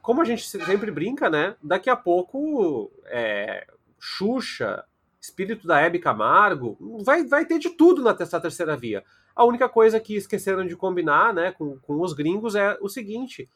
como 0.02 0.20
a 0.20 0.24
gente 0.24 0.46
sempre 0.46 0.90
brinca, 0.90 1.30
né? 1.30 1.56
Daqui 1.62 1.88
a 1.88 1.96
pouco, 1.96 2.92
é, 3.06 3.66
Xuxa, 3.98 4.84
espírito 5.18 5.66
da 5.66 5.80
Hebe 5.80 5.98
Camargo, 5.98 6.76
vai, 7.02 7.24
vai 7.24 7.46
ter 7.46 7.58
de 7.58 7.70
tudo 7.70 8.02
na 8.02 8.12
terceira 8.12 8.76
via. 8.76 9.02
A 9.34 9.44
única 9.44 9.66
coisa 9.66 9.98
que 9.98 10.14
esqueceram 10.14 10.66
de 10.66 10.76
combinar 10.76 11.32
né, 11.32 11.52
com, 11.52 11.78
com 11.78 12.02
os 12.02 12.12
gringos 12.12 12.54
é 12.54 12.76
o 12.82 12.88
seguinte: 12.88 13.48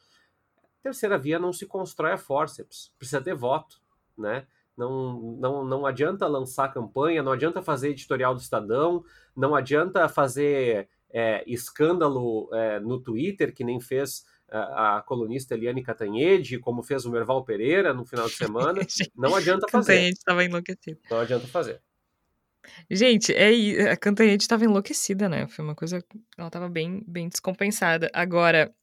terceira 0.83 1.19
via 1.19 1.39
não 1.39 1.53
se 1.53 1.67
constrói 1.67 2.13
a 2.13 2.19
forceps, 2.19 2.93
precisa 2.99 3.21
ter 3.21 3.35
voto, 3.35 3.81
né? 4.17 4.47
Não, 4.77 5.37
não, 5.41 5.65
não 5.65 5.87
adianta 5.87 6.27
lançar 6.27 6.73
campanha, 6.73 7.23
não 7.23 7.33
adianta 7.33 7.61
fazer 7.61 7.91
editorial 7.91 8.35
do 8.35 8.41
Estadão, 8.41 9.03
não 9.35 9.55
adianta 9.55 10.09
fazer 10.09 10.89
é, 11.11 11.43
escândalo 11.47 12.49
é, 12.53 12.79
no 12.79 13.01
Twitter, 13.01 13.53
que 13.53 13.65
nem 13.65 13.81
fez 13.81 14.25
a, 14.51 15.03
colunista 15.07 15.55
Eliane 15.55 15.83
Catanhede, 15.83 16.59
como 16.59 16.83
fez 16.83 17.05
o 17.05 17.11
Merval 17.11 17.45
Pereira 17.45 17.93
no 17.93 18.05
final 18.05 18.27
de 18.27 18.35
semana. 18.35 18.81
não 19.17 19.35
adianta 19.35 19.67
fazer. 19.69 19.93
Cantanhede 19.93 20.19
estava 20.19 20.45
enlouquecida. 20.45 20.99
Não 21.11 21.21
adianta 21.21 21.47
fazer. 21.47 21.83
Gente, 22.91 23.33
é, 23.35 23.91
a 23.91 23.97
Cantanhede 23.97 24.43
estava 24.43 24.65
enlouquecida, 24.65 25.29
né? 25.29 25.47
Foi 25.49 25.65
uma 25.65 25.75
coisa. 25.75 26.03
Ela 26.37 26.49
estava 26.49 26.69
bem, 26.69 27.03
bem 27.07 27.29
descompensada. 27.29 28.11
Agora, 28.13 28.75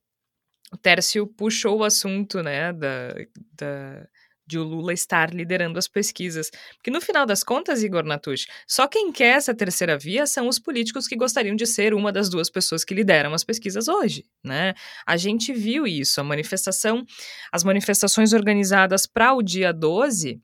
o 0.72 0.78
Tércio 0.78 1.28
puxou 1.28 1.80
o 1.80 1.84
assunto, 1.84 2.42
né, 2.42 2.74
da, 2.74 3.14
da, 3.54 4.08
de 4.48 4.60
o 4.60 4.64
Lula 4.64 4.94
estar 4.94 5.34
liderando 5.34 5.80
as 5.80 5.88
pesquisas. 5.88 6.52
Porque 6.76 6.92
no 6.92 7.02
final 7.02 7.26
das 7.26 7.44
contas, 7.44 7.84
Igor 7.84 8.04
Natush, 8.04 8.48
só 8.68 8.88
quem 8.88 9.12
quer 9.12 9.38
essa 9.38 9.54
terceira 9.54 9.98
via 9.98 10.26
são 10.26 10.48
os 10.48 10.60
políticos 10.60 11.08
que 11.08 11.16
gostariam 11.16 11.56
de 11.56 11.66
ser 11.66 11.94
uma 11.94 12.12
das 12.12 12.30
duas 12.30 12.50
pessoas 12.50 12.84
que 12.84 12.94
lideram 12.94 13.34
as 13.34 13.44
pesquisas 13.44 13.88
hoje, 13.88 14.26
né? 14.44 14.74
A 15.06 15.18
gente 15.18 15.54
viu 15.54 15.88
isso, 15.88 16.22
a 16.22 16.24
manifestação, 16.24 17.06
as 17.52 17.64
manifestações 17.64 18.34
organizadas 18.34 19.06
para 19.06 19.34
o 19.34 19.42
dia 19.42 19.72
12 19.74 20.42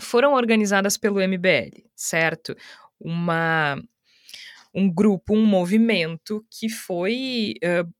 foram 0.00 0.34
organizadas 0.34 0.96
pelo 0.96 1.20
MBL, 1.20 1.84
certo? 1.94 2.56
Uma 3.00 3.76
um 4.74 4.92
grupo, 4.92 5.34
um 5.34 5.44
movimento 5.44 6.44
que 6.50 6.68
foi 6.68 7.54
uh, 7.64 7.97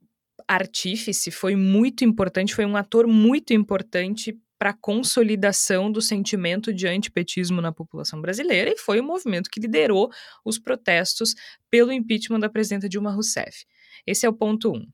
artífice, 0.49 1.31
foi 1.31 1.55
muito 1.55 2.05
importante, 2.05 2.55
foi 2.55 2.65
um 2.65 2.77
ator 2.77 3.07
muito 3.07 3.53
importante 3.53 4.35
para 4.59 4.71
a 4.71 4.77
consolidação 4.77 5.93
do 5.93 6.03
sentimento 6.03 6.73
de 6.73 6.89
antipetismo 6.89 7.61
na 7.61 7.71
população 7.71 8.21
brasileira 8.21 8.71
e 8.71 8.77
foi 8.77 8.99
o 8.99 9.05
movimento 9.05 9.49
que 9.51 9.61
liderou 9.61 10.11
os 10.45 10.59
protestos 10.59 11.35
pelo 11.71 11.93
impeachment 11.93 12.41
da 12.41 12.49
presidenta 12.49 12.89
Dilma 12.89 13.13
Rousseff. 13.13 13.65
Esse 14.05 14.27
é 14.27 14.29
o 14.29 14.33
ponto 14.33 14.73
um. 14.73 14.85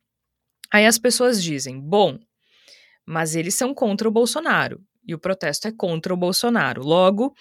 Aí 0.70 0.86
as 0.86 0.98
pessoas 0.98 1.42
dizem: 1.42 1.80
bom, 1.80 2.18
mas 3.07 3.34
eles 3.34 3.55
são 3.55 3.72
contra 3.72 4.09
o 4.09 4.12
Bolsonaro 4.12 4.82
e 5.07 5.14
o 5.14 5.18
protesto 5.18 5.68
é 5.68 5.72
contra 5.72 6.12
o 6.12 6.16
Bolsonaro. 6.16 6.82
Logo, 6.82 7.34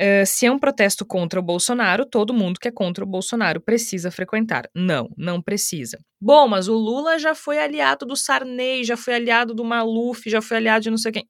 Uh, 0.00 0.26
se 0.26 0.44
é 0.44 0.50
um 0.50 0.58
protesto 0.58 1.06
contra 1.06 1.38
o 1.38 1.42
Bolsonaro, 1.42 2.04
todo 2.04 2.34
mundo 2.34 2.58
que 2.58 2.66
é 2.66 2.72
contra 2.72 3.04
o 3.04 3.06
Bolsonaro 3.06 3.60
precisa 3.60 4.10
frequentar. 4.10 4.68
Não, 4.74 5.08
não 5.16 5.40
precisa. 5.40 5.98
Bom, 6.20 6.48
mas 6.48 6.66
o 6.66 6.74
Lula 6.74 7.18
já 7.18 7.34
foi 7.34 7.58
aliado 7.58 8.04
do 8.04 8.16
Sarney, 8.16 8.82
já 8.82 8.96
foi 8.96 9.14
aliado 9.14 9.54
do 9.54 9.64
Maluf, 9.64 10.28
já 10.28 10.42
foi 10.42 10.56
aliado 10.56 10.82
de 10.82 10.90
não 10.90 10.98
sei 10.98 11.12
quem. 11.12 11.28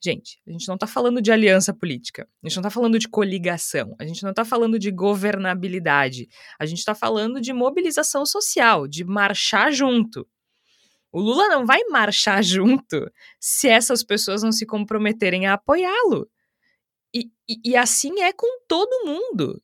Gente, 0.00 0.38
a 0.46 0.52
gente 0.52 0.68
não 0.68 0.76
está 0.76 0.86
falando 0.86 1.20
de 1.20 1.32
aliança 1.32 1.74
política, 1.74 2.28
a 2.44 2.48
gente 2.48 2.56
não 2.56 2.60
está 2.60 2.70
falando 2.70 2.98
de 3.00 3.08
coligação, 3.08 3.96
a 3.98 4.04
gente 4.04 4.22
não 4.22 4.30
está 4.30 4.44
falando 4.44 4.78
de 4.78 4.92
governabilidade, 4.92 6.28
a 6.56 6.66
gente 6.66 6.78
está 6.78 6.94
falando 6.94 7.40
de 7.40 7.52
mobilização 7.52 8.24
social, 8.24 8.86
de 8.86 9.02
marchar 9.02 9.72
junto. 9.72 10.24
O 11.10 11.20
Lula 11.20 11.48
não 11.48 11.66
vai 11.66 11.82
marchar 11.90 12.42
junto 12.44 13.10
se 13.40 13.66
essas 13.68 14.04
pessoas 14.04 14.42
não 14.42 14.52
se 14.52 14.64
comprometerem 14.64 15.46
a 15.46 15.54
apoiá-lo. 15.54 16.28
E, 17.14 17.30
e, 17.64 17.76
assim 17.76 18.20
é 18.20 18.32
com 18.32 18.60
todo 18.68 19.06
mundo. 19.06 19.62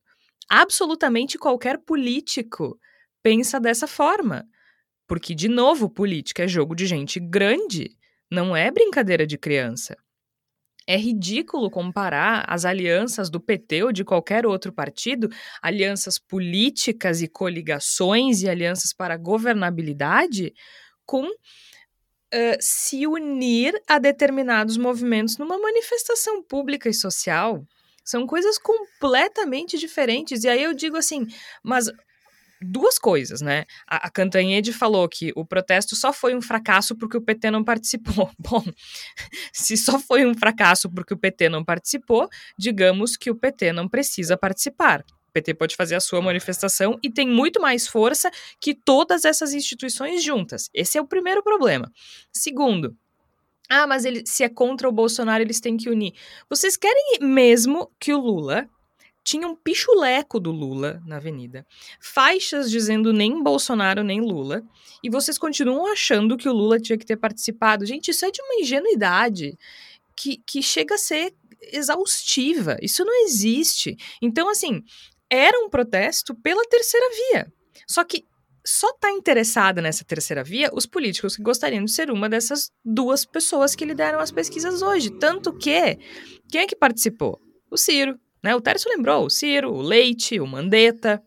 Absolutamente 0.49 1.39
qualquer 1.39 1.79
político 1.79 2.79
pensa 3.23 3.61
dessa 3.61 3.87
forma. 3.87 4.47
Porque, 5.07 5.35
de 5.35 5.49
novo, 5.49 5.91
política 5.91 6.45
é 6.45 6.49
jogo 6.49 6.75
de 6.75 6.87
gente 6.87 7.21
grande, 7.21 7.97
não 8.31 8.57
é 8.57 8.71
brincadeira 8.71 9.27
de 9.27 9.37
criança. 9.37 9.97
É 10.87 10.97
ridículo 10.97 11.71
comparar 11.71 12.45
as 12.47 12.65
alianças 12.65 13.31
do 13.31 13.41
PT 13.41 13.85
ou 13.85 13.93
de 13.93 14.05
qualquer 14.05 14.47
outro 14.47 14.73
partido, 14.73 15.29
alianças 15.63 16.19
políticas 16.19 17.23
e 17.23 17.29
coligações 17.29 18.43
e 18.43 18.49
alianças 18.49 18.93
para 18.93 19.17
governabilidade, 19.17 20.53
com 21.07 21.27
se 22.61 23.07
unir 23.07 23.75
a 23.89 23.99
determinados 23.99 24.77
movimentos 24.77 25.39
numa 25.39 25.59
manifestação 25.59 26.43
pública 26.43 26.89
e 26.89 26.95
social. 26.95 27.65
São 28.05 28.27
coisas 28.27 28.59
completamente 28.59 29.79
diferentes. 29.79 30.45
E 30.45 30.49
aí 30.49 30.63
eu 30.63 30.75
digo 30.75 30.97
assim, 30.97 31.27
mas 31.63 31.91
duas 32.61 32.99
coisas, 32.99 33.41
né? 33.41 33.65
A, 33.87 34.07
a 34.07 34.11
Cantanhede 34.11 34.73
falou 34.73 35.09
que 35.09 35.33
o 35.37 35.45
protesto 35.45 35.95
só 35.95 36.13
foi 36.13 36.35
um 36.35 36.43
fracasso 36.43 36.97
porque 36.97 37.17
o 37.17 37.23
PT 37.23 37.51
não 37.51 37.63
participou. 37.65 38.31
Bom, 38.39 38.65
se 39.53 39.77
só 39.77 39.99
foi 39.99 40.27
um 40.27 40.35
fracasso 40.35 40.91
porque 40.91 41.15
o 41.15 41.19
PT 41.19 41.49
não 41.49 41.65
participou, 41.65 42.29
digamos 42.59 43.17
que 43.17 43.31
o 43.31 43.35
PT 43.35 43.73
não 43.73 43.89
precisa 43.89 44.37
participar. 44.37 45.05
PT 45.35 45.55
pode 45.55 45.75
fazer 45.75 45.97
a 45.97 46.01
sua 46.01 46.23
manifestação 46.23 46.99
e 47.03 47.11
tem 47.11 47.29
muito 47.29 47.61
mais 47.61 47.89
força 47.89 48.31
que 48.61 48.73
todas 48.75 49.25
essas 49.25 49.53
instituições 49.53 50.23
juntas. 50.23 50.71
Esse 50.73 50.97
é 50.97 51.03
o 51.03 51.07
primeiro 51.07 51.43
problema. 51.43 51.93
Segundo, 52.33 52.97
ah, 53.69 53.87
mas 53.87 54.05
ele, 54.05 54.23
se 54.25 54.45
é 54.45 54.49
contra 54.49 54.89
o 54.89 54.93
Bolsonaro, 54.93 55.43
eles 55.43 55.61
têm 55.61 55.77
que 55.77 55.91
unir. 55.91 56.13
Vocês 56.49 56.77
querem 56.77 57.19
mesmo 57.21 57.91
que 57.99 58.13
o 58.13 58.21
Lula 58.21 58.69
tinha 59.25 59.49
um 59.49 59.57
pichuleco 59.57 60.39
do 60.39 60.53
Lula 60.53 61.03
na 61.07 61.17
avenida, 61.17 61.67
faixas 61.99 62.71
dizendo 62.71 63.11
nem 63.11 63.43
Bolsonaro 63.43 64.05
nem 64.05 64.21
Lula, 64.21 64.63
e 65.03 65.09
vocês 65.09 65.39
continuam 65.39 65.91
achando 65.91 66.37
que 66.37 66.49
o 66.49 66.53
Lula 66.53 66.79
tinha 66.79 66.99
que 66.99 67.07
ter 67.07 67.17
participado. 67.17 67.87
Gente, 67.87 68.11
isso 68.11 68.25
é 68.25 68.31
de 68.31 68.43
uma 68.43 68.61
ingenuidade 68.61 69.59
que, 70.15 70.43
que 70.47 70.63
chega 70.63 70.95
a 70.95 70.99
ser 70.99 71.35
exaustiva. 71.73 72.77
Isso 72.83 73.03
não 73.05 73.25
existe. 73.25 73.97
Então, 74.21 74.49
assim, 74.49 74.83
era 75.35 75.59
um 75.59 75.69
protesto 75.69 76.35
pela 76.35 76.65
terceira 76.65 77.07
via. 77.11 77.53
Só 77.87 78.05
que 78.05 78.25
só 78.67 78.89
está 78.91 79.11
interessada 79.11 79.83
nessa 79.83 80.05
terceira 80.05 80.43
via 80.43 80.71
os 80.73 80.87
políticos 80.87 81.37
que 81.37 81.43
gostariam 81.43 81.85
de 81.85 81.93
ser 81.93 82.11
uma 82.11 82.29
dessas 82.29 82.71
duas 82.83 83.25
pessoas 83.25 83.75
que 83.75 83.85
lideram 83.85 84.19
as 84.21 84.31
pesquisas 84.31 84.81
hoje. 84.81 85.11
Tanto 85.19 85.53
que, 85.53 85.99
quem 86.51 86.63
é 86.63 86.67
que 86.67 86.75
participou? 86.75 87.39
O 87.71 87.77
Ciro. 87.77 88.19
Né? 88.43 88.55
O 88.55 88.61
Tércio 88.61 88.91
lembrou, 88.91 89.27
o 89.27 89.31
Ciro, 89.31 89.73
o 89.73 89.83
Leite, 89.83 90.41
o 90.41 90.47
Mandetta. 90.47 91.23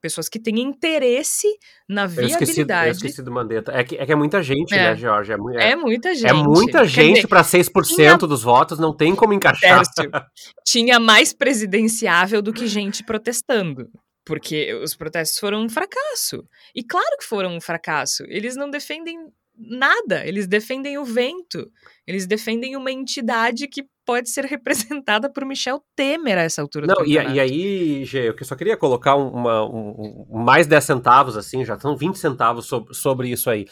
Pessoas 0.00 0.28
que 0.28 0.38
têm 0.38 0.60
interesse 0.60 1.48
na 1.88 2.06
viabilidade. 2.06 2.38
Eu 2.38 2.92
esqueci, 2.92 3.06
eu 3.06 3.08
esqueci 3.08 3.22
do 3.22 3.32
Mandetta. 3.32 3.72
É 3.72 3.82
que, 3.82 3.96
é 3.96 4.06
que 4.06 4.12
é 4.12 4.14
muita 4.14 4.42
gente, 4.42 4.72
é. 4.72 4.90
né, 4.90 4.96
Jorge? 4.96 5.32
É, 5.32 5.36
é, 5.56 5.70
é 5.72 5.76
muita 5.76 6.14
gente. 6.14 6.30
É 6.30 6.32
muita 6.32 6.84
gente 6.84 7.26
para 7.26 7.42
6% 7.42 7.84
tinha... 7.84 8.16
dos 8.16 8.42
votos, 8.42 8.78
não 8.78 8.94
tem 8.94 9.14
como 9.16 9.32
encaixar. 9.32 9.82
Tinha 10.64 11.00
mais 11.00 11.32
presidenciável 11.32 12.40
do 12.40 12.52
que 12.52 12.66
gente 12.66 13.02
protestando. 13.02 13.90
Porque 14.24 14.74
os 14.74 14.94
protestos 14.94 15.38
foram 15.38 15.64
um 15.64 15.68
fracasso. 15.68 16.44
E 16.74 16.84
claro 16.84 17.16
que 17.18 17.24
foram 17.24 17.56
um 17.56 17.60
fracasso. 17.60 18.22
Eles 18.28 18.54
não 18.54 18.70
defendem 18.70 19.16
nada. 19.58 20.24
Eles 20.26 20.46
defendem 20.46 20.98
o 20.98 21.04
vento. 21.04 21.68
Eles 22.08 22.26
defendem 22.26 22.74
uma 22.74 22.90
entidade 22.90 23.68
que 23.68 23.84
pode 24.06 24.30
ser 24.30 24.46
representada 24.48 25.30
por 25.30 25.44
Michel 25.44 25.84
Temer 25.94 26.38
a 26.38 26.42
essa 26.42 26.62
altura 26.62 26.86
Não, 26.86 27.04
e, 27.04 27.12
e, 27.12 27.38
aí, 27.38 28.04
Gê, 28.06 28.30
eu 28.30 28.44
só 28.46 28.56
queria 28.56 28.78
colocar 28.78 29.14
uma, 29.14 29.62
um, 29.66 30.24
um, 30.30 30.42
mais 30.42 30.66
10 30.66 30.82
centavos, 30.82 31.36
assim, 31.36 31.66
já 31.66 31.78
são 31.78 31.94
20 31.94 32.18
centavos 32.18 32.64
sobre, 32.64 32.94
sobre 32.94 33.28
isso 33.28 33.50
aí. 33.50 33.66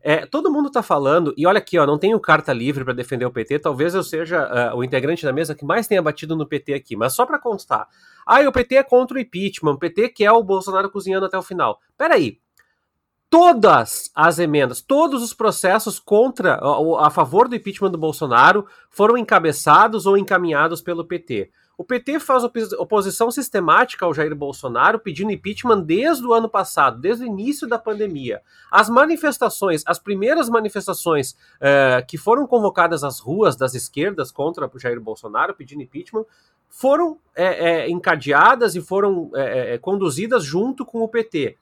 É, 0.00 0.24
todo 0.24 0.50
mundo 0.50 0.70
tá 0.70 0.82
falando, 0.82 1.34
e 1.36 1.46
olha 1.46 1.58
aqui, 1.58 1.78
ó, 1.78 1.86
não 1.86 1.98
tenho 1.98 2.18
carta 2.18 2.50
livre 2.50 2.82
para 2.82 2.94
defender 2.94 3.26
o 3.26 3.30
PT, 3.30 3.58
talvez 3.58 3.94
eu 3.94 4.02
seja 4.02 4.72
uh, 4.72 4.76
o 4.76 4.82
integrante 4.82 5.26
da 5.26 5.32
mesa 5.32 5.54
que 5.54 5.64
mais 5.64 5.86
tenha 5.86 6.00
batido 6.00 6.34
no 6.34 6.48
PT 6.48 6.72
aqui, 6.72 6.96
mas 6.96 7.14
só 7.14 7.26
para 7.26 7.38
constar. 7.38 7.86
Ah, 8.26 8.40
o 8.40 8.52
PT 8.52 8.76
é 8.76 8.82
contra 8.82 9.18
o 9.18 9.20
impeachment, 9.20 9.72
o 9.72 9.78
PT 9.78 10.08
quer 10.08 10.32
o 10.32 10.42
Bolsonaro 10.42 10.90
cozinhando 10.90 11.26
até 11.26 11.36
o 11.36 11.42
final. 11.42 11.78
Peraí, 11.98 12.38
todas 13.32 14.10
as 14.14 14.38
emendas, 14.38 14.82
todos 14.82 15.22
os 15.22 15.32
processos 15.32 15.98
contra, 15.98 16.56
a, 16.56 17.06
a 17.06 17.10
favor 17.10 17.48
do 17.48 17.56
impeachment 17.56 17.90
do 17.90 17.96
Bolsonaro 17.96 18.66
foram 18.90 19.16
encabeçados 19.16 20.04
ou 20.04 20.18
encaminhados 20.18 20.82
pelo 20.82 21.02
PT. 21.02 21.50
O 21.78 21.82
PT 21.82 22.20
faz 22.20 22.44
oposição 22.44 23.30
sistemática 23.30 24.04
ao 24.04 24.12
Jair 24.12 24.36
Bolsonaro, 24.36 24.98
pedindo 24.98 25.32
impeachment 25.32 25.80
desde 25.80 26.26
o 26.26 26.34
ano 26.34 26.46
passado, 26.46 27.00
desde 27.00 27.24
o 27.24 27.26
início 27.26 27.66
da 27.66 27.78
pandemia. 27.78 28.42
As 28.70 28.90
manifestações, 28.90 29.82
as 29.86 29.98
primeiras 29.98 30.50
manifestações 30.50 31.30
uh, 31.32 32.06
que 32.06 32.18
foram 32.18 32.46
convocadas 32.46 33.02
às 33.02 33.18
ruas 33.18 33.56
das 33.56 33.74
esquerdas 33.74 34.30
contra 34.30 34.70
o 34.70 34.78
Jair 34.78 35.00
Bolsonaro, 35.00 35.54
pedindo 35.54 35.82
impeachment, 35.82 36.26
foram 36.68 37.18
é, 37.34 37.86
é, 37.86 37.90
encadeadas 37.90 38.74
e 38.74 38.82
foram 38.82 39.30
conduzidas 39.80 40.44
junto 40.44 40.84
com 40.84 41.00
o 41.00 41.08
PT. 41.08 41.56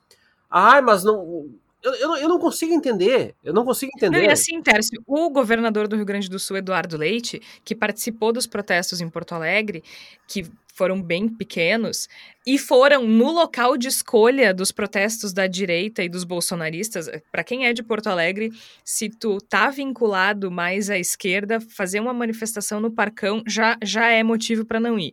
Ai, 0.50 0.80
mas 0.80 1.04
não. 1.04 1.48
Eu, 1.82 1.94
eu, 1.94 2.16
eu, 2.16 2.28
não 2.28 2.38
consigo 2.38 2.74
entender. 2.74 3.34
Eu 3.42 3.54
não 3.54 3.64
consigo 3.64 3.90
entender. 3.96 4.18
Não, 4.18 4.24
e 4.24 4.30
assim, 4.30 4.60
Tércio, 4.60 5.02
o 5.06 5.30
governador 5.30 5.88
do 5.88 5.96
Rio 5.96 6.04
Grande 6.04 6.28
do 6.28 6.38
Sul, 6.38 6.58
Eduardo 6.58 6.96
Leite, 6.96 7.40
que 7.64 7.74
participou 7.74 8.32
dos 8.32 8.46
protestos 8.46 9.00
em 9.00 9.08
Porto 9.08 9.34
Alegre, 9.34 9.82
que 10.26 10.44
foram 10.80 11.02
bem 11.02 11.28
pequenos, 11.28 12.08
e 12.46 12.56
foram 12.56 13.06
no 13.06 13.30
local 13.30 13.76
de 13.76 13.86
escolha 13.86 14.54
dos 14.54 14.72
protestos 14.72 15.30
da 15.30 15.46
direita 15.46 16.02
e 16.02 16.08
dos 16.08 16.24
bolsonaristas. 16.24 17.06
Para 17.30 17.44
quem 17.44 17.66
é 17.66 17.72
de 17.74 17.82
Porto 17.82 18.06
Alegre, 18.06 18.50
se 18.82 19.10
tu 19.10 19.36
tá 19.42 19.68
vinculado 19.68 20.50
mais 20.50 20.88
à 20.88 20.98
esquerda, 20.98 21.60
fazer 21.60 22.00
uma 22.00 22.14
manifestação 22.14 22.80
no 22.80 22.90
Parcão 22.90 23.42
já, 23.46 23.76
já 23.84 24.08
é 24.08 24.22
motivo 24.22 24.64
para 24.64 24.80
não 24.80 24.98
ir. 24.98 25.12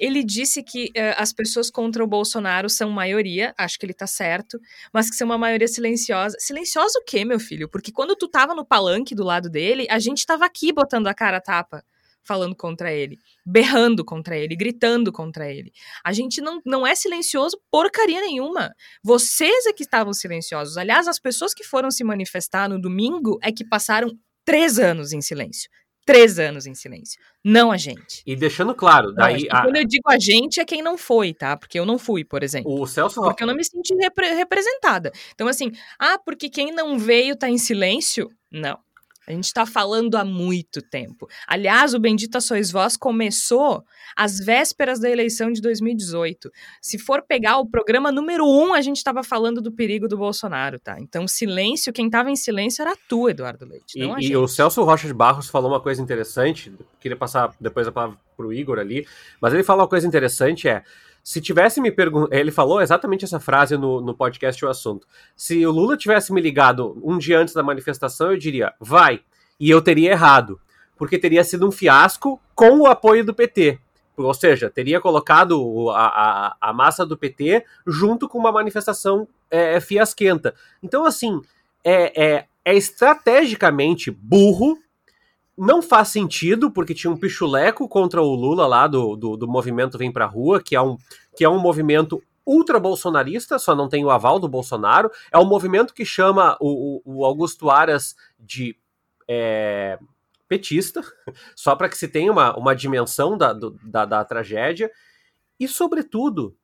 Ele 0.00 0.24
disse 0.24 0.62
que 0.62 0.86
uh, 0.86 1.18
as 1.18 1.34
pessoas 1.34 1.70
contra 1.70 2.02
o 2.02 2.06
Bolsonaro 2.06 2.70
são 2.70 2.88
maioria, 2.88 3.52
acho 3.58 3.78
que 3.78 3.84
ele 3.84 3.92
tá 3.92 4.06
certo, 4.06 4.58
mas 4.90 5.10
que 5.10 5.16
são 5.16 5.26
uma 5.26 5.36
maioria 5.36 5.68
silenciosa. 5.68 6.34
Silenciosa 6.40 6.98
o 6.98 7.04
quê, 7.04 7.26
meu 7.26 7.38
filho? 7.38 7.68
Porque 7.68 7.92
quando 7.92 8.16
tu 8.16 8.26
tava 8.26 8.54
no 8.54 8.64
palanque 8.64 9.14
do 9.14 9.22
lado 9.22 9.50
dele, 9.50 9.86
a 9.90 9.98
gente 9.98 10.24
tava 10.24 10.46
aqui 10.46 10.72
botando 10.72 11.08
a 11.08 11.14
cara 11.14 11.36
a 11.36 11.42
tapa 11.42 11.84
falando 12.24 12.56
contra 12.56 12.92
ele, 12.92 13.18
berrando 13.44 14.04
contra 14.04 14.36
ele, 14.36 14.56
gritando 14.56 15.12
contra 15.12 15.50
ele. 15.52 15.72
A 16.04 16.12
gente 16.12 16.40
não, 16.40 16.60
não 16.64 16.86
é 16.86 16.94
silencioso 16.94 17.60
porcaria 17.70 18.20
nenhuma. 18.20 18.74
Vocês 19.02 19.66
é 19.66 19.72
que 19.72 19.82
estavam 19.82 20.12
silenciosos. 20.12 20.76
Aliás, 20.76 21.06
as 21.06 21.18
pessoas 21.18 21.52
que 21.52 21.62
foram 21.62 21.90
se 21.90 22.02
manifestar 22.02 22.68
no 22.68 22.80
domingo 22.80 23.38
é 23.42 23.52
que 23.52 23.64
passaram 23.64 24.18
três 24.44 24.78
anos 24.78 25.12
em 25.12 25.20
silêncio. 25.20 25.70
três 26.06 26.38
anos 26.38 26.66
em 26.66 26.74
silêncio, 26.74 27.18
não 27.42 27.72
a 27.72 27.76
gente. 27.76 28.22
E 28.26 28.36
deixando 28.36 28.74
claro, 28.74 29.12
daí. 29.12 29.46
Não, 29.50 29.58
a... 29.58 29.62
Quando 29.62 29.76
eu 29.76 29.84
digo 29.86 30.10
a 30.10 30.18
gente, 30.18 30.60
é 30.60 30.64
quem 30.64 30.82
não 30.82 30.98
foi, 30.98 31.32
tá? 31.32 31.56
Porque 31.56 31.78
eu 31.78 31.86
não 31.86 31.98
fui, 31.98 32.24
por 32.24 32.42
exemplo. 32.42 32.78
O 32.78 32.86
Celso 32.86 33.22
Porque 33.22 33.42
eu 33.42 33.46
não 33.46 33.54
me 33.54 33.64
senti 33.64 33.94
repre 33.94 34.34
representada. 34.34 35.10
Então, 35.34 35.48
assim, 35.48 35.72
ah, 35.98 36.18
porque 36.18 36.50
quem 36.50 36.72
não 36.72 36.98
veio 36.98 37.36
tá 37.36 37.48
em 37.48 37.58
silêncio? 37.58 38.28
Não. 38.52 38.78
A 39.26 39.32
gente 39.32 39.44
está 39.44 39.64
falando 39.64 40.16
há 40.16 40.24
muito 40.24 40.82
tempo. 40.82 41.28
Aliás, 41.46 41.94
o 41.94 41.98
Bendita 41.98 42.40
Sois 42.40 42.70
Vós 42.70 42.96
começou 42.96 43.84
às 44.16 44.38
vésperas 44.38 45.00
da 45.00 45.08
eleição 45.10 45.50
de 45.50 45.60
2018. 45.60 46.50
Se 46.80 46.98
for 46.98 47.22
pegar 47.22 47.58
o 47.58 47.66
programa 47.66 48.12
número 48.12 48.44
um, 48.46 48.74
a 48.74 48.80
gente 48.80 48.98
estava 48.98 49.22
falando 49.22 49.60
do 49.60 49.72
perigo 49.72 50.06
do 50.06 50.16
Bolsonaro, 50.16 50.78
tá? 50.78 51.00
Então, 51.00 51.26
silêncio, 51.26 51.92
quem 51.92 52.06
estava 52.06 52.30
em 52.30 52.36
silêncio 52.36 52.82
era 52.82 52.94
tu, 53.08 53.28
Eduardo 53.28 53.66
Leite. 53.66 53.98
E, 53.98 54.26
e 54.26 54.36
o 54.36 54.46
Celso 54.46 54.82
Rocha 54.82 55.06
de 55.06 55.14
Barros 55.14 55.48
falou 55.48 55.70
uma 55.70 55.80
coisa 55.80 56.02
interessante. 56.02 56.72
Queria 57.00 57.16
passar 57.16 57.54
depois 57.60 57.86
a 57.86 57.92
palavra 57.92 58.18
para 58.36 58.46
o 58.46 58.52
Igor 58.52 58.78
ali, 58.78 59.06
mas 59.40 59.54
ele 59.54 59.62
falou 59.62 59.82
uma 59.82 59.88
coisa 59.88 60.06
interessante: 60.06 60.68
é. 60.68 60.82
Se 61.24 61.40
tivesse 61.40 61.80
me 61.80 61.90
perguntado. 61.90 62.34
Ele 62.34 62.50
falou 62.50 62.82
exatamente 62.82 63.24
essa 63.24 63.40
frase 63.40 63.78
no, 63.78 63.98
no 64.02 64.14
podcast 64.14 64.62
O 64.62 64.68
Assunto. 64.68 65.08
Se 65.34 65.66
o 65.66 65.70
Lula 65.70 65.96
tivesse 65.96 66.30
me 66.34 66.40
ligado 66.40 67.00
um 67.02 67.16
dia 67.16 67.38
antes 67.38 67.54
da 67.54 67.62
manifestação, 67.62 68.30
eu 68.30 68.36
diria, 68.36 68.74
vai. 68.78 69.22
E 69.58 69.70
eu 69.70 69.80
teria 69.80 70.10
errado. 70.10 70.60
Porque 70.98 71.18
teria 71.18 71.42
sido 71.42 71.66
um 71.66 71.72
fiasco 71.72 72.38
com 72.54 72.80
o 72.80 72.86
apoio 72.86 73.24
do 73.24 73.32
PT. 73.32 73.78
Ou 74.18 74.34
seja, 74.34 74.68
teria 74.68 75.00
colocado 75.00 75.88
a, 75.90 76.06
a, 76.06 76.56
a 76.60 76.72
massa 76.74 77.06
do 77.06 77.16
PT 77.16 77.64
junto 77.86 78.28
com 78.28 78.38
uma 78.38 78.52
manifestação 78.52 79.26
é, 79.50 79.80
fiasquenta. 79.80 80.54
Então, 80.82 81.06
assim, 81.06 81.40
é, 81.82 82.22
é, 82.22 82.44
é 82.66 82.74
estrategicamente 82.74 84.10
burro 84.10 84.78
não 85.56 85.80
faz 85.80 86.08
sentido, 86.08 86.70
porque 86.70 86.94
tinha 86.94 87.10
um 87.10 87.16
pichuleco 87.16 87.88
contra 87.88 88.20
o 88.20 88.34
Lula 88.34 88.66
lá 88.66 88.86
do, 88.86 89.16
do, 89.16 89.36
do 89.36 89.48
movimento 89.48 89.98
Vem 89.98 90.12
Pra 90.12 90.26
Rua, 90.26 90.62
que 90.62 90.74
é 90.74 90.80
um, 90.80 90.96
que 91.36 91.44
é 91.44 91.48
um 91.48 91.58
movimento 91.58 92.22
ultra-bolsonarista, 92.46 93.58
só 93.58 93.74
não 93.74 93.88
tem 93.88 94.04
o 94.04 94.10
aval 94.10 94.38
do 94.38 94.48
Bolsonaro. 94.48 95.10
É 95.32 95.38
um 95.38 95.44
movimento 95.44 95.94
que 95.94 96.04
chama 96.04 96.56
o, 96.60 97.00
o 97.04 97.24
Augusto 97.24 97.70
Aras 97.70 98.14
de 98.38 98.76
é, 99.28 99.98
petista, 100.48 101.02
só 101.56 101.74
para 101.74 101.88
que 101.88 101.96
se 101.96 102.08
tenha 102.08 102.30
uma, 102.30 102.56
uma 102.56 102.74
dimensão 102.74 103.38
da, 103.38 103.52
do, 103.52 103.78
da, 103.82 104.04
da 104.04 104.24
tragédia. 104.24 104.90
E, 105.58 105.68
sobretudo, 105.68 106.56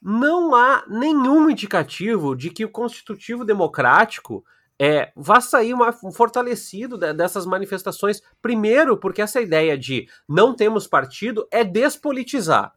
não 0.00 0.54
há 0.54 0.84
nenhum 0.88 1.50
indicativo 1.50 2.34
de 2.34 2.50
que 2.50 2.64
o 2.64 2.70
Constitutivo 2.70 3.44
Democrático 3.44 4.44
é, 4.80 5.12
vá 5.14 5.42
sair 5.42 5.74
uma, 5.74 5.94
um 6.02 6.10
fortalecido 6.10 6.96
de, 6.96 7.12
dessas 7.12 7.44
manifestações. 7.44 8.22
Primeiro, 8.40 8.96
porque 8.96 9.20
essa 9.20 9.38
ideia 9.38 9.76
de 9.76 10.08
não 10.26 10.56
temos 10.56 10.86
partido 10.86 11.46
é 11.52 11.62
despolitizar. 11.62 12.72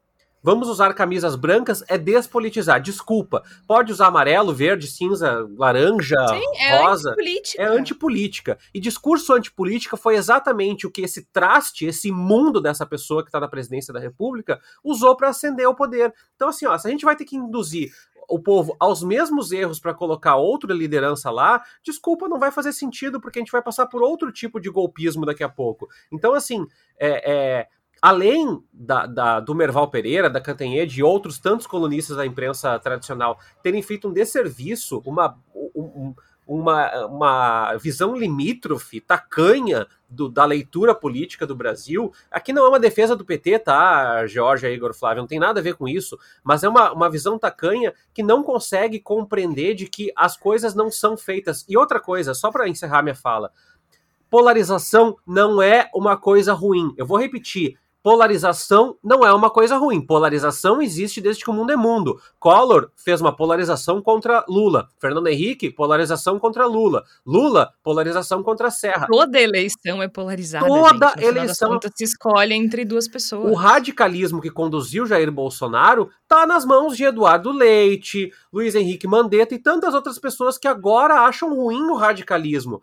Vamos 0.45 0.67
usar 0.67 0.93
camisas 0.93 1.37
brancas 1.37 1.81
é 1.87 1.97
despolitizar. 1.97 2.81
Desculpa. 2.81 3.41
Pode 3.65 3.93
usar 3.93 4.07
amarelo, 4.07 4.53
verde, 4.53 4.87
cinza, 4.87 5.47
laranja, 5.57 6.17
Sim, 6.27 6.57
é 6.59 6.81
rosa. 6.81 7.11
Antipolítica. 7.11 7.63
É 7.63 7.65
antipolítica. 7.65 8.57
E 8.73 8.81
discurso 8.81 9.31
antipolítica 9.31 9.95
foi 9.95 10.17
exatamente 10.17 10.85
o 10.85 10.91
que 10.91 11.03
esse 11.03 11.23
traste, 11.31 11.85
esse 11.85 12.11
mundo 12.11 12.59
dessa 12.59 12.85
pessoa 12.85 13.23
que 13.23 13.29
está 13.29 13.39
na 13.39 13.47
presidência 13.47 13.93
da 13.93 14.01
República 14.01 14.59
usou 14.83 15.15
para 15.15 15.29
ascender 15.29 15.65
ao 15.65 15.73
poder. 15.73 16.13
Então, 16.35 16.49
assim, 16.49 16.65
ó, 16.65 16.77
se 16.77 16.89
a 16.89 16.91
gente 16.91 17.05
vai 17.05 17.15
ter 17.15 17.23
que 17.23 17.37
induzir 17.37 17.93
o 18.29 18.39
povo 18.39 18.75
aos 18.79 19.03
mesmos 19.03 19.51
erros 19.51 19.79
para 19.79 19.93
colocar 19.93 20.35
outra 20.35 20.73
liderança 20.73 21.29
lá, 21.29 21.63
desculpa, 21.83 22.27
não 22.27 22.39
vai 22.39 22.51
fazer 22.51 22.73
sentido, 22.73 23.19
porque 23.19 23.39
a 23.39 23.41
gente 23.41 23.51
vai 23.51 23.61
passar 23.61 23.87
por 23.87 24.01
outro 24.01 24.31
tipo 24.31 24.59
de 24.59 24.69
golpismo 24.69 25.25
daqui 25.25 25.43
a 25.43 25.49
pouco. 25.49 25.87
Então, 26.11 26.33
assim, 26.33 26.65
é, 26.99 27.31
é 27.31 27.67
além 28.03 28.61
da, 28.73 29.05
da, 29.05 29.39
do 29.39 29.55
Merval 29.55 29.89
Pereira, 29.89 30.29
da 30.29 30.41
Cantanhede 30.41 30.99
e 30.99 31.03
outros 31.03 31.39
tantos 31.39 31.65
colunistas 31.65 32.17
da 32.17 32.25
imprensa 32.25 32.77
tradicional 32.77 33.39
terem 33.61 33.81
feito 33.81 34.09
um 34.09 34.13
desserviço, 34.13 35.01
uma, 35.05 35.39
um, 35.73 36.13
uma, 36.47 37.05
uma 37.05 37.75
visão 37.77 38.15
limítrofe, 38.15 38.99
tacanha 38.99 39.87
do, 40.09 40.29
da 40.29 40.45
leitura 40.45 40.93
política 40.93 41.47
do 41.47 41.55
Brasil. 41.55 42.13
Aqui 42.29 42.53
não 42.53 42.65
é 42.65 42.69
uma 42.69 42.79
defesa 42.79 43.15
do 43.15 43.25
PT, 43.25 43.59
tá, 43.59 44.25
Georgia 44.27 44.69
Igor 44.69 44.93
Flávio? 44.93 45.21
Não 45.21 45.27
tem 45.27 45.39
nada 45.39 45.59
a 45.59 45.63
ver 45.63 45.75
com 45.75 45.87
isso, 45.87 46.17
mas 46.43 46.63
é 46.63 46.69
uma, 46.69 46.91
uma 46.91 47.09
visão 47.09 47.39
tacanha 47.39 47.93
que 48.13 48.21
não 48.21 48.43
consegue 48.43 48.99
compreender 48.99 49.73
de 49.73 49.87
que 49.87 50.11
as 50.15 50.37
coisas 50.37 50.75
não 50.75 50.91
são 50.91 51.17
feitas. 51.17 51.65
E 51.67 51.77
outra 51.77 51.99
coisa, 51.99 52.33
só 52.33 52.51
para 52.51 52.69
encerrar 52.69 53.01
minha 53.01 53.15
fala. 53.15 53.51
Polarização 54.29 55.15
não 55.27 55.61
é 55.61 55.89
uma 55.93 56.17
coisa 56.17 56.53
ruim. 56.53 56.93
Eu 56.97 57.05
vou 57.05 57.17
repetir 57.19 57.77
polarização 58.03 58.97
não 59.01 59.25
é 59.25 59.33
uma 59.33 59.49
coisa 59.49 59.77
ruim. 59.77 60.05
Polarização 60.05 60.81
existe 60.81 61.21
desde 61.21 61.43
que 61.43 61.49
o 61.49 61.53
mundo 61.53 61.71
é 61.71 61.75
mundo. 61.77 62.19
Collor 62.37 62.91
fez 62.97 63.21
uma 63.21 63.33
polarização 63.33 64.01
contra 64.01 64.43
Lula. 64.47 64.89
Fernando 64.99 65.27
Henrique, 65.27 65.71
polarização 65.71 66.37
contra 66.37 66.67
Lula. 66.67 67.03
Lula, 67.25 67.71
polarização 67.81 68.43
contra 68.43 68.69
Serra. 68.69 69.07
Toda 69.09 69.39
eleição 69.39 70.03
é 70.03 70.09
polarizada. 70.09 70.67
Toda 70.67 71.13
gente. 71.15 71.23
eleição 71.23 71.79
se 71.95 72.03
escolhe 72.03 72.53
entre 72.53 72.83
duas 72.83 73.07
pessoas. 73.07 73.49
O 73.49 73.55
radicalismo 73.55 74.41
que 74.41 74.51
conduziu 74.51 75.05
Jair 75.05 75.31
Bolsonaro 75.31 76.09
tá 76.27 76.45
nas 76.45 76.65
mãos 76.65 76.97
de 76.97 77.05
Eduardo 77.05 77.51
Leite, 77.53 78.31
Luiz 78.51 78.75
Henrique 78.75 79.07
Mandetta 79.07 79.55
e 79.55 79.59
tantas 79.59 79.93
outras 79.93 80.19
pessoas 80.19 80.57
que 80.57 80.67
agora 80.67 81.21
acham 81.21 81.55
ruim 81.55 81.83
o 81.83 81.95
radicalismo 81.95 82.81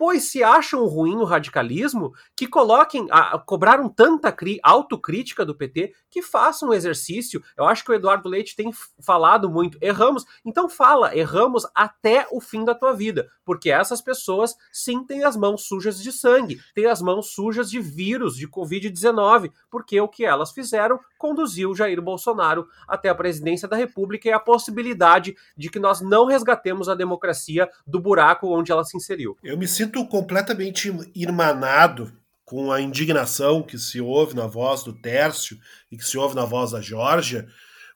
pois 0.00 0.24
se 0.24 0.42
acham 0.42 0.86
ruim 0.86 1.16
o 1.16 1.24
radicalismo, 1.24 2.14
que 2.34 2.46
coloquem, 2.46 3.06
a, 3.10 3.38
cobraram 3.38 3.86
tanta 3.86 4.32
cri, 4.32 4.58
autocrítica 4.62 5.44
do 5.44 5.54
PT, 5.54 5.92
que 6.08 6.22
façam 6.22 6.70
um 6.70 6.72
exercício. 6.72 7.44
Eu 7.54 7.66
acho 7.66 7.84
que 7.84 7.90
o 7.90 7.94
Eduardo 7.94 8.26
Leite 8.26 8.56
tem 8.56 8.72
falado 8.98 9.50
muito, 9.50 9.76
erramos, 9.82 10.24
então 10.42 10.70
fala, 10.70 11.14
erramos 11.14 11.66
até 11.74 12.26
o 12.32 12.40
fim 12.40 12.64
da 12.64 12.74
tua 12.74 12.94
vida, 12.94 13.28
porque 13.44 13.70
essas 13.70 14.00
pessoas 14.00 14.56
sim 14.72 15.04
têm 15.04 15.22
as 15.22 15.36
mãos 15.36 15.66
sujas 15.66 16.02
de 16.02 16.10
sangue, 16.12 16.58
têm 16.74 16.86
as 16.86 17.02
mãos 17.02 17.34
sujas 17.34 17.70
de 17.70 17.78
vírus, 17.78 18.36
de 18.36 18.48
Covid-19, 18.48 19.52
porque 19.70 20.00
o 20.00 20.08
que 20.08 20.24
elas 20.24 20.50
fizeram 20.50 20.98
conduziu 21.18 21.74
Jair 21.74 22.00
Bolsonaro 22.00 22.66
até 22.88 23.10
a 23.10 23.14
presidência 23.14 23.68
da 23.68 23.76
República 23.76 24.26
e 24.26 24.32
a 24.32 24.40
possibilidade 24.40 25.36
de 25.54 25.68
que 25.68 25.78
nós 25.78 26.00
não 26.00 26.24
resgatemos 26.24 26.88
a 26.88 26.94
democracia 26.94 27.68
do 27.86 28.00
buraco 28.00 28.48
onde 28.48 28.72
ela 28.72 28.82
se 28.82 28.96
inseriu. 28.96 29.36
Eu 29.42 29.58
me 29.58 29.68
sinto 29.68 29.89
completamente 29.90 30.92
irmanado 31.14 32.12
com 32.44 32.72
a 32.72 32.80
indignação 32.80 33.62
que 33.62 33.78
se 33.78 34.00
ouve 34.00 34.34
na 34.34 34.46
voz 34.46 34.82
do 34.82 34.92
Tércio 34.92 35.56
e 35.90 35.96
que 35.96 36.04
se 36.04 36.18
ouve 36.18 36.34
na 36.34 36.44
voz 36.44 36.72
da 36.72 36.80
Georgia, 36.80 37.46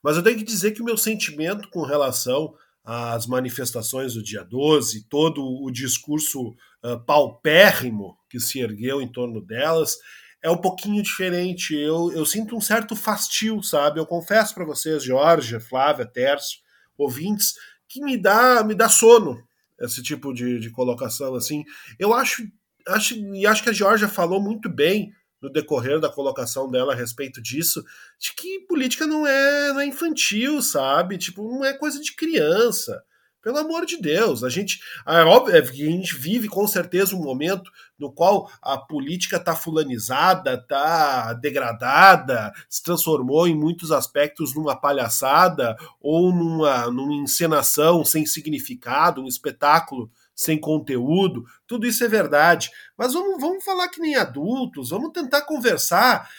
mas 0.02 0.16
eu 0.16 0.22
tenho 0.22 0.38
que 0.38 0.44
dizer 0.44 0.72
que 0.72 0.82
o 0.82 0.84
meu 0.84 0.96
sentimento 0.96 1.68
com 1.70 1.82
relação 1.82 2.54
às 2.84 3.26
manifestações 3.26 4.14
do 4.14 4.22
dia 4.22 4.44
12, 4.44 5.08
todo 5.08 5.42
o 5.42 5.70
discurso 5.70 6.50
uh, 6.84 7.00
paupérrimo 7.04 8.16
que 8.28 8.38
se 8.38 8.60
ergueu 8.60 9.00
em 9.00 9.10
torno 9.10 9.40
delas, 9.40 9.96
é 10.42 10.50
um 10.50 10.58
pouquinho 10.58 11.02
diferente. 11.02 11.74
Eu, 11.74 12.12
eu 12.12 12.26
sinto 12.26 12.54
um 12.54 12.60
certo 12.60 12.94
fastio, 12.94 13.62
sabe? 13.62 13.98
Eu 13.98 14.06
confesso 14.06 14.54
para 14.54 14.66
vocês, 14.66 15.02
Georgia, 15.02 15.58
Flávia, 15.58 16.04
Tércio, 16.04 16.60
ouvintes, 16.96 17.54
que 17.88 18.00
me 18.02 18.16
dá, 18.16 18.62
me 18.62 18.74
dá 18.74 18.88
sono 18.88 19.42
esse 19.80 20.02
tipo 20.02 20.32
de, 20.32 20.58
de 20.58 20.70
colocação 20.70 21.34
assim. 21.34 21.64
Eu 21.98 22.12
acho, 22.12 22.46
acho 22.88 23.14
e 23.34 23.46
acho 23.46 23.62
que 23.62 23.70
a 23.70 23.74
Georgia 23.74 24.08
falou 24.08 24.40
muito 24.40 24.68
bem 24.68 25.12
no 25.40 25.50
decorrer 25.50 26.00
da 26.00 26.08
colocação 26.08 26.70
dela 26.70 26.94
a 26.94 26.96
respeito 26.96 27.42
disso, 27.42 27.84
de 28.18 28.34
que 28.34 28.60
política 28.60 29.06
não 29.06 29.26
é, 29.26 29.68
não 29.68 29.80
é 29.80 29.86
infantil, 29.86 30.62
sabe? 30.62 31.18
Tipo, 31.18 31.42
não 31.42 31.64
é 31.64 31.74
coisa 31.74 32.00
de 32.00 32.14
criança. 32.14 33.02
Pelo 33.44 33.58
amor 33.58 33.84
de 33.84 33.98
Deus, 33.98 34.42
a 34.42 34.48
gente, 34.48 34.80
é 35.06 35.22
óbvio 35.22 35.62
que 35.70 35.86
a 35.86 35.90
gente 35.90 36.16
vive 36.16 36.48
com 36.48 36.66
certeza 36.66 37.14
um 37.14 37.22
momento 37.22 37.70
no 37.98 38.10
qual 38.10 38.50
a 38.62 38.78
política 38.78 39.36
está 39.36 39.54
fulanizada, 39.54 40.54
está 40.54 41.34
degradada, 41.34 42.54
se 42.70 42.82
transformou 42.82 43.46
em 43.46 43.54
muitos 43.54 43.92
aspectos 43.92 44.54
numa 44.54 44.74
palhaçada 44.74 45.76
ou 46.00 46.34
numa, 46.34 46.90
numa 46.90 47.12
encenação 47.12 48.02
sem 48.02 48.24
significado, 48.24 49.22
um 49.22 49.28
espetáculo 49.28 50.10
sem 50.34 50.58
conteúdo, 50.58 51.44
tudo 51.66 51.86
isso 51.86 52.02
é 52.02 52.08
verdade. 52.08 52.70
Mas 52.96 53.12
vamos, 53.12 53.38
vamos 53.38 53.62
falar 53.62 53.88
que 53.88 54.00
nem 54.00 54.16
adultos, 54.16 54.88
vamos 54.88 55.12
tentar 55.12 55.42
conversar 55.42 56.30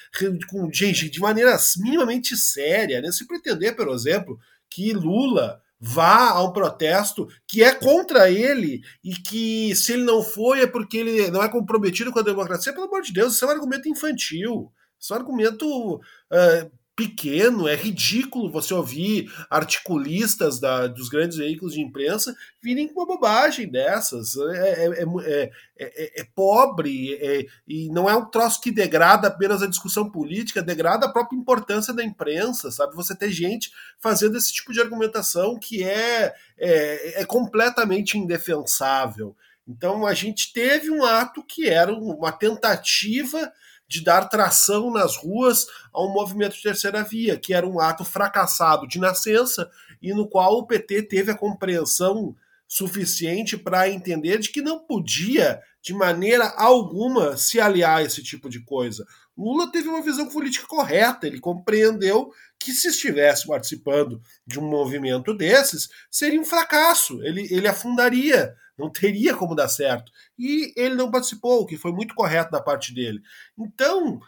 com 0.49 0.73
gente 0.73 1.07
de 1.07 1.19
maneira 1.19 1.55
minimamente 1.77 2.35
séria, 2.35 2.99
né? 2.99 3.11
Se 3.11 3.27
pretender, 3.27 3.75
por 3.75 3.89
exemplo, 3.89 4.39
que 4.67 4.91
Lula 4.91 5.61
vá 5.87 6.29
ao 6.29 6.51
protesto 6.51 7.27
que 7.47 7.63
é 7.63 7.71
contra 7.71 8.29
ele 8.29 8.81
e 9.03 9.13
que 9.13 9.75
se 9.75 9.93
ele 9.93 10.03
não 10.03 10.23
foi 10.23 10.61
é 10.61 10.67
porque 10.67 10.97
ele 10.97 11.29
não 11.29 11.43
é 11.43 11.47
comprometido 11.47 12.11
com 12.11 12.17
a 12.17 12.23
democracia, 12.23 12.73
pelo 12.73 12.87
amor 12.87 13.03
de 13.03 13.13
Deus, 13.13 13.35
isso 13.35 13.45
é 13.45 13.47
um 13.47 13.51
argumento 13.51 13.87
infantil. 13.87 14.71
Isso 14.99 15.13
é 15.13 15.17
um 15.17 15.19
argumento 15.19 15.95
uh, 15.95 16.71
pequeno, 16.95 17.67
é 17.67 17.75
ridículo 17.75 18.49
você 18.49 18.73
ouvir 18.73 19.29
articulistas 19.49 20.59
da, 20.59 20.87
dos 20.87 21.09
grandes 21.09 21.37
veículos 21.37 21.73
de 21.73 21.81
imprensa 21.81 22.33
virem 22.61 22.87
com 22.87 23.01
uma 23.01 23.05
bobagem 23.05 23.69
dessas. 23.69 24.37
É, 24.37 24.85
é, 24.85 25.03
é, 25.25 25.51
é, 25.77 26.21
é 26.21 26.27
pobre 26.33 27.45
e 27.67 27.89
não 27.89 28.09
é 28.09 28.15
um 28.15 28.25
troço 28.25 28.61
que 28.61 28.71
degrada 28.71 29.27
apenas 29.27 29.61
a 29.61 29.67
discussão 29.67 30.09
política, 30.09 30.61
degrada 30.61 31.05
a 31.05 31.11
própria 31.11 31.37
importância 31.37 31.93
da 31.93 32.03
imprensa, 32.03 32.71
sabe? 32.71 32.95
Você 32.95 33.13
ter 33.13 33.31
gente 33.31 33.71
fazendo 33.99 34.37
esse 34.37 34.53
tipo 34.53 34.71
de 34.71 34.79
argumentação 34.79 35.59
que 35.59 35.83
é, 35.83 36.33
é 36.57 37.25
completamente 37.25 38.17
indefensável. 38.17 39.35
Então 39.67 40.05
a 40.05 40.13
gente 40.13 40.53
teve 40.53 40.91
um 40.91 41.03
ato 41.03 41.43
que 41.43 41.67
era 41.67 41.93
uma 41.93 42.31
tentativa 42.31 43.51
de 43.87 44.03
dar 44.03 44.25
tração 44.29 44.91
nas 44.91 45.15
ruas 45.15 45.67
a 45.93 46.03
um 46.03 46.11
movimento 46.11 46.55
de 46.55 46.63
terceira 46.63 47.03
via, 47.03 47.37
que 47.37 47.53
era 47.53 47.67
um 47.67 47.79
ato 47.79 48.03
fracassado 48.03 48.87
de 48.87 48.99
nascença 48.99 49.69
e 50.01 50.13
no 50.13 50.27
qual 50.27 50.57
o 50.57 50.65
PT 50.65 51.03
teve 51.03 51.31
a 51.31 51.37
compreensão 51.37 52.35
suficiente 52.67 53.57
para 53.57 53.89
entender 53.89 54.39
de 54.39 54.49
que 54.49 54.61
não 54.61 54.79
podia, 54.79 55.61
de 55.81 55.93
maneira 55.93 56.53
alguma, 56.57 57.37
se 57.37 57.59
aliar 57.59 57.97
a 57.97 58.03
esse 58.03 58.23
tipo 58.23 58.49
de 58.49 58.59
coisa. 58.59 59.05
Lula 59.37 59.71
teve 59.71 59.87
uma 59.87 60.01
visão 60.01 60.27
política 60.27 60.65
correta, 60.65 61.27
ele 61.27 61.39
compreendeu 61.39 62.31
que 62.65 62.71
se 62.71 62.87
estivesse 62.87 63.47
participando 63.47 64.21
de 64.45 64.59
um 64.59 64.67
movimento 64.67 65.33
desses, 65.33 65.87
seria 66.09 66.41
um 66.41 66.45
fracasso, 66.45 67.21
ele, 67.23 67.47
ele 67.53 67.67
afundaria 67.67 68.55
não 68.77 68.89
teria 68.89 69.33
como 69.33 69.55
dar 69.55 69.69
certo. 69.69 70.11
E 70.37 70.73
ele 70.75 70.95
não 70.95 71.09
participou, 71.09 71.61
o 71.61 71.65
que 71.65 71.77
foi 71.77 71.91
muito 71.91 72.13
correto 72.13 72.51
da 72.51 72.61
parte 72.61 72.93
dele. 72.93 73.21
Então, 73.57 74.19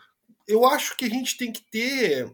eu 0.47 0.65
acho 0.65 0.95
que 0.95 1.05
a 1.05 1.09
gente 1.09 1.37
tem 1.37 1.51
que 1.51 1.61
ter. 1.69 2.31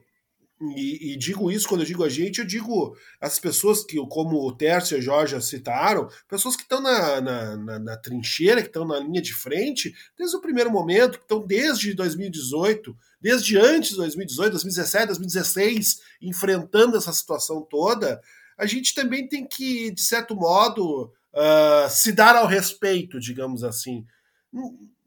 E, 0.75 1.13
e, 1.13 1.17
digo 1.17 1.51
isso 1.51 1.67
quando 1.67 1.81
eu 1.81 1.87
digo 1.87 2.03
a 2.03 2.09
gente, 2.09 2.39
eu 2.39 2.45
digo 2.45 2.95
as 3.19 3.39
pessoas 3.39 3.83
que, 3.83 3.97
como 4.07 4.37
o 4.37 4.55
Tércio 4.55 4.95
e 4.95 4.99
a 4.99 5.01
Jorge 5.01 5.41
citaram, 5.41 6.07
pessoas 6.27 6.55
que 6.55 6.61
estão 6.61 6.79
na, 6.79 7.19
na, 7.19 7.57
na, 7.57 7.79
na 7.79 7.97
trincheira, 7.97 8.61
que 8.61 8.67
estão 8.67 8.85
na 8.85 8.99
linha 8.99 9.21
de 9.21 9.33
frente, 9.33 9.93
desde 10.17 10.35
o 10.37 10.41
primeiro 10.41 10.71
momento, 10.71 11.17
que 11.17 11.25
estão 11.25 11.45
desde 11.45 11.93
2018, 11.93 12.95
desde 13.19 13.57
antes 13.57 13.91
de 13.91 13.97
2018, 13.97 14.51
2017, 14.51 15.07
2016, 15.07 16.01
enfrentando 16.21 16.97
essa 16.97 17.11
situação 17.11 17.61
toda, 17.61 18.21
a 18.57 18.65
gente 18.65 18.93
também 18.93 19.27
tem 19.27 19.45
que, 19.45 19.91
de 19.91 20.01
certo 20.01 20.35
modo, 20.35 21.11
uh, 21.33 21.89
se 21.89 22.11
dar 22.11 22.35
ao 22.35 22.47
respeito, 22.47 23.19
digamos 23.19 23.63
assim. 23.63 24.05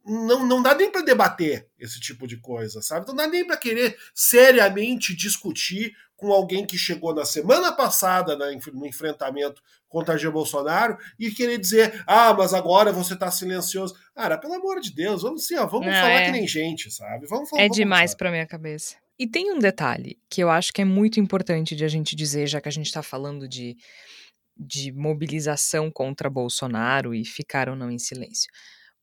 Não, 0.06 0.46
não 0.46 0.62
dá 0.62 0.74
nem 0.74 0.90
para 0.90 1.02
debater 1.02 1.68
esse 1.78 2.00
tipo 2.00 2.26
de 2.26 2.36
coisa, 2.36 2.80
sabe? 2.80 3.06
Não 3.08 3.14
dá 3.14 3.26
nem 3.26 3.44
para 3.44 3.56
querer 3.56 3.96
seriamente 4.14 5.14
discutir 5.16 5.96
com 6.16 6.32
alguém 6.32 6.64
que 6.64 6.78
chegou 6.78 7.14
na 7.14 7.24
semana 7.24 7.72
passada 7.72 8.36
no 8.36 8.86
enfrentamento 8.86 9.60
contra 9.88 10.16
Jair 10.16 10.32
Bolsonaro 10.32 10.96
e 11.18 11.30
querer 11.30 11.58
dizer, 11.58 12.02
ah, 12.06 12.32
mas 12.32 12.54
agora 12.54 12.92
você 12.92 13.14
está 13.14 13.30
silencioso. 13.30 13.94
Cara, 14.14 14.38
pelo 14.38 14.54
amor 14.54 14.80
de 14.80 14.94
Deus, 14.94 15.22
vamos 15.22 15.46
ó, 15.52 15.66
vamos 15.66 15.86
não, 15.86 15.92
falar 15.92 16.20
é... 16.20 16.26
que 16.26 16.32
nem 16.32 16.46
gente, 16.46 16.90
sabe? 16.90 17.26
Vamos, 17.26 17.50
vamos, 17.50 17.64
é 17.64 17.68
demais 17.68 18.14
para 18.14 18.30
minha 18.30 18.46
cabeça. 18.46 18.96
E 19.18 19.26
tem 19.26 19.52
um 19.52 19.58
detalhe 19.58 20.18
que 20.28 20.42
eu 20.42 20.50
acho 20.50 20.72
que 20.72 20.82
é 20.82 20.84
muito 20.84 21.18
importante 21.18 21.74
de 21.74 21.84
a 21.84 21.88
gente 21.88 22.14
dizer, 22.14 22.46
já 22.46 22.60
que 22.60 22.68
a 22.68 22.72
gente 22.72 22.86
está 22.86 23.02
falando 23.02 23.48
de 23.48 23.76
de 24.56 24.90
mobilização 24.90 25.90
contra 25.90 26.30
Bolsonaro 26.30 27.14
e 27.14 27.24
ficaram 27.24 27.76
não 27.76 27.90
em 27.90 27.98
silêncio. 27.98 28.50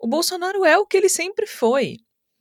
O 0.03 0.07
Bolsonaro 0.07 0.65
é 0.65 0.77
o 0.77 0.85
que 0.85 0.97
ele 0.97 1.07
sempre 1.07 1.47
foi. 1.47 1.95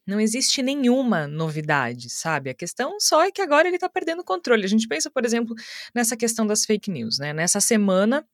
Não 0.05 0.19
existe 0.19 0.61
nenhuma 0.65 1.29
novidade, 1.29 2.11
sabe? 2.11 2.51
A 2.51 2.55
questão 2.55 2.99
só 2.99 3.23
é 3.23 3.31
que 3.31 3.41
agora 3.41 3.69
ele 3.69 3.77
está 3.77 3.89
perdendo 3.89 4.19
o 4.19 4.25
controle. 4.25 4.65
A 4.65 4.69
gente 4.69 4.89
pensa, 4.89 5.09
por 5.09 5.25
exemplo, 5.25 5.55
nessa 5.95 6.17
questão 6.17 6.45
das 6.45 6.65
fake 6.65 6.91
news, 6.91 7.21
né? 7.21 7.33
Nessa 7.33 7.61
semana, 7.61 8.27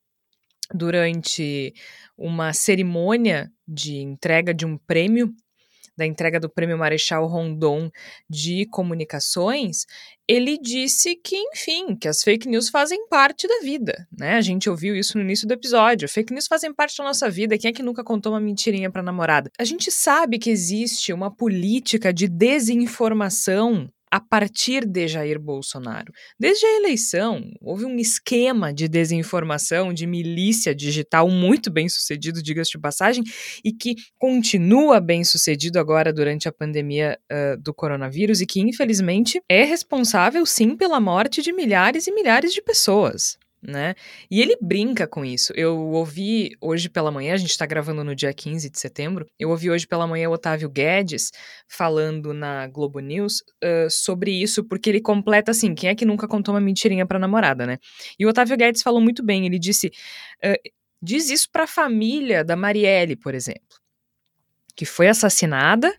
durante 0.74 1.74
uma 2.16 2.54
cerimônia 2.54 3.52
de 3.66 3.98
entrega 3.98 4.54
de 4.54 4.64
um 4.64 4.78
prêmio 4.78 5.34
da 5.98 6.06
entrega 6.06 6.38
do 6.38 6.48
Prêmio 6.48 6.78
Marechal 6.78 7.26
Rondon 7.26 7.90
de 8.30 8.64
Comunicações, 8.66 9.84
ele 10.28 10.56
disse 10.56 11.16
que, 11.16 11.36
enfim, 11.36 11.96
que 11.96 12.06
as 12.06 12.22
fake 12.22 12.48
news 12.48 12.68
fazem 12.68 13.08
parte 13.08 13.48
da 13.48 13.60
vida, 13.60 14.06
né? 14.16 14.34
A 14.34 14.40
gente 14.40 14.70
ouviu 14.70 14.94
isso 14.94 15.18
no 15.18 15.24
início 15.24 15.48
do 15.48 15.54
episódio. 15.54 16.08
Fake 16.08 16.32
news 16.32 16.46
fazem 16.46 16.72
parte 16.72 16.96
da 16.98 17.04
nossa 17.04 17.28
vida. 17.28 17.58
Quem 17.58 17.70
é 17.70 17.72
que 17.72 17.82
nunca 17.82 18.04
contou 18.04 18.32
uma 18.32 18.40
mentirinha 18.40 18.90
para 18.90 19.02
namorada? 19.02 19.50
A 19.58 19.64
gente 19.64 19.90
sabe 19.90 20.38
que 20.38 20.50
existe 20.50 21.12
uma 21.12 21.34
política 21.34 22.12
de 22.12 22.28
desinformação 22.28 23.90
a 24.10 24.20
partir 24.20 24.84
de 24.84 25.08
Jair 25.08 25.38
Bolsonaro. 25.38 26.12
Desde 26.38 26.64
a 26.66 26.76
eleição, 26.76 27.42
houve 27.60 27.84
um 27.84 27.96
esquema 27.96 28.72
de 28.72 28.88
desinformação, 28.88 29.92
de 29.92 30.06
milícia 30.06 30.74
digital 30.74 31.28
muito 31.28 31.70
bem 31.70 31.88
sucedido, 31.88 32.42
diga-se 32.42 32.72
de 32.72 32.78
passagem, 32.78 33.22
e 33.64 33.72
que 33.72 33.94
continua 34.18 35.00
bem 35.00 35.24
sucedido 35.24 35.78
agora 35.78 36.12
durante 36.12 36.48
a 36.48 36.52
pandemia 36.52 37.18
uh, 37.30 37.60
do 37.62 37.74
coronavírus 37.74 38.40
e 38.40 38.46
que, 38.46 38.60
infelizmente, 38.60 39.40
é 39.48 39.64
responsável, 39.64 40.44
sim, 40.46 40.76
pela 40.76 41.00
morte 41.00 41.42
de 41.42 41.52
milhares 41.52 42.06
e 42.06 42.12
milhares 42.12 42.52
de 42.52 42.62
pessoas 42.62 43.38
né? 43.62 43.94
E 44.30 44.40
ele 44.40 44.56
brinca 44.60 45.06
com 45.06 45.24
isso. 45.24 45.52
Eu 45.56 45.76
ouvi 45.76 46.50
hoje 46.60 46.88
pela 46.88 47.10
manhã, 47.10 47.34
a 47.34 47.36
gente 47.36 47.50
está 47.50 47.66
gravando 47.66 48.04
no 48.04 48.14
dia 48.14 48.32
15 48.32 48.70
de 48.70 48.78
setembro, 48.78 49.26
eu 49.38 49.50
ouvi 49.50 49.70
hoje 49.70 49.86
pela 49.86 50.06
manhã 50.06 50.28
o 50.28 50.32
Otávio 50.32 50.68
Guedes 50.68 51.30
falando 51.66 52.32
na 52.32 52.66
Globo 52.68 53.00
News 53.00 53.42
uh, 53.62 53.90
sobre 53.90 54.30
isso, 54.30 54.64
porque 54.64 54.88
ele 54.88 55.00
completa 55.00 55.50
assim: 55.50 55.74
quem 55.74 55.90
é 55.90 55.94
que 55.94 56.04
nunca 56.04 56.28
contou 56.28 56.54
uma 56.54 56.60
mentirinha 56.60 57.06
pra 57.06 57.18
namorada, 57.18 57.66
né? 57.66 57.78
E 58.18 58.24
o 58.24 58.28
Otávio 58.28 58.56
Guedes 58.56 58.82
falou 58.82 59.00
muito 59.00 59.24
bem, 59.24 59.46
ele 59.46 59.58
disse: 59.58 59.88
uh, 60.44 60.70
diz 61.02 61.30
isso 61.30 61.48
pra 61.50 61.66
família 61.66 62.44
da 62.44 62.56
Marielle, 62.56 63.16
por 63.16 63.34
exemplo, 63.34 63.78
que 64.76 64.84
foi 64.84 65.08
assassinada 65.08 65.92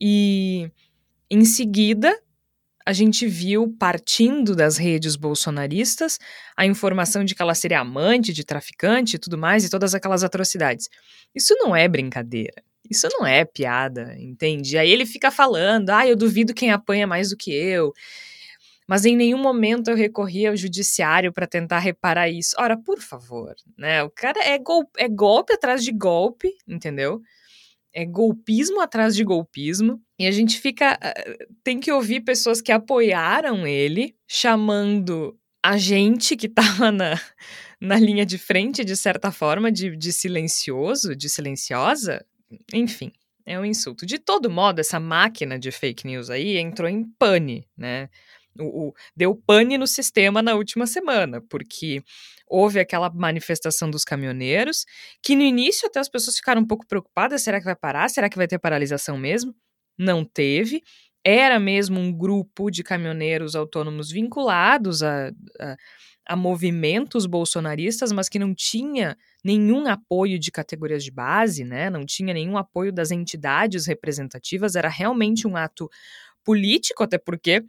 e 0.00 0.70
em 1.30 1.44
seguida 1.44 2.16
a 2.90 2.92
gente 2.92 3.26
viu, 3.26 3.74
partindo 3.78 4.54
das 4.54 4.76
redes 4.76 5.14
bolsonaristas, 5.14 6.18
a 6.56 6.66
informação 6.66 7.24
de 7.24 7.34
que 7.34 7.40
ela 7.40 7.54
seria 7.54 7.80
amante 7.80 8.32
de 8.32 8.44
traficante 8.44 9.14
e 9.14 9.18
tudo 9.18 9.38
mais, 9.38 9.64
e 9.64 9.70
todas 9.70 9.94
aquelas 9.94 10.24
atrocidades. 10.24 10.88
Isso 11.34 11.54
não 11.54 11.74
é 11.74 11.86
brincadeira. 11.86 12.62
Isso 12.90 13.08
não 13.12 13.24
é 13.24 13.44
piada, 13.44 14.16
entende? 14.18 14.76
Aí 14.76 14.90
ele 14.90 15.06
fica 15.06 15.30
falando, 15.30 15.90
ah, 15.90 16.06
eu 16.06 16.16
duvido 16.16 16.52
quem 16.52 16.72
apanha 16.72 17.06
mais 17.06 17.30
do 17.30 17.36
que 17.36 17.52
eu. 17.52 17.92
Mas 18.88 19.04
em 19.04 19.14
nenhum 19.16 19.38
momento 19.38 19.88
eu 19.88 19.96
recorri 19.96 20.48
ao 20.48 20.56
judiciário 20.56 21.32
para 21.32 21.46
tentar 21.46 21.78
reparar 21.78 22.28
isso. 22.28 22.56
Ora, 22.58 22.76
por 22.76 23.00
favor, 23.00 23.54
né? 23.78 24.02
O 24.02 24.10
cara 24.10 24.44
é, 24.44 24.58
gol 24.58 24.84
é 24.98 25.08
golpe 25.08 25.52
atrás 25.52 25.84
de 25.84 25.92
golpe, 25.92 26.52
entendeu? 26.66 27.22
é 27.92 28.04
golpismo 28.04 28.80
atrás 28.80 29.14
de 29.14 29.24
golpismo. 29.24 30.00
E 30.20 30.26
a 30.26 30.30
gente 30.30 30.60
fica. 30.60 30.98
Eh, 31.02 31.46
tem 31.64 31.80
que 31.80 31.90
ouvir 31.90 32.20
pessoas 32.20 32.60
que 32.60 32.70
apoiaram 32.70 33.66
ele, 33.66 34.14
chamando 34.28 35.34
a 35.64 35.78
gente 35.78 36.36
que 36.36 36.46
estava 36.46 36.92
na, 36.92 37.18
na 37.80 37.98
linha 37.98 38.26
de 38.26 38.36
frente, 38.36 38.84
de 38.84 38.94
certa 38.98 39.32
forma, 39.32 39.72
de, 39.72 39.96
de 39.96 40.12
silencioso, 40.12 41.16
de 41.16 41.26
silenciosa. 41.30 42.22
Enfim, 42.70 43.10
é 43.46 43.58
um 43.58 43.64
insulto. 43.64 44.04
De 44.04 44.18
todo 44.18 44.50
modo, 44.50 44.80
essa 44.80 45.00
máquina 45.00 45.58
de 45.58 45.70
fake 45.70 46.06
news 46.06 46.28
aí 46.28 46.58
entrou 46.58 46.86
em 46.86 47.02
pane, 47.18 47.66
né? 47.74 48.10
O, 48.58 48.88
o, 48.88 48.94
deu 49.16 49.34
pane 49.34 49.78
no 49.78 49.86
sistema 49.86 50.42
na 50.42 50.54
última 50.54 50.86
semana, 50.86 51.40
porque 51.48 52.02
houve 52.46 52.78
aquela 52.78 53.08
manifestação 53.08 53.90
dos 53.90 54.04
caminhoneiros, 54.04 54.84
que 55.22 55.34
no 55.34 55.42
início 55.42 55.88
até 55.88 55.98
as 55.98 56.10
pessoas 56.10 56.36
ficaram 56.36 56.60
um 56.60 56.66
pouco 56.66 56.86
preocupadas: 56.86 57.40
será 57.40 57.58
que 57.58 57.64
vai 57.64 57.76
parar? 57.76 58.10
Será 58.10 58.28
que 58.28 58.36
vai 58.36 58.46
ter 58.46 58.58
paralisação 58.58 59.16
mesmo? 59.16 59.54
Não 60.00 60.24
teve. 60.24 60.82
Era 61.22 61.60
mesmo 61.60 62.00
um 62.00 62.10
grupo 62.10 62.70
de 62.70 62.82
caminhoneiros 62.82 63.54
autônomos 63.54 64.10
vinculados 64.10 65.02
a, 65.02 65.28
a, 65.60 65.76
a 66.28 66.36
movimentos 66.36 67.26
bolsonaristas, 67.26 68.10
mas 68.10 68.26
que 68.28 68.38
não 68.38 68.54
tinha 68.54 69.14
nenhum 69.44 69.86
apoio 69.86 70.38
de 70.38 70.50
categorias 70.50 71.04
de 71.04 71.10
base, 71.10 71.64
né? 71.64 71.90
Não 71.90 72.06
tinha 72.06 72.32
nenhum 72.32 72.56
apoio 72.56 72.90
das 72.92 73.10
entidades 73.10 73.86
representativas. 73.86 74.74
Era 74.74 74.88
realmente 74.88 75.46
um 75.46 75.54
ato 75.56 75.90
político, 76.44 77.02
até 77.02 77.18
porque 77.18 77.62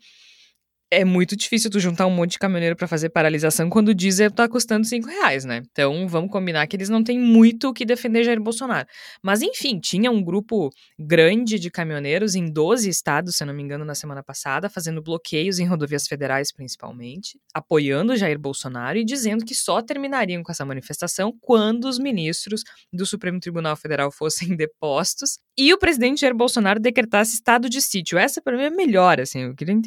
é 0.92 1.06
muito 1.06 1.38
difícil 1.38 1.72
tu 1.72 1.80
juntar 1.80 2.06
um 2.06 2.10
monte 2.12 2.32
de 2.32 2.40
caminhoneiro 2.40 2.76
para 2.76 2.86
fazer 2.86 3.10
paralisação 3.10 3.70
quando 3.70 3.90
o 3.90 3.96
diesel 3.96 4.30
tá 4.30 4.48
custando 4.50 4.86
5 4.86 5.08
reais, 5.08 5.46
né? 5.46 5.64
Então 5.72 6.06
vamos 6.06 6.30
combinar 6.30 6.68
que 6.68 6.76
eles 6.76 6.90
não 6.90 7.02
têm 7.02 7.18
muito 7.18 7.70
o 7.70 7.74
que 7.74 7.86
defender 7.86 8.26
Jair 8.26 8.42
Bolsonaro. 8.42 8.86
Mas 9.24 9.42
enfim, 9.42 9.80
tinha 9.80 10.12
um 10.12 10.22
grupo 10.22 10.70
grande 11.00 11.58
de 11.58 11.72
caminhoneiros 11.72 12.36
em 12.36 12.52
12 12.52 12.90
estados, 12.90 13.38
se 13.38 13.44
eu 13.44 13.48
não 13.48 13.54
me 13.54 13.64
engano, 13.64 13.86
na 13.86 13.96
semana 13.96 14.22
passada, 14.22 14.70
fazendo 14.70 15.02
bloqueios 15.02 15.60
em 15.60 15.66
rodovias 15.66 16.08
federais 16.08 16.52
principalmente, 16.52 17.40
apoiando 17.54 18.18
Jair 18.18 18.38
Bolsonaro 18.38 18.98
e 18.98 19.06
dizendo 19.06 19.46
que 19.46 19.56
só 19.56 19.82
terminariam 19.82 20.44
com 20.44 20.52
essa 20.52 20.66
manifestação 20.66 21.34
quando 21.40 21.86
os 21.86 21.98
ministros 21.98 22.64
do 22.92 23.06
Supremo 23.06 23.40
Tribunal 23.40 23.78
Federal 23.78 24.12
fossem 24.12 24.58
depostos 24.58 25.40
e 25.58 25.74
o 25.74 25.78
presidente 25.78 26.22
Jair 26.22 26.36
Bolsonaro 26.36 26.80
decretasse 26.80 27.36
estado 27.36 27.70
de 27.70 27.82
sítio. 27.82 28.18
Essa 28.18 28.42
para 28.42 28.58
mim 28.58 28.64
é 28.64 28.70
melhor, 28.70 29.22
assim, 29.22 29.42
eu 29.42 29.56
queria 29.56 29.74
ent 29.74 29.86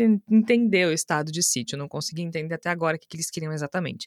entender 0.95 0.97
estado 0.97 1.31
de 1.33 1.43
sítio. 1.43 1.77
não 1.79 1.89
consegui 1.89 2.23
entender 2.23 2.55
até 2.55 2.71
agora 2.71 2.97
o 2.97 3.01
que, 3.01 3.07
que 3.07 3.17
eles 3.17 3.31
queriam 3.31 3.53
exatamente. 3.53 4.07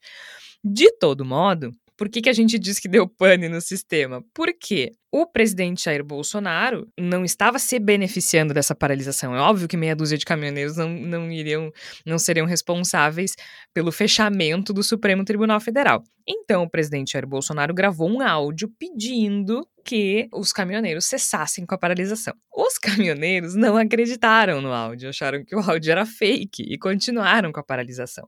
De 0.63 0.91
todo 0.97 1.25
modo, 1.25 1.71
por 1.97 2.09
que, 2.09 2.21
que 2.21 2.29
a 2.29 2.33
gente 2.33 2.59
diz 2.59 2.79
que 2.79 2.87
deu 2.87 3.07
pane 3.07 3.49
no 3.49 3.59
sistema? 3.59 4.23
Porque 4.33 4.91
o 5.11 5.25
presidente 5.25 5.85
Jair 5.85 6.03
Bolsonaro 6.03 6.87
não 6.99 7.23
estava 7.23 7.57
se 7.59 7.79
beneficiando 7.79 8.53
dessa 8.53 8.75
paralisação. 8.75 9.35
É 9.35 9.39
óbvio 9.39 9.67
que 9.67 9.77
meia 9.77 9.95
dúzia 9.95 10.17
de 10.17 10.25
caminhoneiros 10.25 10.75
não, 10.75 10.89
não 10.89 11.31
iriam, 11.31 11.71
não 12.05 12.19
seriam 12.19 12.45
responsáveis 12.45 13.35
pelo 13.73 13.91
fechamento 13.91 14.73
do 14.73 14.83
Supremo 14.83 15.23
Tribunal 15.23 15.59
Federal. 15.59 16.03
Então, 16.27 16.63
o 16.63 16.69
presidente 16.69 17.13
Jair 17.13 17.25
Bolsonaro 17.25 17.73
gravou 17.73 18.09
um 18.09 18.21
áudio 18.21 18.69
pedindo 18.77 19.65
que 19.85 20.27
os 20.33 20.51
caminhoneiros 20.51 21.05
cessassem 21.05 21.65
com 21.65 21.73
a 21.73 21.77
paralisação. 21.77 22.33
Os 22.53 22.75
caminhoneiros 22.77 23.55
não 23.55 23.77
acreditaram 23.77 24.61
no 24.61 24.73
áudio, 24.73 25.07
acharam 25.07 25.45
que 25.45 25.55
o 25.55 25.59
áudio 25.59 25.91
era 25.91 26.05
fake 26.05 26.63
e 26.63 26.77
continuaram 26.77 27.53
com 27.53 27.61
a 27.61 27.63
paralisação. 27.63 28.27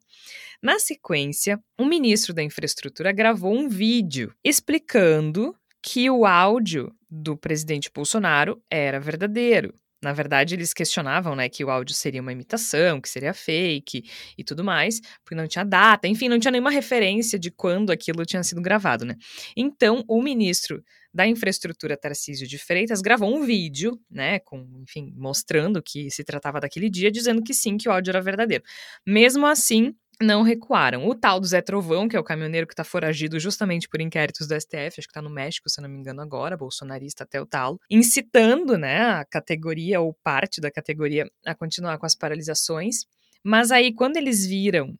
Na 0.64 0.80
sequência, 0.80 1.60
o 1.78 1.84
ministro 1.84 2.34
da 2.34 2.42
Infraestrutura 2.42 3.12
gravou 3.12 3.54
um 3.54 3.68
vídeo 3.68 4.34
explicando 4.42 5.54
que 5.82 6.10
o 6.10 6.26
áudio 6.26 6.94
do 7.10 7.38
presidente 7.38 7.90
Bolsonaro 7.94 8.62
era 8.70 9.00
verdadeiro. 9.00 9.74
Na 10.02 10.14
verdade, 10.14 10.56
eles 10.56 10.74
questionavam, 10.74 11.36
né, 11.36 11.50
que 11.50 11.64
o 11.64 11.70
áudio 11.70 11.94
seria 11.94 12.22
uma 12.22 12.32
imitação, 12.32 13.02
que 13.02 13.10
seria 13.10 13.34
fake 13.34 14.04
e 14.38 14.44
tudo 14.46 14.64
mais, 14.64 15.02
porque 15.24 15.36
não 15.36 15.46
tinha 15.46 15.66
data, 15.66 16.08
enfim, 16.08 16.30
não 16.30 16.40
tinha 16.40 16.52
nenhuma 16.52 16.72
referência 16.72 17.38
de 17.38 17.52
quando 17.52 17.92
aquilo 17.92 18.26
tinha 18.26 18.42
sido 18.42 18.62
gravado, 18.62 19.04
né? 19.04 19.16
Então, 19.58 20.02
o 20.08 20.22
ministro 20.22 20.82
da 21.14 21.28
Infraestrutura 21.28 21.98
Tarcísio 21.98 22.48
de 22.48 22.58
Freitas 22.58 23.02
gravou 23.02 23.36
um 23.36 23.44
vídeo, 23.44 24.00
né, 24.10 24.40
com, 24.40 24.66
enfim, 24.84 25.14
mostrando 25.18 25.84
que 25.84 26.10
se 26.10 26.24
tratava 26.24 26.62
daquele 26.62 26.90
dia, 26.90 27.12
dizendo 27.12 27.44
que 27.44 27.54
sim, 27.54 27.76
que 27.76 27.90
o 27.90 27.92
áudio 27.92 28.12
era 28.12 28.22
verdadeiro. 28.22 28.64
Mesmo 29.06 29.46
assim, 29.46 29.94
não 30.22 30.42
recuaram. 30.42 31.08
O 31.08 31.16
tal 31.16 31.40
do 31.40 31.48
Zé 31.48 31.62
Trovão, 31.62 32.08
que 32.08 32.16
é 32.16 32.20
o 32.20 32.24
caminhoneiro 32.24 32.68
que 32.68 32.74
está 32.74 32.84
foragido 32.84 33.40
justamente 33.40 33.88
por 33.88 34.02
inquéritos 34.02 34.48
do 34.48 34.60
STF, 34.60 35.00
acho 35.00 35.08
que 35.08 35.12
está 35.12 35.22
no 35.22 35.30
México, 35.30 35.70
se 35.70 35.82
não 35.82 35.90
me 35.90 35.98
engano 35.98 36.22
agora, 36.22 36.58
bolsonarista 36.58 37.24
até 37.24 37.42
o 37.42 37.46
talo, 37.46 37.80
incitando, 37.90 38.78
né, 38.78 39.02
a 39.02 39.26
categoria 39.26 40.02
ou 40.02 40.14
parte 40.24 40.60
da 40.60 40.72
categoria 40.72 41.30
a 41.46 41.56
continuar 41.56 41.98
com 41.98 42.06
as 42.06 42.16
paralisações. 42.16 43.06
Mas 43.44 43.72
aí, 43.72 43.94
quando 43.94 44.18
eles 44.18 44.46
viram 44.46 44.96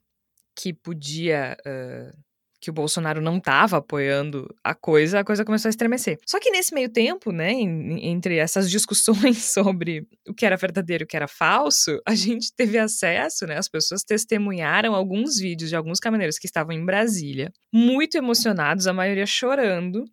que 0.56 0.72
podia 0.72 1.56
uh, 1.66 2.18
que 2.60 2.70
o 2.70 2.72
Bolsonaro 2.72 3.20
não 3.20 3.38
estava 3.38 3.78
apoiando 3.78 4.54
a 4.62 4.74
coisa, 4.74 5.20
a 5.20 5.24
coisa 5.24 5.44
começou 5.44 5.68
a 5.68 5.70
estremecer. 5.70 6.18
Só 6.26 6.38
que 6.38 6.50
nesse 6.50 6.74
meio 6.74 6.90
tempo, 6.90 7.32
né, 7.32 7.52
entre 7.52 8.36
essas 8.36 8.70
discussões 8.70 9.38
sobre 9.50 10.06
o 10.28 10.34
que 10.34 10.44
era 10.44 10.56
verdadeiro 10.56 11.02
e 11.02 11.06
o 11.06 11.06
que 11.06 11.16
era 11.16 11.26
falso, 11.26 12.00
a 12.06 12.14
gente 12.14 12.52
teve 12.54 12.78
acesso, 12.78 13.46
né, 13.46 13.56
as 13.56 13.68
pessoas 13.68 14.04
testemunharam 14.04 14.94
alguns 14.94 15.38
vídeos 15.38 15.70
de 15.70 15.76
alguns 15.76 15.98
caminhoneiros 15.98 16.38
que 16.38 16.46
estavam 16.46 16.72
em 16.72 16.84
Brasília, 16.84 17.52
muito 17.72 18.16
emocionados, 18.16 18.86
a 18.86 18.92
maioria 18.92 19.26
chorando, 19.26 20.04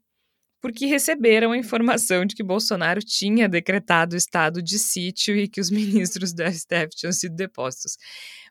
porque 0.61 0.85
receberam 0.85 1.51
a 1.51 1.57
informação 1.57 2.25
de 2.25 2.35
que 2.35 2.43
Bolsonaro 2.43 2.99
tinha 3.01 3.47
decretado 3.47 4.15
estado 4.15 4.61
de 4.61 4.79
sítio 4.79 5.35
e 5.35 5.47
que 5.47 5.61
os 5.61 5.69
ministros 5.71 6.33
do 6.33 6.43
STF 6.43 6.89
tinham 6.95 7.11
sido 7.11 7.35
depostos. 7.35 7.97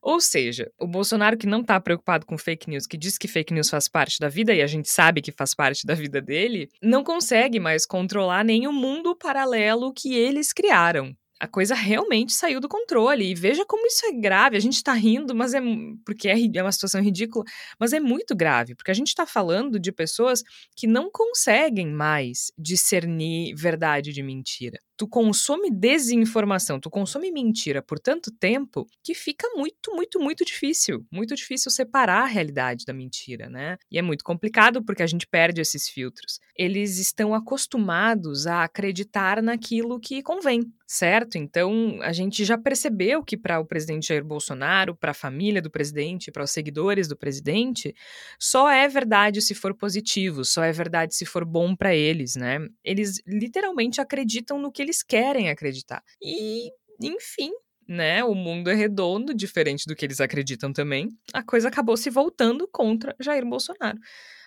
Ou 0.03 0.21
seja, 0.21 0.71
o 0.79 0.87
Bolsonaro 0.87 1.37
que 1.37 1.47
não 1.47 1.61
está 1.61 1.81
preocupado 1.81 2.27
com 2.27 2.39
fake 2.39 2.71
news, 2.71 2.87
que 2.87 2.97
diz 2.97 3.19
que 3.19 3.27
fake 3.27 3.53
news 3.53 3.71
faz 3.71 3.89
parte 3.89 4.19
da 4.21 4.29
vida 4.29 4.55
e 4.55 4.63
a 4.63 4.67
gente 4.67 4.89
sabe 4.91 5.21
que 5.21 5.33
faz 5.33 5.55
parte 5.55 5.87
da 5.87 5.95
vida 5.95 6.21
dele, 6.21 6.69
não 6.83 7.03
consegue 7.03 7.59
mais 7.59 7.85
controlar 7.85 8.45
nem 8.45 8.67
o 8.67 8.73
mundo 8.73 9.17
paralelo 9.17 9.93
que 9.93 10.15
eles 10.15 10.53
criaram 10.53 11.17
a 11.39 11.47
coisa 11.47 11.75
realmente 11.75 12.33
saiu 12.33 12.61
do 12.61 12.69
controle. 12.69 13.31
E 13.31 13.35
veja 13.35 13.65
como 13.67 13.87
isso 13.87 14.07
é 14.07 14.13
grave. 14.13 14.57
A 14.57 14.61
gente 14.61 14.83
tá 14.83 14.93
rindo, 14.93 15.35
mas 15.35 15.55
é 15.55 15.61
porque 16.05 16.29
é, 16.29 16.37
é 16.55 16.63
uma 16.63 16.73
situação 16.73 17.01
ridícula, 17.03 17.45
mas 17.79 17.93
é 17.93 18.01
muito 18.01 18.35
grave, 18.35 18.75
porque 18.75 18.91
a 18.91 18.95
gente 18.95 19.15
tá 19.15 19.27
falando 19.27 19.79
de 19.79 19.93
pessoas 19.93 20.43
que 20.77 20.87
não 20.87 21.11
conseguem 21.11 21.89
mais 21.89 22.53
discernir 22.59 23.55
verdade 23.55 24.13
de 24.13 24.23
mentira 24.23 24.81
tu 24.97 25.07
consome 25.07 25.71
desinformação, 25.71 26.81
tu 26.81 26.91
consome 26.91 27.31
mentira 27.31 27.83
por 27.83 27.99
tanto 27.99 28.31
tempo 28.31 28.87
que 29.03 29.15
fica 29.15 29.47
muito, 29.55 29.95
muito, 29.95 30.19
muito 30.19 30.45
difícil. 30.45 31.05
Muito 31.13 31.35
difícil 31.35 31.71
separar 31.71 32.23
a 32.23 32.27
realidade 32.27 32.85
da 32.85 32.93
mentira, 32.93 33.49
né? 33.49 33.77
E 33.91 33.99
é 33.99 34.03
muito 34.03 34.25
complicado 34.25 34.83
porque 34.83 35.03
a 35.03 35.07
gente 35.07 35.27
perde 35.27 35.61
esses 35.61 35.89
filtros. 35.89 36.41
Eles 36.57 36.99
estão 36.99 37.35
acostumados 37.35 38.47
a 38.47 38.65
acreditar 38.65 39.43
naquilo 39.43 40.01
que 40.01 40.23
convém, 40.23 40.63
certo? 40.87 41.37
Então, 41.37 41.99
a 42.03 42.13
gente 42.13 42.45
já 42.45 42.57
percebeu 42.57 43.23
que 43.23 43.37
para 43.37 43.61
o 43.61 43.67
presidente 43.67 44.09
Jair 44.09 44.25
Bolsonaro, 44.25 44.97
para 44.97 45.11
a 45.11 45.15
família 45.15 45.61
do 45.61 45.71
presidente, 45.71 46.31
para 46.31 46.45
os 46.45 46.51
seguidores 46.51 47.09
do 47.09 47.17
presidente, 47.17 47.95
só 48.39 48.71
é 48.71 48.89
verdade 48.89 49.43
se 49.43 49.55
for 49.55 49.75
positivo, 49.75 50.45
só 50.45 50.65
é 50.65 50.73
verdade 50.73 51.15
se 51.15 51.27
for 51.27 51.45
bom 51.45 51.77
para 51.77 51.95
eles, 51.95 52.37
né? 52.37 52.59
Eles 52.83 53.21
literalmente 53.27 54.01
acreditam 54.01 54.59
no 54.59 54.73
que 54.73 54.86
eles 54.87 55.03
querem 55.03 55.51
acreditar. 55.51 56.03
E, 56.23 56.71
enfim, 57.03 57.51
né? 57.89 58.25
O 58.25 58.35
mundo 58.35 58.69
é 58.71 58.75
redondo, 58.75 59.35
diferente 59.35 59.85
do 59.87 59.95
que 59.95 60.05
eles 60.05 60.21
acreditam 60.21 60.73
também. 60.73 61.09
A 61.33 61.43
coisa 61.43 61.69
acabou 61.69 61.97
se 61.97 62.11
voltando 62.11 62.69
contra 62.69 63.15
Jair 63.21 63.47
Bolsonaro. 63.47 63.99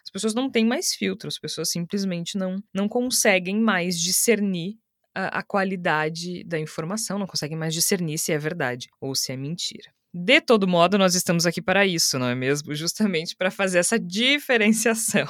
As 0.04 0.12
pessoas 0.12 0.34
não 0.34 0.50
têm 0.50 0.66
mais 0.66 0.94
filtro, 0.94 1.28
as 1.28 1.38
pessoas 1.38 1.70
simplesmente 1.70 2.38
não, 2.38 2.62
não 2.74 2.88
conseguem 2.88 3.60
mais 3.60 4.00
discernir 4.00 4.78
a, 5.14 5.40
a 5.40 5.44
qualidade 5.44 6.44
da 6.44 6.60
informação, 6.60 7.20
não 7.20 7.28
conseguem 7.28 7.58
mais 7.58 7.74
discernir 7.74 8.18
se 8.18 8.32
é 8.32 8.38
verdade 8.38 8.88
ou 9.00 9.16
se 9.16 9.32
é 9.32 9.38
mentira. 9.38 9.92
De 10.12 10.42
todo 10.42 10.68
modo, 10.68 10.98
nós 10.98 11.14
estamos 11.14 11.46
aqui 11.46 11.62
para 11.62 11.86
isso, 11.86 12.18
não 12.18 12.28
é 12.28 12.34
mesmo? 12.34 12.74
Justamente 12.74 13.36
para 13.36 13.52
fazer 13.52 13.78
essa 13.78 14.00
diferenciação 14.00 15.28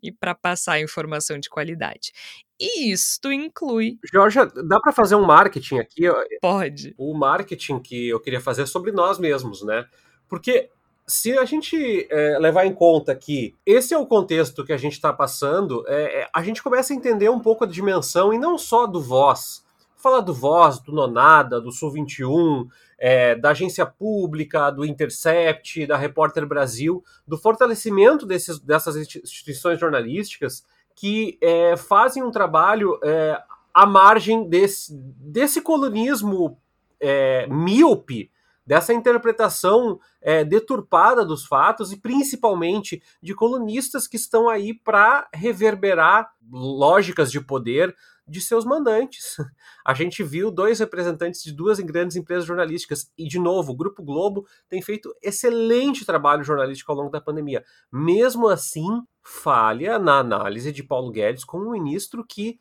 e 0.00 0.12
para 0.12 0.36
passar 0.36 0.80
informação 0.80 1.38
de 1.38 1.48
qualidade. 1.48 2.12
E 2.58 2.92
isto 2.92 3.32
inclui. 3.32 3.98
Jorge, 4.12 4.38
dá 4.66 4.78
para 4.80 4.92
fazer 4.92 5.16
um 5.16 5.26
marketing 5.26 5.78
aqui? 5.78 6.02
Pode. 6.40 6.94
O 6.96 7.12
marketing 7.14 7.80
que 7.80 8.08
eu 8.08 8.20
queria 8.20 8.40
fazer 8.40 8.62
é 8.62 8.66
sobre 8.66 8.92
nós 8.92 9.18
mesmos, 9.18 9.62
né? 9.62 9.86
Porque 10.28 10.70
se 11.06 11.36
a 11.36 11.44
gente 11.44 12.06
é, 12.10 12.38
levar 12.38 12.64
em 12.64 12.72
conta 12.72 13.14
que 13.14 13.54
esse 13.66 13.92
é 13.92 13.98
o 13.98 14.06
contexto 14.06 14.64
que 14.64 14.72
a 14.72 14.76
gente 14.76 14.94
está 14.94 15.12
passando, 15.12 15.84
é, 15.86 16.22
é, 16.22 16.28
a 16.32 16.42
gente 16.42 16.62
começa 16.62 16.92
a 16.92 16.96
entender 16.96 17.28
um 17.28 17.40
pouco 17.40 17.64
a 17.64 17.68
dimensão, 17.68 18.32
e 18.32 18.38
não 18.38 18.56
só 18.56 18.86
do 18.86 19.02
Voz. 19.02 19.64
Falar 19.96 20.20
do 20.20 20.34
Voz, 20.34 20.80
do 20.80 20.92
Nonada, 20.92 21.60
do 21.60 21.72
Sul 21.72 21.90
21, 21.90 22.68
é, 22.98 23.34
da 23.34 23.50
agência 23.50 23.84
pública, 23.84 24.70
do 24.70 24.84
Intercept, 24.84 25.86
da 25.86 25.96
Repórter 25.96 26.46
Brasil, 26.46 27.02
do 27.26 27.36
fortalecimento 27.36 28.26
desses, 28.26 28.58
dessas 28.58 28.96
instituições 28.96 29.80
jornalísticas 29.80 30.62
que 30.94 31.38
é, 31.40 31.76
fazem 31.76 32.22
um 32.22 32.30
trabalho 32.30 32.98
é, 33.02 33.40
à 33.72 33.84
margem 33.84 34.48
desse, 34.48 34.96
desse 34.96 35.60
colonismo 35.60 36.58
é, 37.00 37.46
míope, 37.48 38.30
dessa 38.66 38.94
interpretação 38.94 40.00
é, 40.22 40.44
deturpada 40.44 41.24
dos 41.24 41.44
fatos 41.44 41.92
e 41.92 41.98
principalmente 41.98 43.02
de 43.22 43.34
colunistas 43.34 44.06
que 44.06 44.16
estão 44.16 44.48
aí 44.48 44.72
para 44.72 45.28
reverberar 45.34 46.32
lógicas 46.50 47.30
de 47.30 47.40
poder 47.40 47.94
de 48.26 48.40
seus 48.40 48.64
mandantes. 48.64 49.36
A 49.84 49.92
gente 49.94 50.22
viu 50.22 50.50
dois 50.50 50.78
representantes 50.78 51.42
de 51.42 51.52
duas 51.52 51.78
grandes 51.80 52.16
empresas 52.16 52.44
jornalísticas 52.44 53.10
e, 53.18 53.28
de 53.28 53.38
novo, 53.38 53.72
o 53.72 53.76
Grupo 53.76 54.02
Globo 54.02 54.46
tem 54.68 54.80
feito 54.80 55.14
excelente 55.22 56.06
trabalho 56.06 56.42
jornalístico 56.42 56.90
ao 56.90 56.98
longo 56.98 57.10
da 57.10 57.20
pandemia. 57.20 57.64
Mesmo 57.92 58.48
assim, 58.48 59.02
falha 59.22 59.98
na 59.98 60.18
análise 60.18 60.72
de 60.72 60.82
Paulo 60.82 61.10
Guedes 61.10 61.44
como 61.44 61.68
um 61.68 61.72
ministro 61.72 62.24
que 62.26 62.58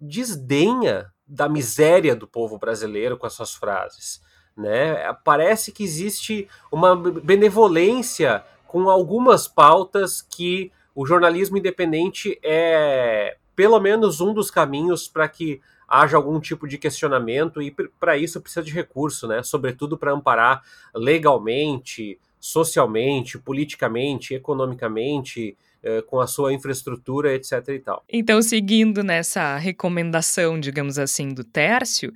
desdenha 0.00 1.12
da 1.26 1.48
miséria 1.48 2.14
do 2.14 2.26
povo 2.26 2.58
brasileiro 2.58 3.16
com 3.16 3.26
as 3.26 3.32
suas 3.32 3.54
frases. 3.54 4.20
Né? 4.56 5.12
Parece 5.24 5.72
que 5.72 5.82
existe 5.82 6.48
uma 6.70 6.94
benevolência 6.96 8.44
com 8.66 8.88
algumas 8.90 9.48
pautas 9.48 10.20
que 10.20 10.70
o 10.94 11.06
jornalismo 11.06 11.56
independente 11.56 12.38
é 12.42 13.36
pelo 13.54 13.78
menos 13.80 14.20
um 14.20 14.32
dos 14.32 14.50
caminhos 14.50 15.08
para 15.08 15.28
que 15.28 15.60
haja 15.88 16.16
algum 16.16 16.40
tipo 16.40 16.66
de 16.66 16.78
questionamento 16.78 17.62
e 17.62 17.70
para 18.00 18.16
isso 18.16 18.40
precisa 18.40 18.62
de 18.62 18.72
recurso, 18.72 19.28
né? 19.28 19.42
Sobretudo 19.42 19.96
para 19.96 20.12
amparar 20.12 20.62
legalmente, 20.94 22.18
socialmente, 22.40 23.38
politicamente, 23.38 24.34
economicamente, 24.34 25.56
eh, 25.82 26.02
com 26.02 26.20
a 26.20 26.26
sua 26.26 26.52
infraestrutura, 26.52 27.34
etc. 27.34 27.68
e 27.68 27.78
tal. 27.78 28.02
Então, 28.08 28.40
seguindo 28.40 29.02
nessa 29.02 29.56
recomendação, 29.56 30.58
digamos 30.58 30.98
assim, 30.98 31.28
do 31.28 31.44
Tércio, 31.44 32.12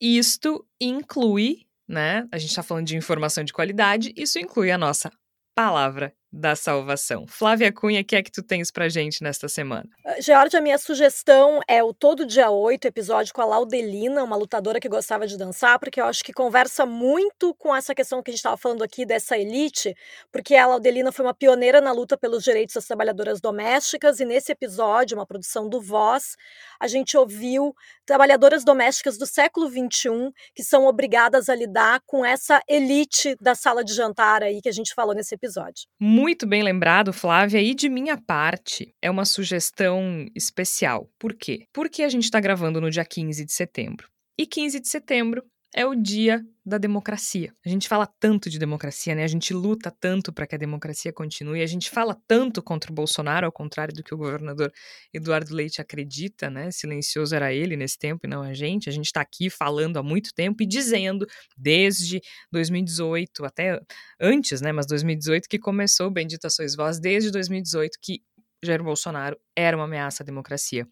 isto 0.00 0.64
inclui, 0.80 1.66
né? 1.88 2.28
A 2.30 2.38
gente 2.38 2.50
está 2.50 2.62
falando 2.62 2.86
de 2.86 2.96
informação 2.96 3.42
de 3.42 3.52
qualidade, 3.52 4.12
isso 4.16 4.38
inclui 4.38 4.70
a 4.70 4.78
nossa 4.78 5.10
palavra 5.54 6.12
da 6.32 6.54
salvação. 6.54 7.26
Flávia 7.26 7.72
Cunha, 7.72 8.00
o 8.00 8.04
que 8.04 8.16
é 8.16 8.22
que 8.22 8.30
tu 8.30 8.42
tens 8.42 8.70
pra 8.70 8.88
gente 8.88 9.22
nesta 9.22 9.48
semana? 9.48 9.88
Uh, 10.04 10.20
Georgia, 10.20 10.58
a 10.58 10.62
minha 10.62 10.76
sugestão 10.76 11.60
é 11.66 11.82
o 11.82 11.94
Todo 11.94 12.26
Dia 12.26 12.50
8, 12.50 12.86
episódio 12.86 13.32
com 13.32 13.40
a 13.40 13.44
Laudelina, 13.44 14.22
uma 14.22 14.36
lutadora 14.36 14.78
que 14.78 14.88
gostava 14.88 15.26
de 15.26 15.38
dançar, 15.38 15.78
porque 15.78 16.00
eu 16.00 16.04
acho 16.04 16.22
que 16.22 16.32
conversa 16.32 16.84
muito 16.84 17.54
com 17.54 17.74
essa 17.74 17.94
questão 17.94 18.22
que 18.22 18.30
a 18.30 18.32
gente 18.32 18.40
estava 18.40 18.56
falando 18.56 18.82
aqui 18.82 19.06
dessa 19.06 19.38
elite, 19.38 19.94
porque 20.30 20.54
a 20.56 20.66
Laudelina 20.66 21.10
foi 21.10 21.24
uma 21.24 21.34
pioneira 21.34 21.80
na 21.80 21.92
luta 21.92 22.16
pelos 22.18 22.44
direitos 22.44 22.74
das 22.74 22.86
trabalhadoras 22.86 23.40
domésticas, 23.40 24.20
e 24.20 24.24
nesse 24.24 24.52
episódio, 24.52 25.16
uma 25.16 25.26
produção 25.26 25.68
do 25.68 25.80
Voz, 25.80 26.36
a 26.80 26.86
gente 26.86 27.16
ouviu 27.16 27.74
trabalhadoras 28.04 28.64
domésticas 28.64 29.16
do 29.16 29.26
século 29.26 29.68
XXI 29.68 30.32
que 30.54 30.62
são 30.62 30.86
obrigadas 30.86 31.48
a 31.48 31.54
lidar 31.54 32.00
com 32.06 32.24
essa 32.24 32.60
elite 32.68 33.36
da 33.40 33.54
sala 33.54 33.84
de 33.84 33.92
jantar 33.94 34.42
aí 34.42 34.60
que 34.60 34.68
a 34.68 34.72
gente 34.72 34.94
falou 34.94 35.14
nesse 35.14 35.34
episódio. 35.34 35.86
Muito 36.16 36.46
bem 36.46 36.62
lembrado, 36.62 37.12
Flávia, 37.12 37.60
e 37.60 37.74
de 37.74 37.90
minha 37.90 38.16
parte, 38.16 38.90
é 39.02 39.10
uma 39.10 39.26
sugestão 39.26 40.24
especial. 40.34 41.10
Por 41.18 41.34
quê? 41.34 41.64
Porque 41.74 42.02
a 42.02 42.08
gente 42.08 42.24
está 42.24 42.40
gravando 42.40 42.80
no 42.80 42.90
dia 42.90 43.04
15 43.04 43.44
de 43.44 43.52
setembro. 43.52 44.08
E 44.40 44.46
15 44.46 44.80
de 44.80 44.88
setembro 44.88 45.44
é 45.76 45.84
o 45.84 45.94
dia 45.94 46.42
da 46.64 46.78
democracia. 46.78 47.52
A 47.64 47.68
gente 47.68 47.86
fala 47.86 48.06
tanto 48.18 48.48
de 48.48 48.58
democracia, 48.58 49.14
né? 49.14 49.22
A 49.22 49.28
gente 49.28 49.52
luta 49.52 49.90
tanto 50.00 50.32
para 50.32 50.46
que 50.46 50.54
a 50.54 50.58
democracia 50.58 51.12
continue, 51.12 51.62
a 51.62 51.66
gente 51.66 51.90
fala 51.90 52.16
tanto 52.26 52.62
contra 52.62 52.90
o 52.90 52.94
Bolsonaro, 52.94 53.44
ao 53.44 53.52
contrário 53.52 53.94
do 53.94 54.02
que 54.02 54.14
o 54.14 54.16
governador 54.16 54.72
Eduardo 55.12 55.54
Leite 55.54 55.82
acredita, 55.82 56.48
né? 56.48 56.70
Silencioso 56.70 57.36
era 57.36 57.52
ele 57.52 57.76
nesse 57.76 57.98
tempo 57.98 58.26
e 58.26 58.28
não 58.28 58.40
a 58.42 58.54
gente. 58.54 58.88
A 58.88 58.92
gente 58.92 59.04
está 59.04 59.20
aqui 59.20 59.50
falando 59.50 59.98
há 59.98 60.02
muito 60.02 60.32
tempo 60.34 60.62
e 60.62 60.66
dizendo 60.66 61.26
desde 61.54 62.22
2018, 62.50 63.44
até 63.44 63.78
antes, 64.18 64.62
né? 64.62 64.72
Mas 64.72 64.86
2018 64.86 65.46
que 65.46 65.58
começou, 65.58 66.10
bendita 66.10 66.48
sois 66.48 66.74
vós, 66.74 66.98
desde 66.98 67.30
2018 67.30 67.98
que 68.00 68.22
Jair 68.64 68.82
Bolsonaro 68.82 69.38
era 69.54 69.76
uma 69.76 69.84
ameaça 69.84 70.22
à 70.22 70.26
democracia 70.26 70.88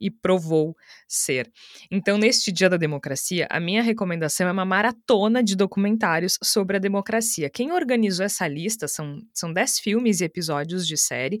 e 0.00 0.10
provou 0.10 0.76
ser. 1.06 1.50
Então, 1.90 2.16
neste 2.16 2.50
Dia 2.50 2.68
da 2.68 2.76
Democracia, 2.76 3.46
a 3.50 3.60
minha 3.60 3.82
recomendação 3.82 4.48
é 4.48 4.52
uma 4.52 4.64
maratona 4.64 5.42
de 5.42 5.54
documentários 5.54 6.38
sobre 6.42 6.76
a 6.76 6.80
democracia. 6.80 7.50
Quem 7.50 7.72
organizou 7.72 8.24
essa 8.24 8.46
lista 8.48 8.88
são, 8.88 9.18
são 9.34 9.52
dez 9.52 9.78
filmes 9.78 10.20
e 10.20 10.24
episódios 10.24 10.86
de 10.86 10.96
série. 10.96 11.40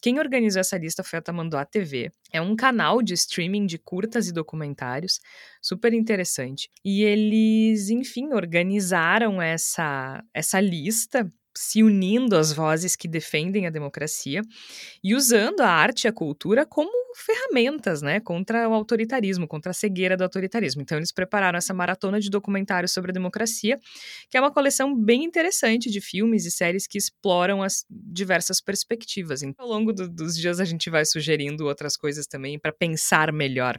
Quem 0.00 0.18
organizou 0.18 0.60
essa 0.60 0.76
lista 0.76 1.02
foi 1.02 1.18
a 1.18 1.22
Tamanduá 1.22 1.64
TV. 1.64 2.10
É 2.32 2.40
um 2.40 2.54
canal 2.54 3.02
de 3.02 3.14
streaming 3.14 3.66
de 3.66 3.78
curtas 3.78 4.28
e 4.28 4.32
documentários, 4.32 5.18
super 5.60 5.92
interessante. 5.92 6.70
E 6.84 7.02
eles, 7.02 7.88
enfim, 7.88 8.32
organizaram 8.32 9.40
essa, 9.40 10.22
essa 10.34 10.60
lista 10.60 11.32
se 11.56 11.82
unindo 11.82 12.36
às 12.36 12.52
vozes 12.52 12.94
que 12.94 13.08
defendem 13.08 13.66
a 13.66 13.70
democracia 13.70 14.42
e 15.02 15.14
usando 15.14 15.60
a 15.60 15.68
arte 15.68 16.04
e 16.04 16.08
a 16.08 16.12
cultura 16.12 16.66
como 16.66 16.90
ferramentas, 17.16 18.02
né, 18.02 18.20
contra 18.20 18.68
o 18.68 18.74
autoritarismo, 18.74 19.48
contra 19.48 19.70
a 19.70 19.74
cegueira 19.74 20.16
do 20.16 20.22
autoritarismo. 20.24 20.82
Então 20.82 20.98
eles 20.98 21.12
prepararam 21.12 21.56
essa 21.56 21.72
maratona 21.72 22.20
de 22.20 22.28
documentários 22.28 22.92
sobre 22.92 23.10
a 23.10 23.14
democracia, 23.14 23.78
que 24.28 24.36
é 24.36 24.40
uma 24.40 24.52
coleção 24.52 24.94
bem 24.94 25.24
interessante 25.24 25.90
de 25.90 26.00
filmes 26.00 26.44
e 26.44 26.50
séries 26.50 26.86
que 26.86 26.98
exploram 26.98 27.62
as 27.62 27.84
diversas 27.90 28.60
perspectivas. 28.60 29.42
Então, 29.42 29.64
ao 29.64 29.70
longo 29.70 29.92
do, 29.92 30.08
dos 30.08 30.36
dias 30.36 30.60
a 30.60 30.64
gente 30.64 30.90
vai 30.90 31.04
sugerindo 31.04 31.66
outras 31.66 31.96
coisas 31.96 32.26
também 32.26 32.58
para 32.58 32.72
pensar 32.72 33.32
melhor 33.32 33.78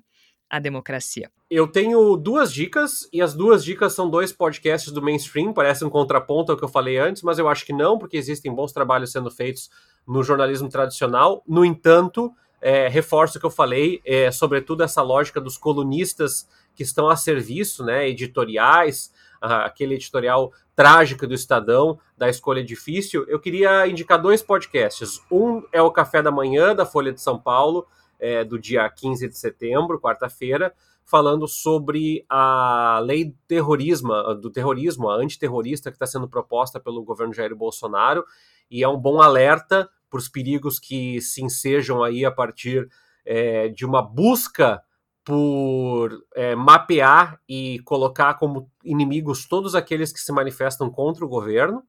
a 0.50 0.60
democracia. 0.60 1.30
Eu 1.50 1.68
tenho 1.68 2.16
duas 2.18 2.52
dicas, 2.52 3.08
e 3.12 3.22
as 3.22 3.34
duas 3.34 3.64
dicas 3.64 3.94
são 3.94 4.10
dois 4.10 4.32
podcasts 4.32 4.92
do 4.92 5.02
mainstream, 5.02 5.54
parece 5.54 5.86
um 5.86 5.90
contraponto 5.90 6.52
ao 6.52 6.58
que 6.58 6.64
eu 6.64 6.70
falei 6.70 6.98
antes, 6.98 7.24
mas 7.24 7.40
eu 7.40 7.48
acho 7.48 7.66
que 7.66 7.74
não, 7.74 7.98
porque 7.98 8.18
existem 8.18 8.54
bons 8.54 8.72
trabalhos 8.72 9.12
sendo 9.12 9.32
feitos 9.32 9.70
no 10.06 10.24
jornalismo 10.24 10.70
tradicional. 10.70 11.44
No 11.48 11.64
entanto, 11.64 12.34
é, 12.62 12.88
reforço 12.88 13.38
o 13.38 13.40
que 13.40 13.46
eu 13.46 13.52
falei, 13.52 14.02
é, 14.06 14.32
sobretudo 14.32 14.84
essa 14.84 15.02
lógica 15.02 15.40
dos 15.40 15.58
colunistas 15.58 16.48
que 16.76 16.84
estão 16.84 17.10
a 17.10 17.16
serviço, 17.16 17.84
né, 17.84 18.08
editoriais, 18.08 19.12
aquele 19.40 19.96
editorial 19.96 20.52
trágico 20.76 21.28
do 21.28 21.34
Estadão, 21.34 22.00
da 22.18 22.30
escolha 22.30 22.64
difícil. 22.64 23.26
Eu 23.28 23.40
queria 23.40 23.88
indicar 23.88 24.22
dois 24.22 24.42
podcasts. 24.42 25.22
Um 25.32 25.64
é 25.72 25.82
o 25.82 25.92
Café 25.92 26.22
da 26.22 26.32
Manhã, 26.32 26.76
da 26.76 26.86
Folha 26.86 27.12
de 27.12 27.22
São 27.22 27.40
Paulo, 27.40 27.88
é, 28.20 28.44
do 28.44 28.60
dia 28.60 28.90
15 28.90 29.28
de 29.28 29.38
setembro, 29.38 30.00
quarta-feira, 30.00 30.74
falando 31.06 31.48
sobre 31.48 32.26
a 32.30 33.00
lei 33.04 33.26
do 33.26 33.36
terrorismo, 33.48 34.14
do 34.36 34.52
terrorismo, 34.52 35.10
a 35.10 35.16
antiterrorista 35.16 35.90
que 35.90 35.96
está 35.96 36.06
sendo 36.06 36.28
proposta 36.28 36.80
pelo 36.80 37.04
governo 37.04 37.34
Jair 37.34 37.56
Bolsonaro, 37.56 38.26
e 38.70 38.84
é 38.84 38.88
um 38.88 39.00
bom 39.00 39.22
alerta 39.22 39.90
para 40.10 40.18
os 40.18 40.28
perigos 40.28 40.80
que 40.80 41.22
se 41.22 41.44
ensejam 41.44 42.04
aí 42.04 42.26
a 42.26 42.32
partir 42.32 42.90
é, 43.26 43.70
de 43.70 43.86
uma 43.86 44.02
busca 44.02 44.82
por 45.24 46.24
é, 46.34 46.56
mapear 46.56 47.40
e 47.48 47.80
colocar 47.80 48.36
como 48.36 48.72
inimigos 48.84 49.46
todos 49.46 49.76
aqueles 49.76 50.14
que 50.14 50.20
se 50.20 50.32
manifestam 50.32 50.90
contra 50.90 51.26
o 51.26 51.28
governo. 51.28 51.84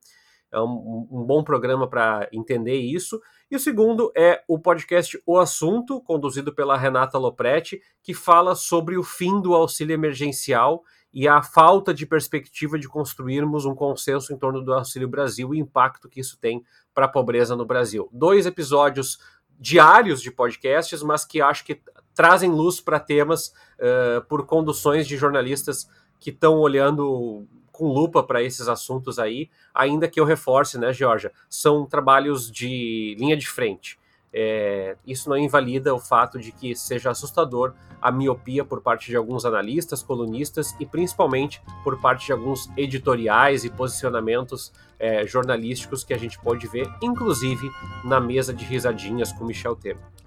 É 0.50 0.58
um, 0.60 1.06
um 1.10 1.24
bom 1.24 1.44
programa 1.44 1.88
para 1.88 2.28
entender 2.32 2.76
isso. 2.76 3.20
E 3.50 3.56
o 3.56 3.58
segundo 3.58 4.12
é 4.14 4.42
o 4.46 4.58
podcast 4.58 5.18
O 5.24 5.38
Assunto, 5.38 6.02
conduzido 6.02 6.54
pela 6.54 6.76
Renata 6.76 7.16
Lopretti, 7.16 7.80
que 8.02 8.12
fala 8.12 8.54
sobre 8.54 8.98
o 8.98 9.02
fim 9.02 9.40
do 9.40 9.54
auxílio 9.54 9.94
emergencial 9.94 10.84
e 11.12 11.26
a 11.26 11.42
falta 11.42 11.94
de 11.94 12.04
perspectiva 12.04 12.78
de 12.78 12.86
construirmos 12.86 13.64
um 13.64 13.74
consenso 13.74 14.34
em 14.34 14.36
torno 14.38 14.62
do 14.62 14.74
Auxílio 14.74 15.08
Brasil 15.08 15.54
e 15.54 15.58
o 15.58 15.62
impacto 15.62 16.10
que 16.10 16.20
isso 16.20 16.38
tem 16.38 16.62
para 16.92 17.06
a 17.06 17.08
pobreza 17.08 17.56
no 17.56 17.64
Brasil. 17.64 18.10
Dois 18.12 18.44
episódios 18.44 19.18
diários 19.58 20.20
de 20.20 20.30
podcasts, 20.30 21.02
mas 21.02 21.24
que 21.24 21.40
acho 21.40 21.64
que 21.64 21.80
trazem 22.14 22.50
luz 22.50 22.80
para 22.80 23.00
temas 23.00 23.48
uh, 23.78 24.22
por 24.28 24.44
conduções 24.44 25.08
de 25.08 25.16
jornalistas 25.16 25.88
que 26.20 26.30
estão 26.30 26.58
olhando 26.58 27.46
com 27.78 27.86
lupa 27.86 28.24
para 28.24 28.42
esses 28.42 28.66
assuntos 28.66 29.20
aí, 29.20 29.48
ainda 29.72 30.08
que 30.08 30.18
eu 30.18 30.24
reforce, 30.24 30.76
né, 30.76 30.92
Georgia, 30.92 31.32
são 31.48 31.86
trabalhos 31.86 32.50
de 32.50 33.14
linha 33.16 33.36
de 33.36 33.48
frente. 33.48 33.96
É, 34.32 34.96
isso 35.06 35.30
não 35.30 35.38
invalida 35.38 35.94
o 35.94 36.00
fato 36.00 36.38
de 36.38 36.50
que 36.50 36.74
seja 36.74 37.10
assustador 37.10 37.72
a 38.02 38.10
miopia 38.10 38.64
por 38.64 38.82
parte 38.82 39.08
de 39.08 39.16
alguns 39.16 39.44
analistas, 39.44 40.02
colunistas 40.02 40.76
e 40.78 40.84
principalmente 40.84 41.62
por 41.82 41.98
parte 42.00 42.26
de 42.26 42.32
alguns 42.32 42.68
editoriais 42.76 43.64
e 43.64 43.70
posicionamentos 43.70 44.72
é, 44.98 45.24
jornalísticos 45.24 46.04
que 46.04 46.12
a 46.12 46.18
gente 46.18 46.38
pode 46.40 46.66
ver, 46.66 46.92
inclusive 47.00 47.70
na 48.04 48.20
mesa 48.20 48.52
de 48.52 48.64
risadinhas 48.64 49.32
com 49.32 49.44
Michel 49.44 49.76
Temer. 49.76 50.17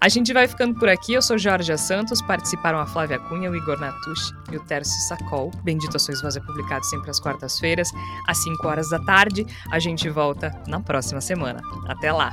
A 0.00 0.08
gente 0.08 0.32
vai 0.32 0.46
ficando 0.46 0.78
por 0.78 0.88
aqui. 0.88 1.12
Eu 1.12 1.22
sou 1.22 1.36
Jorge 1.36 1.76
Santos. 1.76 2.22
Participaram 2.22 2.78
a 2.78 2.86
Flávia 2.86 3.18
Cunha, 3.18 3.50
o 3.50 3.56
Igor 3.56 3.78
Natucci 3.80 4.32
e 4.52 4.56
o 4.56 4.60
Tércio 4.60 5.00
Sacol. 5.08 5.50
Bendito 5.64 5.96
a 5.96 6.00
Sois 6.00 6.22
Voz 6.22 6.36
é 6.36 6.40
publicado 6.40 6.84
sempre 6.86 7.10
às 7.10 7.18
quartas-feiras, 7.18 7.90
às 8.26 8.38
5 8.38 8.66
horas 8.66 8.88
da 8.90 8.98
tarde. 9.00 9.46
A 9.70 9.78
gente 9.78 10.08
volta 10.08 10.52
na 10.66 10.80
próxima 10.80 11.20
semana. 11.20 11.60
Até 11.88 12.12
lá! 12.12 12.30